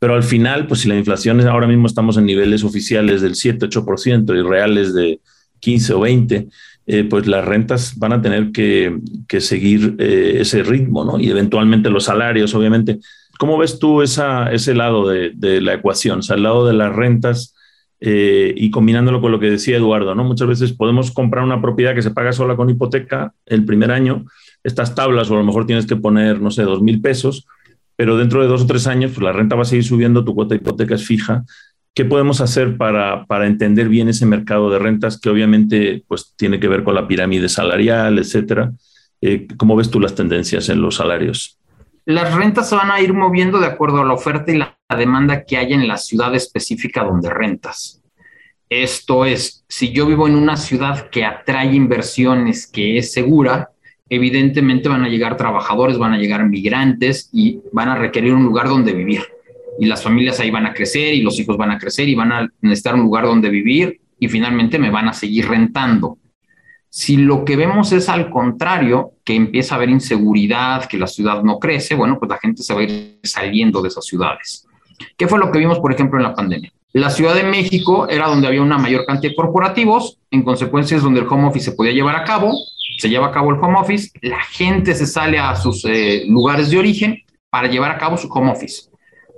pero 0.00 0.14
al 0.14 0.22
final, 0.22 0.66
pues 0.66 0.80
si 0.80 0.88
la 0.88 0.96
inflación 0.96 1.40
es 1.40 1.46
ahora 1.46 1.66
mismo 1.66 1.86
estamos 1.86 2.16
en 2.16 2.24
niveles 2.24 2.64
oficiales 2.64 3.20
del 3.20 3.34
7, 3.34 3.68
8% 3.68 4.34
y 4.34 4.42
reales 4.42 4.94
de 4.94 5.20
15 5.60 5.92
o 5.92 6.00
20, 6.00 6.48
eh, 6.92 7.04
pues 7.04 7.28
las 7.28 7.44
rentas 7.44 7.96
van 8.00 8.12
a 8.12 8.20
tener 8.20 8.50
que, 8.50 8.98
seguir 9.38 9.94
eh, 10.00 10.38
ese 10.40 10.64
ritmo, 10.64 11.04
¿no? 11.04 11.20
Y 11.20 11.30
eventualmente 11.30 11.88
los 11.88 12.02
salarios, 12.02 12.52
obviamente. 12.52 12.98
¿Cómo 13.38 13.56
ves 13.58 13.78
tú 13.78 14.02
ese 14.02 14.74
lado 14.74 15.06
de, 15.06 15.60
la 15.60 15.74
ecuación, 15.74 16.18
o 16.18 16.22
sea, 16.22 16.34
el 16.34 16.42
lado 16.42 16.66
de 16.66 16.72
las 16.72 16.92
rentas 16.92 17.54
eh, 18.00 18.52
y 18.56 18.72
combinándolo 18.72 19.20
con 19.20 19.30
lo 19.30 19.38
que 19.38 19.52
decía 19.52 19.76
Eduardo, 19.76 20.16
¿no? 20.16 20.24
Muchas 20.24 20.48
veces 20.48 20.72
podemos 20.72 21.12
comprar 21.12 21.44
una 21.44 21.62
propiedad 21.62 21.94
que 21.94 22.02
se 22.02 22.10
paga 22.10 22.32
sola 22.32 22.56
con 22.56 22.68
hipoteca 22.68 23.34
el 23.46 23.64
primer 23.64 23.92
año, 23.92 24.24
estas 24.64 24.96
tablas, 24.96 25.30
o 25.30 25.34
a 25.34 25.38
lo 25.38 25.44
mejor 25.44 25.66
tienes 25.66 25.86
que 25.86 25.94
poner, 25.94 26.40
no 26.40 26.50
sé, 26.50 26.64
dos 26.64 26.82
mil 26.82 27.00
pesos, 27.00 27.46
pero 27.94 28.16
dentro 28.16 28.42
de 28.42 28.48
dos 28.48 28.62
o 28.62 28.66
tres 28.66 28.88
años, 28.88 29.12
pues 29.14 29.22
la 29.22 29.32
renta 29.32 29.54
va 29.54 29.62
a 29.62 29.64
seguir 29.64 29.84
subiendo, 29.84 30.24
tu 30.24 30.34
cuota 30.34 30.56
de 30.56 30.60
hipoteca 30.60 30.96
es 30.96 31.06
fija. 31.06 31.44
¿Qué 31.94 32.04
podemos 32.04 32.40
hacer 32.40 32.76
para, 32.76 33.26
para 33.26 33.46
entender 33.46 33.88
bien 33.88 34.08
ese 34.08 34.24
mercado 34.24 34.70
de 34.70 34.78
rentas 34.78 35.20
que 35.20 35.28
obviamente 35.28 36.04
pues, 36.06 36.34
tiene 36.36 36.60
que 36.60 36.68
ver 36.68 36.84
con 36.84 36.94
la 36.94 37.08
pirámide 37.08 37.48
salarial, 37.48 38.18
etcétera? 38.18 38.72
Eh, 39.20 39.48
¿Cómo 39.56 39.76
ves 39.76 39.90
tú 39.90 40.00
las 40.00 40.14
tendencias 40.14 40.68
en 40.68 40.80
los 40.80 40.96
salarios? 40.96 41.58
Las 42.06 42.34
rentas 42.34 42.68
se 42.68 42.76
van 42.76 42.90
a 42.90 43.00
ir 43.00 43.12
moviendo 43.12 43.58
de 43.58 43.66
acuerdo 43.66 44.00
a 44.00 44.04
la 44.04 44.14
oferta 44.14 44.52
y 44.52 44.58
la 44.58 44.78
demanda 44.96 45.44
que 45.44 45.56
haya 45.56 45.74
en 45.74 45.86
la 45.86 45.96
ciudad 45.96 46.34
específica 46.34 47.04
donde 47.04 47.28
rentas. 47.28 48.00
Esto 48.68 49.24
es, 49.24 49.64
si 49.68 49.92
yo 49.92 50.06
vivo 50.06 50.28
en 50.28 50.36
una 50.36 50.56
ciudad 50.56 51.10
que 51.10 51.24
atrae 51.24 51.74
inversiones, 51.74 52.68
que 52.68 52.98
es 52.98 53.12
segura, 53.12 53.70
evidentemente 54.08 54.88
van 54.88 55.04
a 55.04 55.08
llegar 55.08 55.36
trabajadores, 55.36 55.98
van 55.98 56.12
a 56.12 56.18
llegar 56.18 56.48
migrantes 56.48 57.28
y 57.32 57.60
van 57.72 57.88
a 57.88 57.96
requerir 57.96 58.32
un 58.32 58.44
lugar 58.44 58.68
donde 58.68 58.92
vivir. 58.92 59.22
Y 59.80 59.86
las 59.86 60.02
familias 60.02 60.38
ahí 60.38 60.50
van 60.50 60.66
a 60.66 60.74
crecer 60.74 61.14
y 61.14 61.22
los 61.22 61.40
hijos 61.40 61.56
van 61.56 61.70
a 61.70 61.78
crecer 61.78 62.08
y 62.08 62.14
van 62.14 62.32
a 62.32 62.48
necesitar 62.60 62.94
un 62.94 63.00
lugar 63.00 63.24
donde 63.24 63.48
vivir 63.48 64.00
y 64.18 64.28
finalmente 64.28 64.78
me 64.78 64.90
van 64.90 65.08
a 65.08 65.12
seguir 65.12 65.48
rentando. 65.48 66.18
Si 66.90 67.16
lo 67.16 67.44
que 67.44 67.56
vemos 67.56 67.90
es 67.92 68.08
al 68.08 68.30
contrario, 68.30 69.12
que 69.24 69.34
empieza 69.34 69.74
a 69.74 69.78
haber 69.78 69.90
inseguridad, 69.90 70.84
que 70.86 70.98
la 70.98 71.06
ciudad 71.06 71.42
no 71.42 71.58
crece, 71.58 71.94
bueno, 71.94 72.18
pues 72.18 72.28
la 72.28 72.38
gente 72.38 72.62
se 72.62 72.74
va 72.74 72.80
a 72.80 72.82
ir 72.82 73.20
saliendo 73.22 73.80
de 73.80 73.88
esas 73.88 74.04
ciudades. 74.04 74.66
¿Qué 75.16 75.26
fue 75.26 75.38
lo 75.38 75.50
que 75.50 75.58
vimos, 75.58 75.78
por 75.78 75.92
ejemplo, 75.92 76.18
en 76.18 76.24
la 76.24 76.34
pandemia? 76.34 76.70
La 76.92 77.08
Ciudad 77.08 77.34
de 77.34 77.44
México 77.44 78.08
era 78.08 78.26
donde 78.26 78.48
había 78.48 78.62
una 78.62 78.76
mayor 78.76 79.06
cantidad 79.06 79.30
de 79.30 79.36
corporativos, 79.36 80.18
en 80.30 80.42
consecuencia 80.42 80.96
es 80.96 81.02
donde 81.04 81.20
el 81.20 81.26
home 81.28 81.46
office 81.46 81.70
se 81.70 81.76
podía 81.76 81.92
llevar 81.92 82.16
a 82.16 82.24
cabo, 82.24 82.52
se 82.98 83.08
lleva 83.08 83.28
a 83.28 83.30
cabo 83.30 83.50
el 83.50 83.60
home 83.60 83.78
office, 83.78 84.10
la 84.20 84.42
gente 84.42 84.94
se 84.94 85.06
sale 85.06 85.38
a 85.38 85.54
sus 85.54 85.84
eh, 85.84 86.24
lugares 86.26 86.70
de 86.70 86.78
origen 86.78 87.22
para 87.48 87.68
llevar 87.68 87.92
a 87.92 87.98
cabo 87.98 88.16
su 88.16 88.28
home 88.28 88.50
office. 88.50 88.89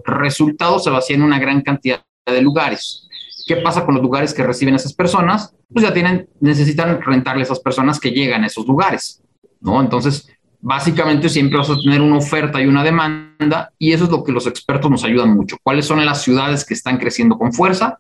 Resultado, 0.05 0.79
se 0.79 0.91
vacía 0.91 1.17
en 1.17 1.23
una 1.23 1.39
gran 1.39 1.63
cantidad 1.63 2.03
de 2.27 2.43
lugares. 2.43 3.09
¿Qué 3.47 3.57
pasa 3.57 3.85
con 3.85 3.95
los 3.95 4.03
lugares 4.03 4.33
que 4.33 4.43
reciben 4.43 4.75
esas 4.75 4.93
personas? 4.93 5.55
Pues 5.73 5.85
ya 5.85 5.93
tienen, 5.93 6.29
necesitan 6.41 7.01
rentarle 7.03 7.43
a 7.43 7.45
esas 7.45 7.61
personas 7.61 7.99
que 7.99 8.11
llegan 8.11 8.45
a 8.45 8.47
esos 8.47 8.67
lugares, 8.67 9.23
¿no? 9.61 9.81
Entonces, 9.81 10.29
básicamente 10.61 11.29
siempre 11.29 11.59
vas 11.59 11.71
a 11.71 11.77
tener 11.77 12.01
una 12.01 12.19
oferta 12.19 12.63
y 12.63 12.67
una 12.67 12.85
demanda 12.85 13.73
y 13.79 13.93
eso 13.93 14.05
es 14.05 14.11
lo 14.11 14.23
que 14.23 14.33
los 14.33 14.47
expertos 14.47 14.91
nos 14.91 15.05
ayudan 15.05 15.35
mucho. 15.35 15.57
¿Cuáles 15.63 15.87
son 15.87 16.05
las 16.05 16.23
ciudades 16.23 16.65
que 16.65 16.75
están 16.75 16.99
creciendo 16.99 17.37
con 17.37 17.53
fuerza? 17.53 17.99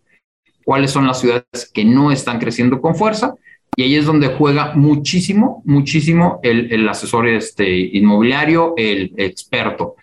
¿Cuáles 0.65 0.93
son 0.93 1.07
las 1.07 1.21
ciudades 1.21 1.71
que 1.75 1.85
no 1.85 2.13
están 2.13 2.39
creciendo 2.39 2.81
con 2.81 2.95
fuerza? 2.95 3.35
Y 3.75 3.83
ahí 3.83 3.97
es 3.97 4.07
donde 4.07 4.29
juega 4.29 4.75
muchísimo, 4.75 5.63
muchísimo 5.65 6.41
el, 6.43 6.89
asesor 6.89 7.27
este, 7.27 7.69
inmobiliario, 7.97 8.75
el 8.77 9.13
experto. 9.17 9.97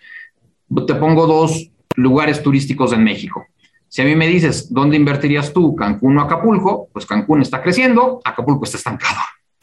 Te 0.86 0.94
pongo 0.96 1.26
dos 1.26 1.70
lugares 2.00 2.42
turísticos 2.42 2.92
en 2.92 3.04
México. 3.04 3.46
Si 3.88 4.02
a 4.02 4.04
mí 4.04 4.14
me 4.14 4.28
dices, 4.28 4.72
¿dónde 4.72 4.96
invertirías 4.96 5.52
tú, 5.52 5.74
Cancún 5.74 6.18
o 6.18 6.22
Acapulco? 6.22 6.88
Pues 6.92 7.06
Cancún 7.06 7.42
está 7.42 7.62
creciendo, 7.62 8.20
Acapulco 8.24 8.64
está 8.64 8.76
estancado. 8.76 9.18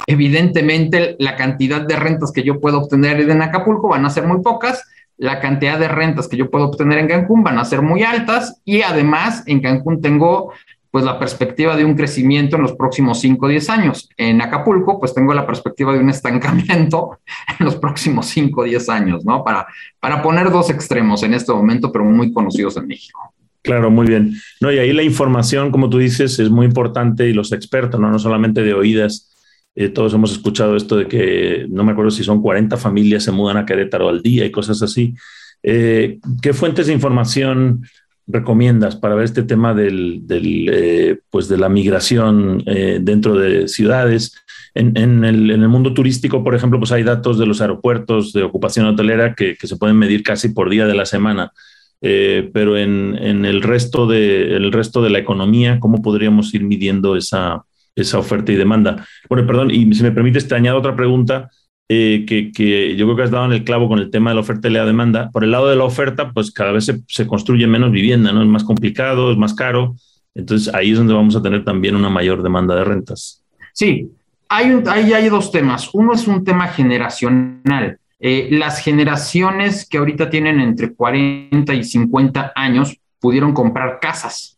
Evidentemente, 0.05 1.15
la 1.19 1.35
cantidad 1.35 1.81
de 1.81 1.95
rentas 1.95 2.31
que 2.31 2.43
yo 2.43 2.59
puedo 2.59 2.79
obtener 2.79 3.19
en 3.19 3.41
Acapulco 3.41 3.89
van 3.89 4.05
a 4.05 4.09
ser 4.09 4.25
muy 4.25 4.41
pocas, 4.41 4.83
la 5.17 5.39
cantidad 5.39 5.79
de 5.79 5.87
rentas 5.87 6.27
que 6.27 6.37
yo 6.37 6.49
puedo 6.49 6.65
obtener 6.65 6.99
en 6.99 7.07
Cancún 7.07 7.43
van 7.43 7.57
a 7.57 7.65
ser 7.65 7.81
muy 7.81 8.03
altas 8.03 8.61
y 8.63 8.81
además 8.81 9.43
en 9.47 9.61
Cancún 9.61 10.01
tengo 10.01 10.53
pues 10.97 11.05
la 11.05 11.19
perspectiva 11.19 11.75
de 11.75 11.85
un 11.85 11.93
crecimiento 11.93 12.55
en 12.55 12.63
los 12.63 12.73
próximos 12.73 13.19
5 13.19 13.45
o 13.45 13.49
10 13.49 13.69
años. 13.69 14.09
En 14.17 14.41
Acapulco, 14.41 14.99
pues 14.99 15.13
tengo 15.13 15.31
la 15.35 15.45
perspectiva 15.45 15.93
de 15.93 15.99
un 15.99 16.09
estancamiento 16.09 17.19
en 17.59 17.65
los 17.67 17.75
próximos 17.75 18.25
5 18.25 18.61
o 18.61 18.63
10 18.63 18.89
años, 18.89 19.23
¿no? 19.23 19.43
Para, 19.43 19.67
para 19.99 20.23
poner 20.23 20.49
dos 20.49 20.71
extremos 20.71 21.21
en 21.21 21.35
este 21.35 21.53
momento, 21.53 21.91
pero 21.91 22.03
muy 22.03 22.33
conocidos 22.33 22.77
en 22.77 22.87
México. 22.87 23.31
Claro, 23.61 23.91
muy 23.91 24.07
bien. 24.07 24.33
No, 24.59 24.71
y 24.71 24.79
ahí 24.79 24.91
la 24.91 25.03
información, 25.03 25.69
como 25.69 25.87
tú 25.87 25.99
dices, 25.99 26.39
es 26.39 26.49
muy 26.49 26.65
importante 26.65 27.29
y 27.29 27.33
los 27.33 27.51
expertos, 27.51 27.99
no, 27.99 28.09
no 28.09 28.17
solamente 28.17 28.63
de 28.63 28.73
oídas, 28.73 29.31
Eh, 29.75 29.89
todos 29.89 30.11
hemos 30.15 30.31
escuchado 30.31 30.75
esto 30.75 30.97
de 30.97 31.07
que 31.07 31.67
no 31.69 31.83
me 31.83 31.91
acuerdo 31.91 32.09
si 32.09 32.23
son 32.23 32.41
40 32.41 32.75
familias 32.77 33.23
se 33.23 33.31
mudan 33.31 33.57
a 33.57 33.65
Querétaro 33.67 34.09
al 34.09 34.23
día 34.23 34.43
y 34.43 34.49
cosas 34.49 34.81
así. 34.81 35.13
Eh, 35.61 36.17
¿Qué 36.41 36.53
fuentes 36.53 36.87
de 36.87 36.93
información 36.93 37.83
recomiendas 38.27 38.95
para 38.95 39.15
ver 39.15 39.25
este 39.25 39.43
tema 39.43 39.73
del, 39.73 40.25
eh, 40.29 41.19
pues 41.29 41.47
de 41.47 41.57
la 41.57 41.69
migración 41.69 42.63
dentro 43.01 43.35
de 43.35 43.67
ciudades? 43.67 44.35
En, 44.75 45.23
el, 45.23 45.67
mundo 45.69 45.93
turístico, 45.93 46.43
por 46.43 46.53
ejemplo, 46.53 46.77
pues 46.77 46.91
hay 46.91 47.03
datos 47.03 47.39
de 47.39 47.47
los 47.47 47.61
aeropuertos 47.61 48.31
de 48.33 48.43
ocupación 48.43 48.85
hotelera 48.85 49.33
que, 49.33 49.55
se 49.59 49.77
pueden 49.77 49.97
medir 49.97 50.21
casi 50.21 50.49
por 50.49 50.69
día 50.69 50.85
de 50.85 50.93
la 50.93 51.05
semana. 51.05 51.51
pero 51.99 52.77
en, 52.77 53.45
el, 53.45 53.61
resto 53.63 54.05
de, 54.05 54.55
el 54.55 54.71
resto 54.71 55.01
de 55.01 55.09
la 55.09 55.19
economía, 55.19 55.79
¿cómo 55.79 56.01
podríamos 56.01 56.53
ir 56.53 56.63
midiendo 56.63 57.15
esa, 57.15 57.63
esa 57.97 58.19
oferta 58.19 58.51
y 58.51 58.55
demanda. 58.55 59.05
Bueno, 59.27 59.45
perdón, 59.45 59.71
y 59.71 59.93
si 59.93 60.03
me 60.03 60.11
permites, 60.11 60.47
te 60.47 60.55
añado 60.55 60.77
otra 60.77 60.95
pregunta 60.95 61.49
eh, 61.89 62.25
que, 62.27 62.95
yo 62.97 63.05
creo 63.05 63.15
que 63.15 63.23
has 63.23 63.31
dado 63.31 63.45
en 63.45 63.53
el 63.53 63.63
clavo 63.63 63.87
con 63.87 63.99
el 63.99 64.11
tema 64.11 64.31
de 64.31 64.35
la 64.35 64.41
oferta 64.41 64.67
y 64.67 64.71
la 64.71 64.85
demanda. 64.85 65.29
Por 65.31 65.43
el 65.43 65.51
lado 65.51 65.67
de 65.69 65.75
la 65.75 65.85
oferta, 65.85 66.31
pues 66.31 66.51
cada 66.51 66.71
vez 66.71 66.91
se, 67.07 67.27
construye 67.27 67.65
menos 67.67 67.91
vivienda, 67.91 68.31
¿no? 68.31 68.41
Es 68.41 68.47
más 68.47 68.63
complicado, 68.63 69.31
es 69.31 69.37
más 69.37 69.53
caro. 69.53 69.95
Entonces 70.35 70.73
ahí 70.73 70.91
es 70.91 70.97
donde 70.97 71.13
vamos 71.13 71.35
a 71.35 71.41
tener 71.41 71.63
también 71.63 71.95
una 71.95 72.09
mayor 72.09 72.43
demanda 72.43 72.75
de 72.75 72.83
rentas. 72.83 73.43
Sí, 73.73 74.09
hay, 74.49 74.71
hay 74.85 75.29
dos 75.29 75.51
temas. 75.51 75.89
Uno 75.93 76.13
es 76.13 76.27
un 76.27 76.43
tema 76.43 76.67
generacional. 76.67 77.99
Eh, 78.19 78.49
las 78.51 78.79
generaciones 78.79 79.87
que 79.87 79.97
ahorita 79.97 80.29
tienen 80.29 80.59
entre 80.59 80.93
40 80.93 81.73
y 81.73 81.83
50 81.83 82.51
años 82.55 82.97
pudieron 83.19 83.53
comprar 83.53 83.99
casas 83.99 84.56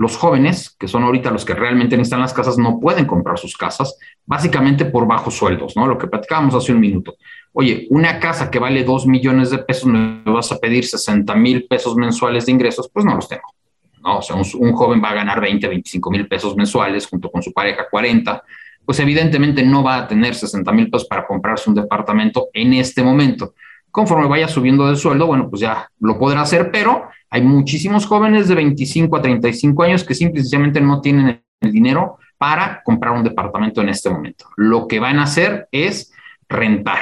los 0.00 0.16
jóvenes, 0.16 0.74
que 0.78 0.88
son 0.88 1.02
ahorita 1.02 1.30
los 1.30 1.44
que 1.44 1.52
realmente 1.52 1.94
necesitan 1.94 2.20
las 2.20 2.32
casas, 2.32 2.56
no 2.56 2.80
pueden 2.80 3.04
comprar 3.04 3.38
sus 3.38 3.54
casas, 3.54 3.98
básicamente 4.24 4.86
por 4.86 5.06
bajos 5.06 5.34
sueldos, 5.34 5.76
¿no? 5.76 5.86
Lo 5.86 5.98
que 5.98 6.06
platicábamos 6.06 6.54
hace 6.54 6.72
un 6.72 6.80
minuto. 6.80 7.16
Oye, 7.52 7.86
una 7.90 8.18
casa 8.18 8.50
que 8.50 8.58
vale 8.58 8.82
dos 8.82 9.06
millones 9.06 9.50
de 9.50 9.58
pesos, 9.58 9.84
me 9.84 10.22
vas 10.24 10.50
a 10.52 10.58
pedir 10.58 10.86
60 10.86 11.34
mil 11.34 11.66
pesos 11.66 11.96
mensuales 11.96 12.46
de 12.46 12.52
ingresos, 12.52 12.88
pues 12.90 13.04
no 13.04 13.14
los 13.14 13.28
tengo. 13.28 13.52
¿no? 14.02 14.20
O 14.20 14.22
sea, 14.22 14.36
un, 14.36 14.72
joven 14.72 15.02
va 15.04 15.10
a 15.10 15.14
ganar 15.16 15.38
20, 15.38 15.68
25 15.68 16.10
mil 16.10 16.26
pesos 16.26 16.56
mensuales 16.56 17.06
junto 17.06 17.30
con 17.30 17.42
su 17.42 17.52
pareja 17.52 17.86
40, 17.90 18.42
pues 18.86 18.98
evidentemente 19.00 19.62
no 19.62 19.82
va 19.82 19.98
a 19.98 20.08
tener 20.08 20.34
60 20.34 20.72
mil 20.72 20.90
pesos 20.90 21.08
para 21.08 21.26
comprarse 21.26 21.68
un 21.68 21.76
departamento 21.76 22.48
en 22.54 22.72
este 22.72 23.02
momento. 23.02 23.52
Conforme 23.90 24.28
vaya 24.28 24.48
subiendo 24.48 24.88
de 24.88 24.96
sueldo, 24.96 25.26
bueno, 25.26 25.48
pues 25.50 25.60
ya 25.60 25.88
lo 26.00 26.18
podrá 26.18 26.42
hacer, 26.42 26.70
pero 26.70 27.08
hay 27.30 27.42
muchísimos 27.42 28.06
jóvenes 28.06 28.48
de 28.48 28.54
25 28.54 29.16
a 29.16 29.22
35 29.22 29.82
años 29.82 30.04
que 30.04 30.14
simplemente 30.14 30.80
no 30.80 31.00
tienen 31.00 31.42
el 31.60 31.72
dinero 31.72 32.18
para 32.38 32.82
comprar 32.82 33.12
un 33.12 33.22
departamento 33.22 33.80
en 33.82 33.90
este 33.90 34.10
momento. 34.10 34.46
Lo 34.56 34.88
que 34.88 34.98
van 34.98 35.18
a 35.18 35.24
hacer 35.24 35.68
es 35.72 36.12
rentar. 36.48 37.00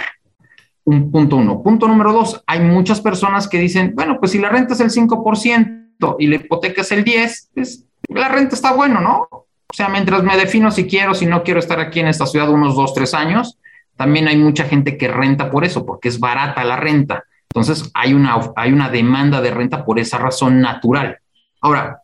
Un 0.84 1.10
punto 1.10 1.36
uno. 1.36 1.62
Punto 1.62 1.86
número 1.86 2.12
dos, 2.12 2.42
hay 2.46 2.60
muchas 2.60 3.00
personas 3.00 3.46
que 3.46 3.58
dicen, 3.58 3.92
bueno, 3.94 4.18
pues 4.18 4.32
si 4.32 4.38
la 4.38 4.48
renta 4.48 4.74
es 4.74 4.80
el 4.80 4.90
5% 4.90 6.16
y 6.18 6.26
la 6.26 6.36
hipoteca 6.36 6.80
es 6.80 6.92
el 6.92 7.04
10%, 7.04 7.48
pues 7.54 7.84
la 8.08 8.28
renta 8.28 8.54
está 8.54 8.72
bueno, 8.72 9.00
¿no? 9.00 9.28
O 9.30 9.74
sea, 9.74 9.88
mientras 9.88 10.22
me 10.22 10.36
defino 10.36 10.70
si 10.70 10.86
quiero, 10.86 11.14
si 11.14 11.26
no 11.26 11.42
quiero 11.42 11.60
estar 11.60 11.78
aquí 11.78 12.00
en 12.00 12.08
esta 12.08 12.26
ciudad 12.26 12.48
unos 12.50 12.74
dos, 12.74 12.94
tres 12.94 13.12
años, 13.12 13.58
también 13.98 14.28
hay 14.28 14.36
mucha 14.36 14.64
gente 14.64 14.96
que 14.96 15.08
renta 15.08 15.50
por 15.50 15.64
eso, 15.64 15.84
porque 15.84 16.08
es 16.08 16.20
barata 16.20 16.62
la 16.62 16.76
renta. 16.76 17.24
Entonces, 17.50 17.90
hay 17.94 18.14
una, 18.14 18.38
hay 18.54 18.72
una 18.72 18.88
demanda 18.88 19.40
de 19.40 19.50
renta 19.50 19.84
por 19.84 19.98
esa 19.98 20.18
razón 20.18 20.60
natural. 20.60 21.18
Ahora, 21.60 22.02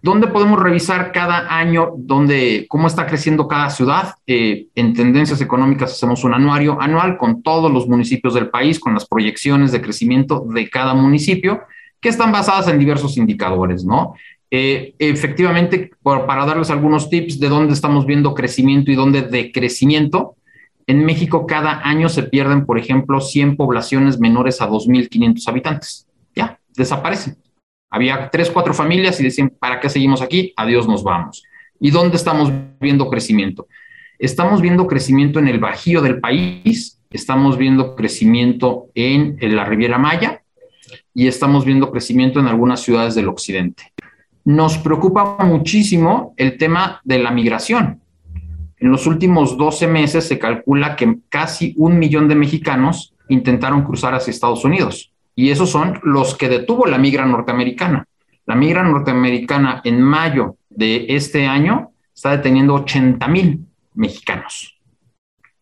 ¿dónde 0.00 0.28
podemos 0.28 0.58
revisar 0.58 1.12
cada 1.12 1.54
año 1.54 1.92
dónde, 1.98 2.64
cómo 2.66 2.86
está 2.86 3.06
creciendo 3.06 3.46
cada 3.46 3.68
ciudad? 3.68 4.14
Eh, 4.26 4.68
en 4.74 4.94
tendencias 4.94 5.42
económicas 5.42 5.92
hacemos 5.92 6.24
un 6.24 6.32
anuario 6.32 6.80
anual 6.80 7.18
con 7.18 7.42
todos 7.42 7.70
los 7.70 7.86
municipios 7.86 8.32
del 8.32 8.48
país, 8.48 8.80
con 8.80 8.94
las 8.94 9.06
proyecciones 9.06 9.70
de 9.70 9.82
crecimiento 9.82 10.46
de 10.48 10.70
cada 10.70 10.94
municipio, 10.94 11.60
que 12.00 12.08
están 12.08 12.32
basadas 12.32 12.68
en 12.68 12.78
diversos 12.78 13.18
indicadores, 13.18 13.84
¿no? 13.84 14.14
Eh, 14.50 14.94
efectivamente, 14.98 15.90
para 16.02 16.46
darles 16.46 16.70
algunos 16.70 17.10
tips 17.10 17.38
de 17.38 17.50
dónde 17.50 17.74
estamos 17.74 18.06
viendo 18.06 18.32
crecimiento 18.32 18.90
y 18.90 18.94
dónde 18.94 19.20
decrecimiento, 19.20 20.36
en 20.86 21.04
México 21.04 21.46
cada 21.46 21.86
año 21.86 22.08
se 22.08 22.24
pierden, 22.24 22.66
por 22.66 22.78
ejemplo, 22.78 23.20
100 23.20 23.56
poblaciones 23.56 24.18
menores 24.18 24.60
a 24.60 24.68
2.500 24.68 25.48
habitantes. 25.48 26.06
Ya, 26.34 26.58
desaparecen. 26.76 27.36
Había 27.90 28.28
tres, 28.30 28.50
cuatro 28.50 28.74
familias 28.74 29.20
y 29.20 29.24
decían, 29.24 29.50
¿para 29.58 29.80
qué 29.80 29.88
seguimos 29.88 30.20
aquí? 30.20 30.52
Adiós, 30.56 30.88
nos 30.88 31.02
vamos. 31.02 31.44
¿Y 31.80 31.90
dónde 31.90 32.16
estamos 32.16 32.52
viendo 32.80 33.08
crecimiento? 33.08 33.68
Estamos 34.18 34.60
viendo 34.60 34.86
crecimiento 34.86 35.38
en 35.38 35.48
el 35.48 35.58
bajío 35.58 36.02
del 36.02 36.20
país, 36.20 37.00
estamos 37.10 37.56
viendo 37.56 37.94
crecimiento 37.94 38.86
en, 38.94 39.36
en 39.40 39.56
la 39.56 39.64
Riviera 39.64 39.98
Maya 39.98 40.42
y 41.14 41.28
estamos 41.28 41.64
viendo 41.64 41.90
crecimiento 41.90 42.40
en 42.40 42.46
algunas 42.46 42.80
ciudades 42.80 43.14
del 43.14 43.28
occidente. 43.28 43.92
Nos 44.44 44.76
preocupa 44.78 45.38
muchísimo 45.44 46.34
el 46.36 46.58
tema 46.58 47.00
de 47.04 47.18
la 47.18 47.30
migración 47.30 48.03
en 48.84 48.90
los 48.90 49.06
últimos 49.06 49.56
12 49.56 49.88
meses 49.88 50.28
se 50.28 50.38
calcula 50.38 50.94
que 50.94 51.20
casi 51.30 51.72
un 51.78 51.98
millón 51.98 52.28
de 52.28 52.34
mexicanos 52.34 53.14
intentaron 53.30 53.82
cruzar 53.82 54.14
hacia 54.14 54.30
Estados 54.30 54.62
Unidos. 54.62 55.10
Y 55.34 55.48
esos 55.48 55.70
son 55.70 56.00
los 56.02 56.34
que 56.34 56.50
detuvo 56.50 56.84
la 56.84 56.98
migra 56.98 57.24
norteamericana. 57.24 58.04
La 58.44 58.54
migra 58.54 58.82
norteamericana 58.82 59.80
en 59.84 60.02
mayo 60.02 60.56
de 60.68 61.06
este 61.08 61.46
año 61.46 61.92
está 62.14 62.32
deteniendo 62.32 62.74
80 62.74 63.26
mil 63.26 63.64
mexicanos. 63.94 64.78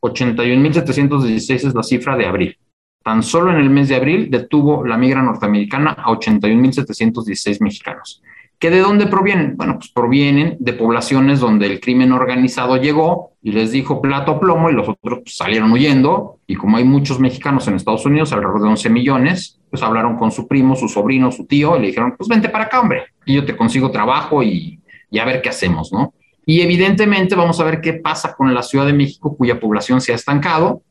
81.716 0.01 1.55
es 1.55 1.75
la 1.77 1.85
cifra 1.85 2.17
de 2.17 2.27
abril. 2.27 2.59
Tan 3.05 3.23
solo 3.23 3.53
en 3.53 3.59
el 3.59 3.71
mes 3.71 3.89
de 3.89 3.95
abril 3.95 4.33
detuvo 4.33 4.85
la 4.85 4.99
migra 4.99 5.23
norteamericana 5.23 5.93
a 5.93 6.11
81.716 6.11 7.61
mexicanos. 7.61 8.21
¿Que 8.63 8.71
de 8.71 8.79
dónde 8.79 9.09
provienen? 9.09 9.57
Bueno, 9.57 9.75
pues 9.75 9.91
provienen 9.91 10.57
de 10.61 10.73
poblaciones 10.73 11.41
donde 11.41 11.67
el 11.67 11.81
crimen 11.81 12.13
organizado 12.13 12.77
llegó 12.77 13.33
y 13.43 13.51
les 13.51 13.73
dijo 13.73 14.01
plato 14.01 14.39
plomo 14.39 14.71
y 14.71 14.73
los 14.73 14.89
otros 14.89 15.19
pues, 15.25 15.35
salieron 15.35 15.73
huyendo. 15.73 16.39
Y 16.47 16.55
como 16.55 16.77
hay 16.77 16.85
muchos 16.85 17.19
mexicanos 17.19 17.67
en 17.67 17.75
Estados 17.75 18.07
Unidos, 18.07 18.33
alrededor 18.33 18.63
de 18.63 18.69
11 18.69 18.91
millones, 18.91 19.59
pues 19.69 19.83
hablaron 19.83 20.17
con 20.17 20.31
su 20.31 20.47
primo, 20.47 20.77
su 20.77 20.89
sobrino, 20.89 21.33
su 21.33 21.45
tío 21.45 21.77
y 21.77 21.81
le 21.81 21.87
dijeron, 21.89 22.15
pues 22.17 22.29
vente 22.29 22.51
para 22.51 22.67
acá, 22.67 22.79
hombre, 22.79 23.07
y 23.27 23.35
yo 23.35 23.45
te 23.45 23.57
consigo 23.57 23.91
trabajo 23.91 24.45
y, 24.45 24.81
y 25.11 25.19
a 25.19 25.25
ver 25.25 25.43
qué 25.43 25.49
hacemos, 25.49 25.93
¿no? 25.93 26.15
Y 26.47 26.61
evidentemente 26.61 27.35
vamos 27.35 27.59
a 27.59 27.65
ver 27.65 27.81
qué 27.81 27.95
pasa 27.95 28.33
con 28.33 28.55
la 28.55 28.63
Ciudad 28.63 28.87
de 28.87 28.93
México, 28.93 29.37
cuya 29.37 29.59
población 29.59 30.01
se 30.01 30.13
ha 30.13 30.15
estancado. 30.15 30.83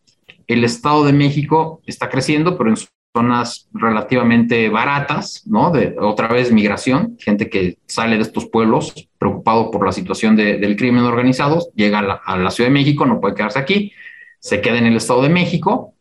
El 0.46 0.66
Estado 0.66 1.06
de 1.06 1.14
México 1.14 1.82
está 1.86 2.10
creciendo, 2.10 2.58
pero 2.58 2.70
en 2.70 2.76
su 2.76 2.88
zonas 3.14 3.68
relativamente 3.74 4.70
baratas, 4.70 5.44
¿no? 5.46 5.72
De 5.72 5.96
otra 6.00 6.28
vez 6.28 6.52
migración, 6.52 7.18
gente 7.20 7.50
que 7.50 7.78
sale 7.86 8.16
de 8.16 8.22
estos 8.22 8.46
pueblos 8.48 9.10
preocupado 9.18 9.70
por 9.70 9.86
la 9.86 9.92
situación 9.92 10.36
del 10.36 10.76
crimen 10.76 11.04
organizado, 11.04 11.60
llega 11.76 12.00
a 12.00 12.38
la, 12.38 12.52
Ciudad 12.52 12.70
de 12.70 12.74
México, 12.74 13.06
no 13.06 13.20
puede 13.20 13.36
quedarse 13.36 13.60
aquí, 13.60 13.92
se 14.40 14.62
queda 14.62 14.78
en 14.78 14.86
el 14.86 14.96
Estado 14.96 15.22
de 15.22 15.30
México. 15.30 15.94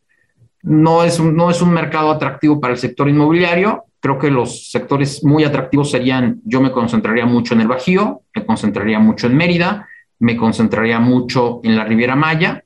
No 0.63 1.03
es, 1.03 1.19
un, 1.19 1.35
no 1.35 1.49
es 1.49 1.61
un 1.61 1.71
mercado 1.71 2.11
atractivo 2.11 2.61
para 2.61 2.73
el 2.73 2.79
sector 2.79 3.09
inmobiliario. 3.09 3.85
Creo 3.99 4.17
que 4.17 4.29
los 4.29 4.71
sectores 4.71 5.23
muy 5.23 5.43
atractivos 5.43 5.91
serían, 5.91 6.39
yo 6.45 6.61
me 6.61 6.71
concentraría 6.71 7.25
mucho 7.25 7.55
en 7.55 7.61
el 7.61 7.67
Bajío, 7.67 8.21
me 8.33 8.45
concentraría 8.45 8.99
mucho 8.99 9.27
en 9.27 9.37
Mérida, 9.37 9.87
me 10.19 10.37
concentraría 10.37 10.99
mucho 10.99 11.61
en 11.63 11.75
la 11.75 11.83
Riviera 11.83 12.15
Maya, 12.15 12.63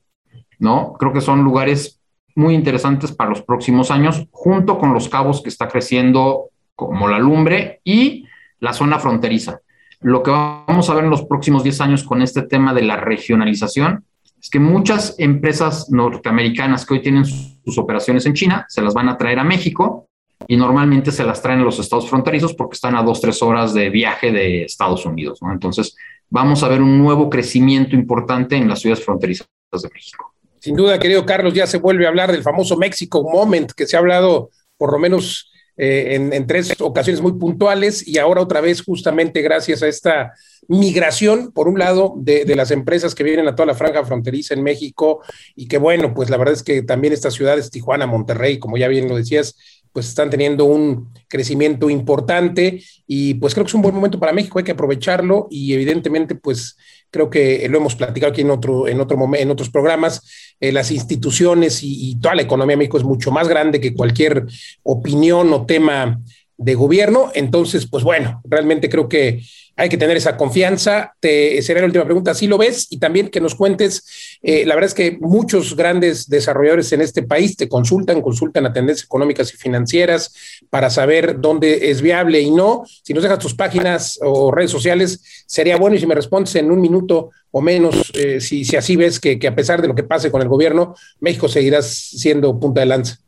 ¿no? 0.58 0.94
Creo 0.98 1.12
que 1.12 1.20
son 1.20 1.42
lugares 1.42 2.00
muy 2.36 2.54
interesantes 2.54 3.12
para 3.12 3.30
los 3.30 3.42
próximos 3.42 3.90
años, 3.90 4.26
junto 4.30 4.78
con 4.78 4.94
los 4.94 5.08
cabos 5.08 5.42
que 5.42 5.48
está 5.48 5.66
creciendo 5.68 6.50
como 6.74 7.08
la 7.08 7.18
lumbre 7.18 7.80
y 7.82 8.26
la 8.60 8.72
zona 8.72 8.98
fronteriza. 8.98 9.60
Lo 10.00 10.22
que 10.22 10.30
vamos 10.30 10.88
a 10.88 10.94
ver 10.94 11.04
en 11.04 11.10
los 11.10 11.24
próximos 11.24 11.64
10 11.64 11.80
años 11.80 12.04
con 12.04 12.22
este 12.22 12.42
tema 12.42 12.74
de 12.74 12.82
la 12.82 12.96
regionalización 12.96 14.04
es 14.40 14.50
que 14.50 14.60
muchas 14.60 15.16
empresas 15.18 15.90
norteamericanas 15.90 16.84
que 16.84 16.94
hoy 16.94 17.02
tienen 17.02 17.24
sus 17.24 17.78
operaciones 17.78 18.26
en 18.26 18.34
China 18.34 18.66
se 18.68 18.82
las 18.82 18.94
van 18.94 19.08
a 19.08 19.16
traer 19.16 19.38
a 19.38 19.44
México 19.44 20.08
y 20.46 20.56
normalmente 20.56 21.10
se 21.10 21.24
las 21.24 21.40
traen 21.40 21.60
a 21.60 21.64
los 21.64 21.78
estados 21.78 22.08
fronterizos 22.08 22.54
porque 22.54 22.74
están 22.74 22.94
a 22.94 23.02
dos, 23.02 23.20
tres 23.20 23.42
horas 23.42 23.72
de 23.72 23.88
viaje 23.88 24.30
de 24.30 24.64
Estados 24.64 25.06
Unidos. 25.06 25.40
Entonces, 25.50 25.96
vamos 26.28 26.62
a 26.62 26.68
ver 26.68 26.82
un 26.82 26.98
nuevo 26.98 27.30
crecimiento 27.30 27.96
importante 27.96 28.56
en 28.56 28.68
las 28.68 28.80
ciudades 28.80 29.04
fronterizas 29.04 29.48
de 29.72 29.88
México. 29.92 30.35
Sin 30.66 30.74
duda, 30.74 30.98
querido 30.98 31.24
Carlos, 31.24 31.54
ya 31.54 31.64
se 31.64 31.78
vuelve 31.78 32.06
a 32.06 32.08
hablar 32.08 32.32
del 32.32 32.42
famoso 32.42 32.76
México 32.76 33.22
Moment, 33.22 33.70
que 33.70 33.86
se 33.86 33.94
ha 33.94 34.00
hablado 34.00 34.50
por 34.76 34.90
lo 34.90 34.98
menos 34.98 35.52
eh, 35.76 36.18
en, 36.32 36.46
tres 36.48 36.74
ocasiones 36.80 37.22
muy 37.22 37.34
puntuales 37.34 38.04
y 38.04 38.18
ahora 38.18 38.40
otra 38.40 38.60
vez 38.60 38.82
justamente 38.82 39.42
gracias 39.42 39.84
a 39.84 39.86
esta 39.86 40.32
migración, 40.66 41.52
por 41.52 41.68
un 41.68 41.78
lado, 41.78 42.14
de, 42.16 42.44
de, 42.44 42.56
las 42.56 42.72
empresas 42.72 43.14
que 43.14 43.22
vienen 43.22 43.46
a 43.46 43.54
toda 43.54 43.66
la 43.66 43.76
franja 43.76 44.04
fronteriza 44.04 44.54
en 44.54 44.64
México 44.64 45.22
y 45.54 45.68
que 45.68 45.78
bueno, 45.78 46.12
pues 46.12 46.30
la 46.30 46.36
verdad 46.36 46.54
es 46.54 46.64
que 46.64 46.82
también 46.82 47.12
estas 47.12 47.34
ciudades, 47.34 47.70
Tijuana, 47.70 48.08
Monterrey, 48.08 48.58
como 48.58 48.76
ya 48.76 48.88
bien 48.88 49.08
lo 49.08 49.14
decías, 49.14 49.54
pues 49.92 50.08
están 50.08 50.30
teniendo 50.30 50.64
un 50.64 51.10
crecimiento 51.28 51.88
importante 51.88 52.82
y 53.06 53.34
pues 53.34 53.54
creo 53.54 53.64
que 53.64 53.70
es 53.70 53.74
un 53.74 53.82
buen 53.82 53.94
momento 53.94 54.18
para 54.18 54.32
México, 54.32 54.58
hay 54.58 54.64
que 54.64 54.72
aprovecharlo 54.72 55.46
y 55.48 55.72
evidentemente 55.74 56.34
pues 56.34 56.76
creo 57.16 57.30
que 57.30 57.66
lo 57.70 57.78
hemos 57.78 57.96
platicado 57.96 58.32
aquí 58.32 58.42
en 58.42 58.50
otro, 58.50 58.86
en 58.86 59.00
otro 59.00 59.18
en 59.34 59.50
otros 59.50 59.70
programas, 59.70 60.54
eh, 60.60 60.70
las 60.70 60.90
instituciones 60.90 61.82
y, 61.82 62.10
y, 62.10 62.20
toda 62.20 62.34
la 62.34 62.42
economía 62.42 62.74
de 62.74 62.78
México 62.78 62.98
es 62.98 63.04
mucho 63.04 63.30
más 63.30 63.48
grande 63.48 63.80
que 63.80 63.94
cualquier 63.94 64.44
opinión 64.82 65.50
o 65.54 65.64
tema 65.64 66.20
de 66.58 66.74
gobierno. 66.74 67.30
Entonces, 67.34 67.86
pues 67.86 68.02
bueno, 68.04 68.40
realmente 68.44 68.88
creo 68.88 69.08
que 69.08 69.42
hay 69.76 69.88
que 69.88 69.98
tener 69.98 70.16
esa 70.16 70.36
confianza. 70.36 71.14
Te, 71.20 71.60
será 71.62 71.80
la 71.80 71.86
última 71.86 72.04
pregunta, 72.04 72.34
¿sí 72.34 72.46
lo 72.46 72.56
ves? 72.56 72.86
Y 72.90 72.98
también 72.98 73.28
que 73.28 73.40
nos 73.40 73.54
cuentes, 73.54 74.38
eh, 74.42 74.64
la 74.64 74.74
verdad 74.74 74.88
es 74.88 74.94
que 74.94 75.18
muchos 75.20 75.76
grandes 75.76 76.28
desarrolladores 76.28 76.92
en 76.92 77.02
este 77.02 77.22
país 77.22 77.56
te 77.56 77.68
consultan, 77.68 78.22
consultan 78.22 78.64
a 78.66 78.72
tendencias 78.72 79.04
económicas 79.04 79.52
y 79.52 79.56
financieras 79.56 80.32
para 80.70 80.88
saber 80.88 81.40
dónde 81.40 81.90
es 81.90 82.00
viable 82.00 82.40
y 82.40 82.50
no. 82.50 82.84
Si 83.02 83.12
nos 83.12 83.22
dejas 83.22 83.38
tus 83.38 83.54
páginas 83.54 84.18
o 84.22 84.50
redes 84.50 84.70
sociales, 84.70 85.44
sería 85.46 85.76
bueno 85.76 85.96
y 85.96 86.00
si 86.00 86.06
me 86.06 86.14
respondes 86.14 86.54
en 86.56 86.70
un 86.70 86.80
minuto 86.80 87.30
o 87.50 87.60
menos, 87.60 88.12
eh, 88.14 88.40
si, 88.40 88.64
si, 88.64 88.76
así 88.76 88.96
ves 88.96 89.20
que 89.20 89.38
a 89.46 89.54
pesar 89.54 89.82
de 89.82 89.88
lo 89.88 89.94
que 89.94 90.02
pase 90.02 90.30
con 90.30 90.42
el 90.42 90.48
gobierno, 90.48 90.94
México 91.20 91.48
seguirá 91.48 91.82
siendo 91.82 92.58
punta 92.58 92.80
de 92.80 92.86
lanza. 92.86 93.18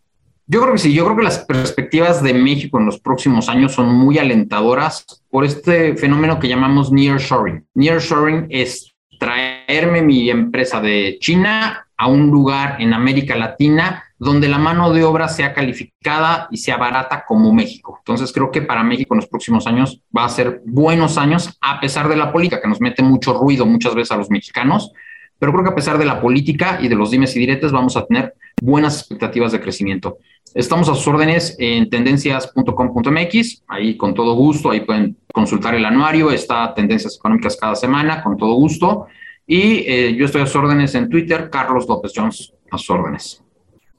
Yo 0.50 0.62
creo 0.62 0.72
que 0.72 0.78
sí, 0.78 0.94
yo 0.94 1.04
creo 1.04 1.16
que 1.18 1.22
las 1.22 1.40
perspectivas 1.40 2.22
de 2.22 2.32
México 2.32 2.78
en 2.78 2.86
los 2.86 2.98
próximos 2.98 3.50
años 3.50 3.74
son 3.74 3.94
muy 3.94 4.16
alentadoras 4.16 5.04
por 5.28 5.44
este 5.44 5.94
fenómeno 5.94 6.38
que 6.38 6.48
llamamos 6.48 6.90
nearshoring. 6.90 7.66
Nearshoring 7.74 8.46
es 8.48 8.94
traerme 9.20 10.00
mi 10.00 10.30
empresa 10.30 10.80
de 10.80 11.18
China 11.20 11.86
a 11.98 12.06
un 12.06 12.30
lugar 12.30 12.80
en 12.80 12.94
América 12.94 13.36
Latina 13.36 14.04
donde 14.18 14.48
la 14.48 14.56
mano 14.56 14.90
de 14.90 15.04
obra 15.04 15.28
sea 15.28 15.52
calificada 15.52 16.48
y 16.50 16.56
sea 16.56 16.78
barata 16.78 17.26
como 17.28 17.52
México. 17.52 17.96
Entonces 17.98 18.32
creo 18.32 18.50
que 18.50 18.62
para 18.62 18.82
México 18.82 19.14
en 19.14 19.20
los 19.20 19.28
próximos 19.28 19.66
años 19.66 20.02
va 20.16 20.24
a 20.24 20.30
ser 20.30 20.62
buenos 20.64 21.18
años 21.18 21.58
a 21.60 21.78
pesar 21.78 22.08
de 22.08 22.16
la 22.16 22.32
política 22.32 22.62
que 22.62 22.68
nos 22.68 22.80
mete 22.80 23.02
mucho 23.02 23.34
ruido 23.34 23.66
muchas 23.66 23.94
veces 23.94 24.12
a 24.12 24.16
los 24.16 24.30
mexicanos, 24.30 24.92
pero 25.38 25.52
creo 25.52 25.64
que 25.64 25.70
a 25.72 25.74
pesar 25.74 25.98
de 25.98 26.06
la 26.06 26.22
política 26.22 26.78
y 26.80 26.88
de 26.88 26.94
los 26.94 27.10
dimes 27.10 27.36
y 27.36 27.38
diretes 27.38 27.70
vamos 27.70 27.98
a 27.98 28.06
tener 28.06 28.34
buenas 28.60 28.98
expectativas 28.98 29.52
de 29.52 29.60
crecimiento. 29.60 30.18
Estamos 30.54 30.88
a 30.88 30.94
sus 30.94 31.06
órdenes 31.08 31.56
en 31.58 31.88
tendencias.com.mx, 31.90 33.62
ahí 33.68 33.96
con 33.96 34.14
todo 34.14 34.34
gusto, 34.34 34.70
ahí 34.70 34.80
pueden 34.80 35.16
consultar 35.32 35.74
el 35.74 35.84
anuario, 35.84 36.30
está 36.30 36.74
Tendencias 36.74 37.16
Económicas 37.16 37.56
cada 37.56 37.74
semana, 37.74 38.22
con 38.22 38.36
todo 38.36 38.54
gusto. 38.54 39.06
Y 39.46 39.84
eh, 39.86 40.14
yo 40.14 40.26
estoy 40.26 40.42
a 40.42 40.46
sus 40.46 40.56
órdenes 40.56 40.94
en 40.94 41.08
Twitter, 41.08 41.48
Carlos 41.50 41.86
López 41.88 42.12
Jones, 42.14 42.52
a 42.70 42.78
sus 42.78 42.90
órdenes. 42.90 43.42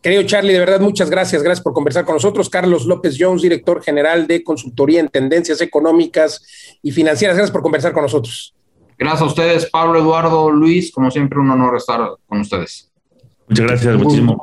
Querido 0.02 0.24
Charlie, 0.24 0.54
de 0.54 0.60
verdad, 0.60 0.80
muchas 0.80 1.10
gracias. 1.10 1.44
Gracias 1.44 1.62
por 1.62 1.74
conversar 1.74 2.06
con 2.06 2.16
nosotros. 2.16 2.50
Carlos 2.50 2.86
López 2.86 3.18
Jones, 3.20 3.42
director 3.42 3.82
general 3.84 4.28
de 4.28 4.44
consultoría 4.44 5.02
en 5.02 5.10
tendencias 5.10 5.60
económicas 5.60 6.78
y 6.82 6.92
financieras. 6.92 7.36
Gracias 7.36 7.52
por 7.52 7.62
conversar 7.62 7.92
con 7.92 8.04
nosotros. 8.04 8.56
Gracias 8.98 9.22
a 9.22 9.26
ustedes, 9.26 9.70
Pablo, 9.70 10.00
Eduardo, 10.00 10.52
Luis. 10.52 10.92
Como 10.92 11.12
siempre, 11.12 11.40
un 11.40 11.50
honor 11.50 11.76
estar 11.76 12.12
con 12.28 12.40
ustedes. 12.40 12.90
Muchas 13.50 13.66
gracias, 13.66 13.98
muchísimo. 13.98 14.38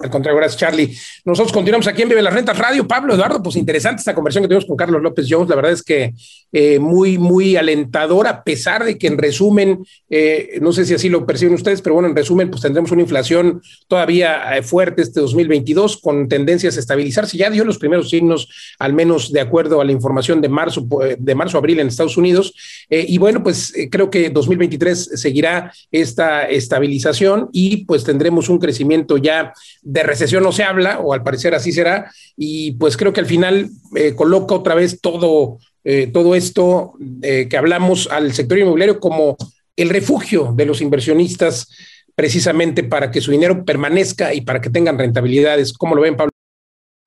Al 0.00 0.10
contrario, 0.10 0.38
gracias, 0.38 0.60
Charlie. 0.60 0.96
Nosotros 1.24 1.52
continuamos 1.52 1.88
aquí 1.88 2.02
en 2.02 2.08
Vive 2.08 2.22
las 2.22 2.32
Rentas 2.32 2.56
Radio. 2.56 2.86
Pablo, 2.86 3.14
Eduardo, 3.14 3.42
pues 3.42 3.56
interesante 3.56 3.98
esta 3.98 4.14
conversación 4.14 4.44
que 4.44 4.48
tuvimos 4.48 4.64
con 4.64 4.76
Carlos 4.76 5.02
López 5.02 5.26
Jones. 5.28 5.48
La 5.48 5.56
verdad 5.56 5.72
es 5.72 5.82
que 5.82 6.14
eh, 6.52 6.78
muy, 6.78 7.18
muy 7.18 7.56
alentadora, 7.56 8.30
a 8.30 8.44
pesar 8.44 8.84
de 8.84 8.96
que 8.96 9.08
en 9.08 9.18
resumen, 9.18 9.84
eh, 10.08 10.58
no 10.62 10.72
sé 10.72 10.84
si 10.84 10.94
así 10.94 11.08
lo 11.08 11.26
perciben 11.26 11.54
ustedes, 11.54 11.82
pero 11.82 11.94
bueno, 11.94 12.08
en 12.08 12.14
resumen, 12.14 12.48
pues 12.48 12.62
tendremos 12.62 12.92
una 12.92 13.02
inflación 13.02 13.60
todavía 13.88 14.56
eh, 14.56 14.62
fuerte 14.62 15.02
este 15.02 15.18
2022 15.18 15.96
con 15.96 16.28
tendencias 16.28 16.76
a 16.76 16.80
estabilizarse. 16.80 17.36
Ya 17.36 17.50
dio 17.50 17.64
los 17.64 17.78
primeros 17.78 18.08
signos, 18.08 18.48
al 18.78 18.92
menos 18.92 19.32
de 19.32 19.40
acuerdo 19.40 19.80
a 19.80 19.84
la 19.84 19.90
información 19.90 20.40
de 20.40 20.48
marzo, 20.48 20.86
de 21.18 21.34
marzo 21.34 21.58
abril 21.58 21.80
en 21.80 21.88
Estados 21.88 22.16
Unidos. 22.16 22.54
y 22.88 23.18
bueno, 23.18 23.42
pues 23.42 23.74
creo 23.90 24.10
que 24.10 24.30
2023 24.30 25.20
seguirá 25.20 25.72
esta 25.90 26.48
estabilización 26.48 27.48
y 27.52 27.84
pues 27.84 28.04
tendremos 28.04 28.48
un 28.48 28.58
crecimiento 28.58 29.16
ya 29.16 29.52
de 29.88 30.02
recesión 30.02 30.42
no 30.42 30.52
se 30.52 30.64
habla, 30.64 31.00
o 31.00 31.14
al 31.14 31.22
parecer 31.22 31.54
así 31.54 31.72
será, 31.72 32.12
y 32.36 32.72
pues 32.72 32.98
creo 32.98 33.14
que 33.14 33.20
al 33.20 33.26
final 33.26 33.70
eh, 33.96 34.14
coloca 34.14 34.54
otra 34.54 34.74
vez 34.74 35.00
todo, 35.00 35.58
eh, 35.82 36.10
todo 36.12 36.34
esto 36.34 36.92
eh, 37.22 37.46
que 37.48 37.56
hablamos 37.56 38.06
al 38.12 38.34
sector 38.34 38.58
inmobiliario 38.58 39.00
como 39.00 39.38
el 39.76 39.88
refugio 39.88 40.52
de 40.54 40.66
los 40.66 40.82
inversionistas 40.82 41.70
precisamente 42.14 42.84
para 42.84 43.10
que 43.10 43.22
su 43.22 43.30
dinero 43.30 43.64
permanezca 43.64 44.34
y 44.34 44.42
para 44.42 44.60
que 44.60 44.68
tengan 44.68 44.98
rentabilidades. 44.98 45.72
¿Cómo 45.72 45.94
lo 45.94 46.02
ven, 46.02 46.16
Pablo? 46.16 46.32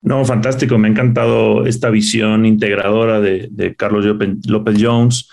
No, 0.00 0.24
fantástico. 0.24 0.76
Me 0.76 0.88
ha 0.88 0.90
encantado 0.90 1.66
esta 1.66 1.88
visión 1.88 2.44
integradora 2.46 3.20
de, 3.20 3.46
de 3.52 3.76
Carlos 3.76 4.04
López 4.48 4.76
Jones, 4.80 5.28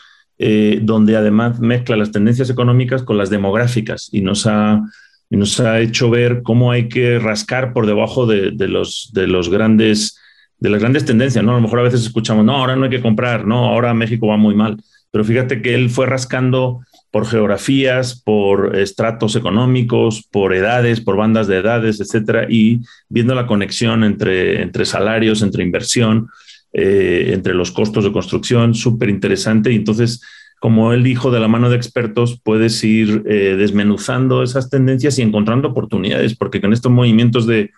donde 0.81 1.15
además 1.15 1.59
mezcla 1.59 1.95
las 1.95 2.11
tendencias 2.11 2.49
económicas 2.49 3.01
con 3.01 3.17
las 3.17 3.31
demográficas 3.31 4.09
y 4.11 4.21
nos 4.21 4.45
ha 4.45 4.83
y 5.29 5.37
nos 5.37 5.59
ha 5.59 5.79
hecho 5.79 6.09
ver 6.09 6.41
cómo 6.43 6.71
hay 6.71 6.89
que 6.89 7.19
rascar 7.19 7.73
por 7.73 7.85
debajo 7.85 8.25
de, 8.25 8.51
los, 8.67 9.11
de 9.13 9.27
los 9.27 9.49
grandes 9.49 10.17
de 10.59 10.69
las 10.69 10.81
grandes 10.81 11.05
tendencias, 11.05 11.43
¿no? 11.43 11.51
A 11.51 11.55
lo 11.55 11.61
mejor 11.61 11.79
a 11.79 11.83
veces 11.83 12.01
escuchamos, 12.01 12.43
no, 12.43 12.57
ahora 12.57 12.75
no 12.75 12.83
hay 12.83 12.89
que 12.89 13.01
comprar, 13.01 13.47
no, 13.47 13.65
ahora 13.67 13.93
México 13.93 14.27
va 14.27 14.35
muy 14.35 14.55
mal. 14.55 14.75
Pero 15.11 15.23
fíjate 15.23 15.61
que 15.61 15.73
él 15.73 15.89
fue 15.89 16.05
rascando 16.05 16.81
por 17.11 17.25
geografías, 17.25 18.21
por 18.21 18.75
estratos 18.77 19.35
económicos, 19.35 20.27
por 20.29 20.53
edades, 20.53 21.01
por 21.01 21.15
bandas 21.15 21.47
de 21.47 21.57
edades, 21.57 21.99
etcétera, 21.99 22.45
y 22.49 22.81
viendo 23.07 23.33
la 23.33 23.47
conexión 23.47 24.03
entre, 24.03 24.61
entre 24.61 24.85
salarios, 24.85 25.41
entre 25.41 25.63
inversión, 25.63 26.29
eh, 26.73 27.31
entre 27.33 27.55
los 27.55 27.71
costos 27.71 28.03
de 28.03 28.11
construcción, 28.11 28.75
súper 28.75 29.09
interesante. 29.09 29.71
Y 29.71 29.77
entonces 29.77 30.21
como 30.59 30.93
él 30.93 31.03
dijo, 31.03 31.31
de 31.31 31.39
la 31.39 31.47
mano 31.47 31.69
de 31.69 31.77
expertos 31.77 32.39
puedes 32.43 32.83
ir 32.83 33.23
eh, 33.25 33.55
desmenuzando 33.57 34.43
esas 34.43 34.69
tendencias 34.69 35.17
y 35.17 35.21
encontrando 35.21 35.69
oportunidades, 35.69 36.35
porque 36.35 36.61
con 36.61 36.73
estos 36.73 36.91
movimientos 36.91 37.47
de, 37.47 37.71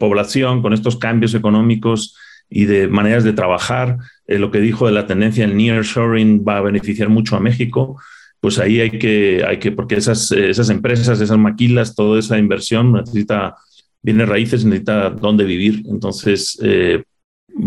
población, 0.00 0.62
con 0.62 0.72
estos 0.72 0.96
cambios 0.96 1.34
económicos 1.34 2.16
y 2.50 2.64
de 2.64 2.88
maneras 2.88 3.24
de 3.24 3.32
trabajar, 3.32 3.98
eh, 4.26 4.38
lo 4.38 4.50
que 4.50 4.60
dijo 4.60 4.86
de 4.86 4.92
la 4.92 5.06
tendencia 5.06 5.44
en 5.44 5.56
nearshoring 5.56 6.44
va 6.46 6.58
a 6.58 6.62
beneficiar 6.62 7.08
mucho 7.08 7.36
a 7.36 7.40
México, 7.40 8.00
pues 8.40 8.58
ahí 8.58 8.80
hay 8.80 8.90
que, 8.98 9.44
hay 9.46 9.58
que 9.58 9.72
porque 9.72 9.96
esas, 9.96 10.30
esas 10.32 10.68
empresas, 10.70 11.20
esas 11.20 11.38
maquilas, 11.38 11.94
toda 11.94 12.18
esa 12.18 12.38
inversión 12.38 12.92
necesita 12.92 13.56
bienes 14.02 14.28
raíces, 14.28 14.64
necesita 14.64 15.10
dónde 15.10 15.44
vivir. 15.44 15.82
Entonces, 15.88 16.58
eh, 16.62 17.02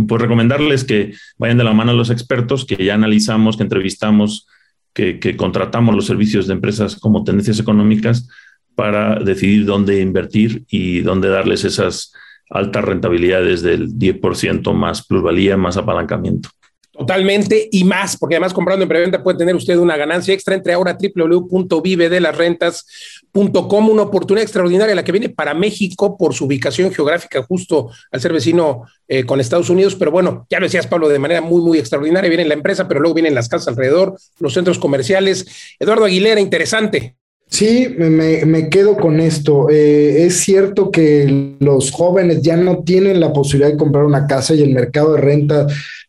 pues 0.07 0.21
recomendarles 0.21 0.83
que 0.83 1.13
vayan 1.37 1.57
de 1.57 1.63
la 1.63 1.73
mano 1.73 1.91
a 1.91 1.95
los 1.95 2.09
expertos, 2.09 2.65
que 2.65 2.83
ya 2.83 2.93
analizamos, 2.93 3.57
que 3.57 3.63
entrevistamos, 3.63 4.47
que, 4.93 5.35
contratamos 5.37 5.95
los 5.95 6.05
servicios 6.05 6.47
de 6.47 6.53
empresas 6.53 6.95
como 6.95 7.23
tendencias 7.23 7.59
económicas 7.59 8.27
para 8.75 9.19
decidir 9.19 9.65
dónde 9.65 10.01
invertir 10.01 10.65
y 10.69 11.01
dónde 11.01 11.29
darles 11.29 11.63
esas 11.63 12.13
altas 12.49 12.83
rentabilidades 12.83 13.61
del 13.61 13.93
10% 13.97 14.73
más 14.73 15.05
plusvalía, 15.05 15.57
más 15.57 15.77
apalancamiento. 15.77 16.49
Totalmente 16.99 17.67
y 17.71 17.85
más, 17.85 18.17
porque 18.17 18.35
además 18.35 18.53
comprando 18.53 18.83
en 18.83 18.89
preventa 18.89 19.23
puede 19.23 19.37
tener 19.37 19.55
usted 19.55 19.77
una 19.77 19.95
ganancia 19.95 20.33
extra. 20.33 20.53
Entre 20.53 20.73
ahora 20.73 20.97
www.vivedelasrentas.com, 20.99 23.89
una 23.89 24.01
oportunidad 24.01 24.43
extraordinaria 24.43 24.93
la 24.93 25.05
que 25.05 25.13
viene 25.13 25.29
para 25.29 25.53
México 25.53 26.17
por 26.17 26.33
su 26.33 26.43
ubicación 26.43 26.91
geográfica 26.91 27.41
justo 27.43 27.89
al 28.11 28.19
ser 28.19 28.33
vecino 28.33 28.83
eh, 29.07 29.23
con 29.23 29.39
Estados 29.39 29.69
Unidos. 29.69 29.95
Pero 29.95 30.11
bueno, 30.11 30.45
ya 30.49 30.59
lo 30.59 30.65
decías, 30.65 30.87
Pablo, 30.87 31.07
de 31.07 31.19
manera 31.19 31.39
muy, 31.39 31.61
muy 31.61 31.77
extraordinaria. 31.77 32.29
Viene 32.29 32.43
la 32.43 32.55
empresa, 32.55 32.85
pero 32.89 32.99
luego 32.99 33.13
vienen 33.13 33.33
las 33.33 33.47
casas 33.47 33.69
alrededor, 33.69 34.17
los 34.39 34.53
centros 34.53 34.77
comerciales. 34.77 35.47
Eduardo 35.79 36.03
Aguilera, 36.03 36.41
interesante. 36.41 37.15
Sí, 37.49 37.95
me, 37.97 38.69
quedo 38.69 38.95
con 38.95 39.19
esto. 39.19 39.69
Eh, 39.69 40.25
es 40.25 40.41
cierto 40.41 40.91
que 40.91 41.55
los 41.59 41.91
jóvenes 41.91 42.41
ya 42.41 42.57
no 42.57 42.83
tienen 42.83 43.19
la 43.19 43.33
posibilidad 43.33 43.71
de 43.71 43.77
comprar 43.77 44.03
una 44.03 44.27
casa 44.27 44.53
y 44.53 44.61
el 44.61 44.73
mercado 44.73 45.13
de 45.13 45.21
renta 45.21 45.67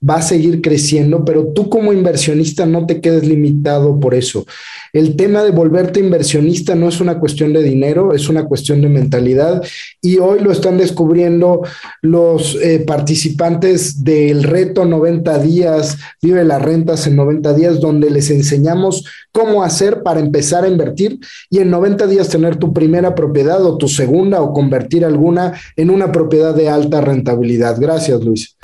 va 0.09 0.17
a 0.17 0.23
seguir 0.23 0.63
creciendo, 0.63 1.25
pero 1.25 1.49
tú 1.49 1.69
como 1.69 1.93
inversionista 1.93 2.65
no 2.65 2.87
te 2.87 3.01
quedes 3.01 3.27
limitado 3.27 4.01
por 4.01 4.15
eso. 4.15 4.47
El 4.93 5.15
tema 5.15 5.43
de 5.45 5.51
volverte 5.51 6.01
inversionista 6.01 6.75
no 6.75 6.89
es 6.89 7.01
una 7.01 7.19
cuestión 7.19 7.53
de 7.53 7.63
dinero, 7.63 8.15
es 8.15 8.29
una 8.29 8.45
cuestión 8.45 8.81
de 8.81 8.89
mentalidad 8.89 9.63
y 10.01 10.19
hoy 10.19 10.41
lo 10.41 10.53
están 10.53 10.79
descubriendo 10.79 11.63
los 12.01 12.57
eh, 12.57 12.83
participantes 12.87 14.03
del 14.03 14.43
reto 14.43 14.85
90 14.85 15.39
días, 15.39 15.99
vive 16.23 16.45
las 16.45 16.63
rentas 16.63 17.07
en 17.07 17.17
90 17.17 17.53
días, 17.55 17.81
donde 17.81 18.11
les 18.11 18.31
enseñamos 18.31 19.05
cómo 19.33 19.63
hacer 19.63 20.03
para 20.03 20.21
empezar 20.21 20.65
a 20.65 20.69
invertir 20.69 21.19
y 21.51 21.59
en 21.59 21.71
90 21.71 22.07
días 22.07 22.29
tener 22.29 22.57
tu 22.57 22.73
primera 22.73 23.15
propiedad 23.15 23.63
o 23.65 23.77
tu 23.77 23.89
segunda 23.89 24.41
o 24.41 24.53
convertir 24.53 25.05
alguna 25.05 25.53
en 25.77 25.91
una 25.91 26.11
propiedad 26.11 26.55
de 26.55 26.69
alta 26.71 27.01
rentabilidad. 27.01 27.77
Gracias, 27.79 28.23
Luis. 28.25 28.57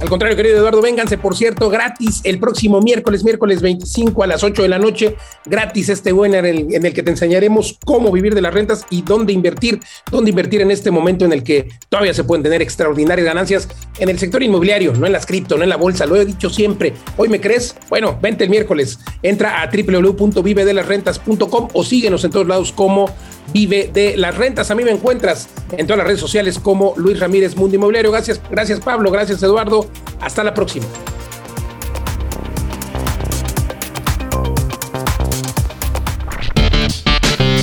Al 0.00 0.08
contrario, 0.08 0.36
querido 0.36 0.58
Eduardo, 0.58 0.82
vénganse, 0.84 1.18
por 1.18 1.34
cierto, 1.34 1.70
gratis 1.70 2.20
el 2.24 2.38
próximo 2.38 2.80
miércoles, 2.82 3.24
miércoles 3.24 3.62
25 3.62 4.22
a 4.22 4.26
las 4.26 4.44
8 4.44 4.60
de 4.62 4.68
la 4.68 4.78
noche, 4.78 5.16
gratis 5.46 5.88
este 5.88 6.12
webinar 6.12 6.44
en, 6.44 6.84
el 6.84 6.92
que 6.92 7.02
te 7.02 7.10
enseñaremos 7.10 7.78
cómo 7.86 8.12
vivir 8.12 8.34
de 8.34 8.42
las 8.42 8.52
rentas 8.52 8.84
y 8.90 9.00
dónde 9.00 9.32
invertir, 9.32 9.80
dónde 10.10 10.28
invertir 10.30 10.60
en 10.60 10.70
este 10.70 10.90
momento 10.90 11.24
en 11.24 11.32
el 11.32 11.42
que 11.42 11.70
todavía 11.88 12.12
se 12.12 12.22
pueden 12.24 12.42
tener 12.42 12.60
extraordinarias 12.60 13.24
ganancias 13.26 13.66
en 13.98 14.10
el 14.10 14.18
sector 14.18 14.42
inmobiliario, 14.42 14.92
no 14.92 15.06
en 15.06 15.12
las 15.12 15.24
cripto, 15.24 15.56
no 15.56 15.62
en 15.62 15.70
la 15.70 15.76
bolsa, 15.76 16.04
lo 16.04 16.16
he 16.16 16.26
dicho 16.26 16.50
siempre. 16.50 16.92
¿Hoy 17.16 17.30
me 17.30 17.40
crees? 17.40 17.74
Bueno, 17.88 18.18
vente 18.20 18.44
el 18.44 18.50
miércoles, 18.50 18.98
entra 19.22 19.62
a 19.62 19.70
www.vivedelasrentas.com 19.70 21.68
o 21.72 21.82
síguenos 21.82 22.24
en 22.24 22.30
todos 22.30 22.46
lados 22.46 22.72
como 22.72 23.08
Vive 23.52 23.90
de 23.92 24.16
las 24.16 24.36
Rentas. 24.36 24.70
A 24.70 24.74
mí 24.74 24.84
me 24.84 24.90
encuentras 24.90 25.48
en 25.76 25.86
todas 25.86 25.98
las 25.98 26.06
redes 26.06 26.20
sociales 26.20 26.58
como 26.58 26.94
Luis 26.96 27.18
Ramírez 27.20 27.56
Mundo 27.56 27.76
Inmobiliario. 27.76 28.10
Gracias, 28.10 28.40
gracias 28.50 28.80
Pablo, 28.80 29.10
gracias 29.10 29.42
Eduardo. 29.42 29.88
Hasta 30.20 30.42
la 30.42 30.54
próxima. 30.54 30.86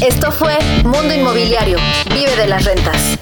Esto 0.01 0.31
fue 0.31 0.57
Mundo 0.83 1.13
Inmobiliario. 1.13 1.77
Vive 2.13 2.35
de 2.35 2.47
las 2.47 2.65
rentas. 2.65 3.19